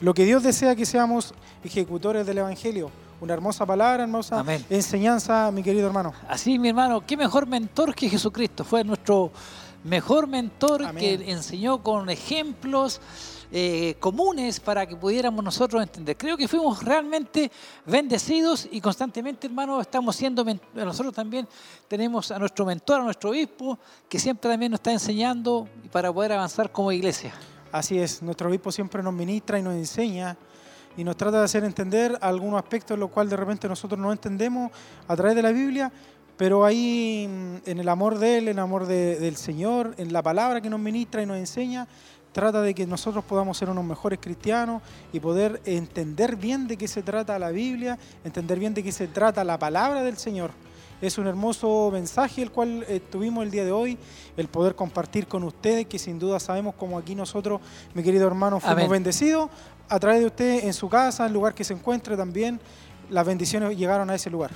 [0.00, 2.90] Lo que Dios desea que seamos ejecutores del Evangelio.
[3.20, 4.64] Una hermosa palabra, hermosa Amén.
[4.68, 6.12] enseñanza, mi querido hermano.
[6.28, 8.62] Así, mi hermano, qué mejor mentor que Jesucristo.
[8.62, 9.30] Fue nuestro
[9.84, 10.96] mejor mentor Amén.
[11.00, 13.00] que enseñó con ejemplos
[13.52, 16.16] eh, comunes para que pudiéramos nosotros entender.
[16.16, 17.50] Creo que fuimos realmente
[17.84, 20.44] bendecidos y constantemente, hermano, estamos siendo,
[20.74, 21.46] nosotros también
[21.88, 26.32] tenemos a nuestro mentor, a nuestro obispo, que siempre también nos está enseñando para poder
[26.32, 27.32] avanzar como iglesia.
[27.72, 30.36] Así es, nuestro obispo siempre nos ministra y nos enseña
[30.96, 34.10] y nos trata de hacer entender algunos aspectos en los cuales de repente nosotros no
[34.12, 34.70] entendemos
[35.06, 35.92] a través de la Biblia,
[36.38, 40.12] pero ahí mm, en el amor de Él, en el amor de- del Señor, en
[40.12, 41.86] la palabra que nos ministra y nos enseña,
[42.36, 46.86] trata de que nosotros podamos ser unos mejores cristianos y poder entender bien de qué
[46.86, 50.50] se trata la Biblia, entender bien de qué se trata la palabra del Señor.
[51.00, 53.96] Es un hermoso mensaje el cual eh, tuvimos el día de hoy,
[54.36, 57.58] el poder compartir con ustedes, que sin duda sabemos como aquí nosotros,
[57.94, 58.90] mi querido hermano, fuimos Amén.
[58.90, 59.48] bendecidos
[59.88, 62.60] a través de usted en su casa, en el lugar que se encuentre también,
[63.08, 64.50] las bendiciones llegaron a ese lugar.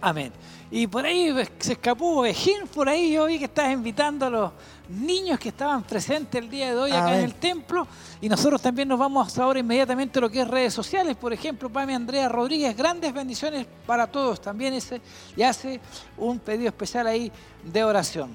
[0.00, 0.32] Amén.
[0.68, 4.52] Y por ahí se escapó Vejín, por ahí yo vi que estás invitando a los
[4.90, 7.86] niños que estaban presentes el día de hoy acá en el templo.
[8.20, 11.16] Y nosotros también nos vamos ahora inmediatamente a lo que es redes sociales.
[11.16, 14.40] Por ejemplo, Pami Andrea Rodríguez, grandes bendiciones para todos.
[14.40, 15.00] También ese,
[15.36, 15.80] y hace
[16.18, 17.30] un pedido especial ahí
[17.64, 18.30] de oración.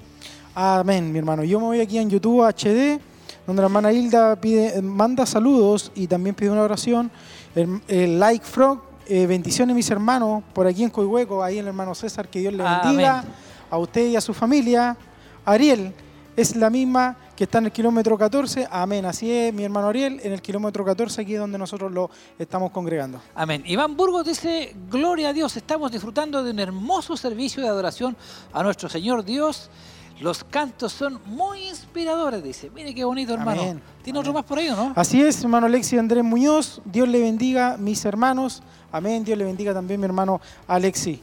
[0.54, 1.44] Amén, mi hermano.
[1.44, 2.98] Yo me voy aquí en YouTube HD,
[3.46, 7.10] donde la hermana Hilda pide, manda saludos y también pide una oración.
[7.54, 11.94] El, el Like Frog, eh, bendiciones mis hermanos, por aquí en Coihueco, ahí el hermano
[11.94, 12.80] César, que Dios le Amén.
[12.82, 13.24] bendiga
[13.70, 14.96] a usted y a su familia.
[15.44, 15.94] Ariel,
[16.36, 18.68] es la misma que está en el kilómetro 14.
[18.70, 19.04] Amén.
[19.06, 22.70] Así es, mi hermano Ariel, en el kilómetro 14, aquí es donde nosotros lo estamos
[22.70, 23.20] congregando.
[23.34, 23.62] Amén.
[23.66, 28.16] Iván Burgos dice, gloria a Dios, estamos disfrutando de un hermoso servicio de adoración
[28.52, 29.70] a nuestro Señor Dios.
[30.20, 32.70] Los cantos son muy inspiradores, dice.
[32.70, 33.62] Mire qué bonito, hermano.
[33.62, 33.82] Amén.
[34.02, 34.92] ¿Tiene otro más por ahí no?
[34.96, 36.80] Así es, hermano Alexis Andrés Muñoz.
[36.84, 38.62] Dios le bendiga, mis hermanos.
[38.90, 39.24] Amén.
[39.24, 41.18] Dios le bendiga también, mi hermano Alexis.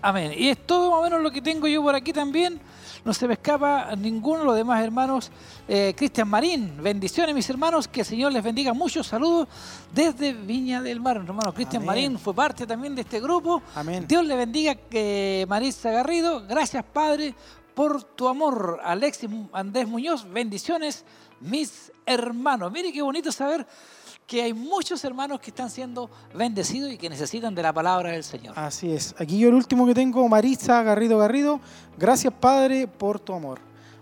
[0.00, 0.32] Amén.
[0.36, 2.60] Y es todo más o menos lo que tengo yo por aquí también.
[3.04, 5.32] No se me escapa ninguno de los demás hermanos.
[5.66, 9.02] Eh, Cristian Marín, bendiciones mis hermanos, que el Señor les bendiga mucho.
[9.02, 9.48] Saludos
[9.92, 11.16] desde Viña del Mar.
[11.16, 11.84] Hermano Cristian.
[11.84, 13.60] Marín fue parte también de este grupo.
[13.74, 14.06] Amén.
[14.06, 16.46] Dios le bendiga, eh, Marisa Garrido.
[16.46, 17.34] Gracias, Padre,
[17.74, 18.78] por tu amor.
[18.84, 21.04] Alexis Andrés Muñoz, bendiciones,
[21.40, 22.70] mis hermanos.
[22.70, 23.66] Mire qué bonito saber
[24.32, 28.24] que hay muchos hermanos que están siendo bendecidos y que necesitan de la palabra del
[28.24, 28.54] Señor.
[28.58, 29.14] Así es.
[29.18, 31.60] Aquí yo el último que tengo, Marisa Garrido Garrido.
[31.98, 33.58] Gracias, Padre, por tu amor.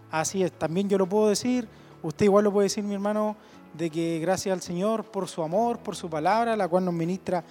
[0.08, 0.52] Así es.
[0.52, 1.66] También yo lo puedo decir,
[2.04, 3.34] usted igual lo puede decir, mi hermano,
[3.74, 7.42] de que gracias al Señor por su amor, por su palabra, la cual nos ministra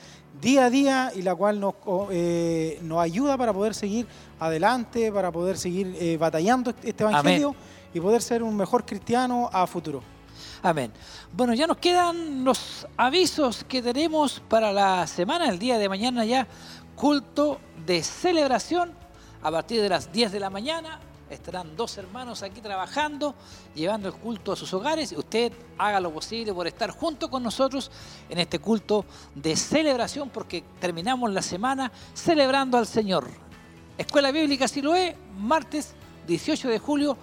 [0.41, 4.07] día a día y la cual nos, co- eh, nos ayuda para poder seguir
[4.39, 7.53] adelante, para poder seguir eh, batallando este evangelio
[7.93, 10.01] y poder ser un mejor cristiano a futuro.
[10.61, 10.91] Amén.
[11.31, 16.25] Bueno, ya nos quedan los avisos que tenemos para la semana, el día de mañana
[16.25, 16.47] ya,
[16.95, 18.91] culto de celebración
[19.41, 20.99] a partir de las 10 de la mañana.
[21.29, 23.35] Estarán dos hermanos aquí trabajando,
[23.73, 27.89] llevando el culto a sus hogares usted haga lo posible por estar junto con nosotros
[28.29, 29.05] en este culto
[29.35, 33.29] de celebración porque terminamos la semana celebrando al Señor.
[33.97, 35.93] Escuela Bíblica Siloé, martes
[36.27, 37.17] 18 de julio,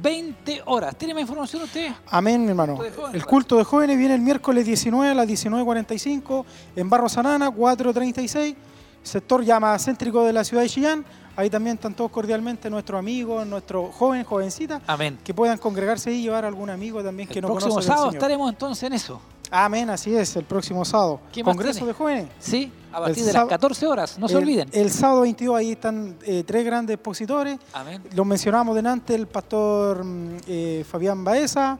[0.00, 0.96] 20 horas.
[0.96, 1.92] ¿Tiene más información usted?
[2.06, 2.76] Amén, mi hermano.
[2.76, 6.44] Culto de jóvenes, El culto de jóvenes viene el miércoles 19 a las 19.45
[6.76, 8.54] en Barro Sanana, 436,
[9.02, 11.04] sector llama céntrico de la ciudad de Chillán.
[11.36, 15.18] Ahí también están todos cordialmente nuestros amigos, nuestros jóvenes, jovencitas, Amén.
[15.22, 17.96] que puedan congregarse y llevar a algún amigo también que el no próximo conoce del
[17.96, 19.20] sábado estaremos entonces en eso.
[19.50, 21.20] Amén, así es, el próximo sábado.
[21.32, 21.88] ¿Qué más Congreso tiene?
[21.88, 22.26] de jóvenes.
[22.38, 24.68] Sí, a El partir de las sábado- 14 horas, no se el, olviden.
[24.72, 27.58] El sábado 22 ahí están eh, tres grandes expositores.
[27.72, 28.02] Amén.
[28.14, 31.78] Los mencionamos delante el pastor mm, eh, Fabián Baeza,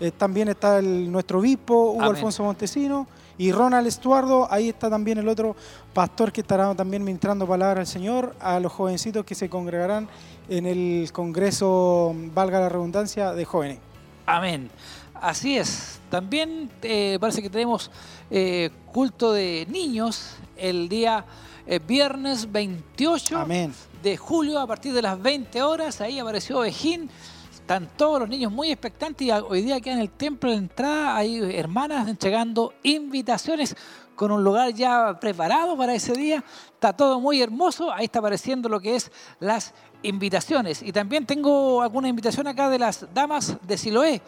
[0.00, 2.16] eh, también está el, nuestro obispo Hugo Amén.
[2.16, 3.06] Alfonso Montesino
[3.38, 5.54] y Ronald Estuardo, ahí está también el otro
[5.92, 10.08] pastor que estará también ministrando palabra al Señor, a los jovencitos que se congregarán
[10.48, 13.78] en el Congreso, valga la redundancia, de jóvenes.
[14.26, 14.70] Amén.
[15.14, 15.98] Así es.
[16.12, 17.90] También eh, parece que tenemos
[18.30, 21.24] eh, culto de niños el día
[21.66, 23.72] eh, viernes 28 Amén.
[24.02, 26.02] de julio a partir de las 20 horas.
[26.02, 27.08] Ahí apareció Bejín.
[27.50, 31.16] Están todos los niños muy expectantes y hoy día aquí en el templo de entrada
[31.16, 33.74] hay hermanas entregando invitaciones
[34.14, 36.44] con un lugar ya preparado para ese día.
[36.74, 37.90] Está todo muy hermoso.
[37.90, 39.10] Ahí está apareciendo lo que es
[39.40, 40.82] las invitaciones.
[40.82, 44.20] Y también tengo alguna invitación acá de las damas de Siloé.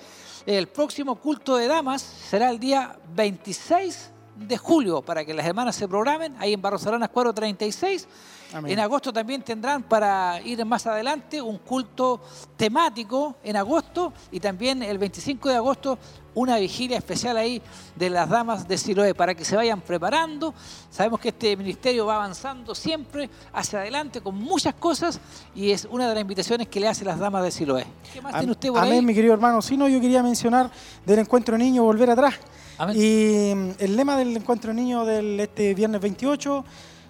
[0.47, 5.75] El próximo culto de damas será el día 26 de julio para que las hermanas
[5.75, 8.07] se programen ahí en Barros Aranas 436.
[8.53, 8.73] Amén.
[8.73, 12.21] En agosto también tendrán para ir más adelante un culto
[12.59, 15.99] temático en agosto y también el 25 de agosto
[16.35, 17.63] una vigilia especial ahí
[17.97, 20.53] de las damas de Siloé para que se vayan preparando.
[20.91, 25.21] Sabemos que este ministerio va avanzando siempre hacia adelante con muchas cosas
[25.55, 27.87] y es una de las invitaciones que le hace las damas de Siloé.
[28.13, 29.03] ¿Qué más Am- tiene usted por Amén, ahí?
[29.03, 29.63] mi querido hermano.
[29.63, 30.71] Si no, yo quería mencionar
[31.07, 32.35] del encuentro niño, volver atrás.
[32.79, 32.97] Amén.
[32.99, 36.65] Y mm, el lema del encuentro niño del este viernes 28,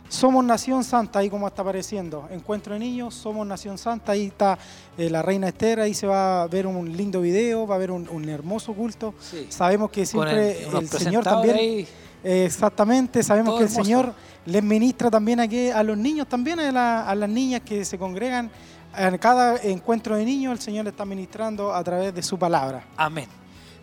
[0.09, 2.29] somos nación santa, ahí como está apareciendo.
[2.31, 4.59] Encuentro de niños, somos nación santa, ahí está
[4.97, 7.91] eh, la reina Esther, ahí se va a ver un lindo video, va a haber
[7.91, 9.15] un, un hermoso culto.
[9.21, 9.47] Sí.
[9.49, 11.57] Sabemos que siempre el- Señor también...
[11.57, 11.89] ahí.
[12.23, 13.85] eh, exactamente, sabemos que el hermoso.
[13.85, 14.15] Señor
[14.47, 17.99] les ministra también aquí a los niños, también a, la- a las niñas que se
[17.99, 18.51] congregan.
[18.97, 22.85] En cada encuentro de niños el Señor le está ministrando a través de su palabra.
[22.97, 23.27] Amén.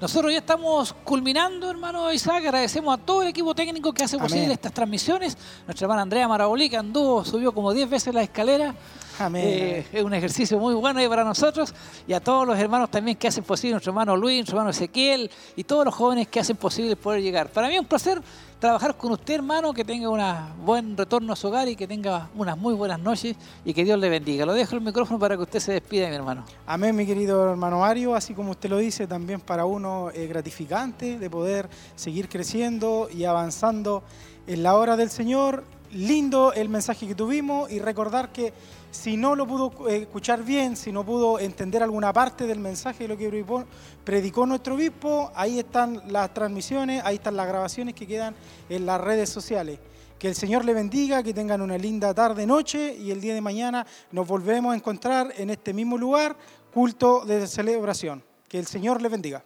[0.01, 2.37] Nosotros ya estamos culminando, hermano Isaac.
[2.37, 4.53] Agradecemos a todo el equipo técnico que hace posible Amén.
[4.53, 5.37] estas transmisiones.
[5.67, 8.73] Nuestra hermana Andrea Marabolí, que anduvo, subió como 10 veces la escalera.
[9.19, 9.43] Amén.
[9.45, 11.71] Eh, es un ejercicio muy bueno ahí para nosotros.
[12.07, 15.29] Y a todos los hermanos también que hacen posible, nuestro hermano Luis, nuestro hermano Ezequiel
[15.55, 17.51] y todos los jóvenes que hacen posible poder llegar.
[17.51, 18.19] Para mí es un placer
[18.61, 22.29] trabajar con usted, hermano, que tenga un buen retorno a su hogar y que tenga
[22.35, 24.45] unas muy buenas noches y que Dios le bendiga.
[24.45, 26.45] Lo dejo el micrófono para que usted se despida, mi hermano.
[26.67, 28.13] Amén, mi querido hermano Mario.
[28.13, 33.23] Así como usted lo dice, también para uno es gratificante de poder seguir creciendo y
[33.23, 34.03] avanzando
[34.45, 35.63] en la hora del Señor.
[35.91, 38.53] Lindo el mensaje que tuvimos y recordar que
[38.91, 43.05] si no lo pudo eh, escuchar bien, si no pudo entender alguna parte del mensaje
[43.05, 43.29] de lo que
[44.05, 48.35] predicó- nuestro obispo, ahí están las transmisiones, ahí están las grabaciones que quedan
[48.69, 49.79] en las redes sociales.
[50.19, 53.41] Que el Señor le bendiga, que tengan una linda tarde, noche y el día de
[53.41, 56.35] mañana nos volvemos a encontrar en este mismo lugar,
[56.73, 58.23] culto de celebración.
[58.47, 59.43] Que el Señor les bendiga.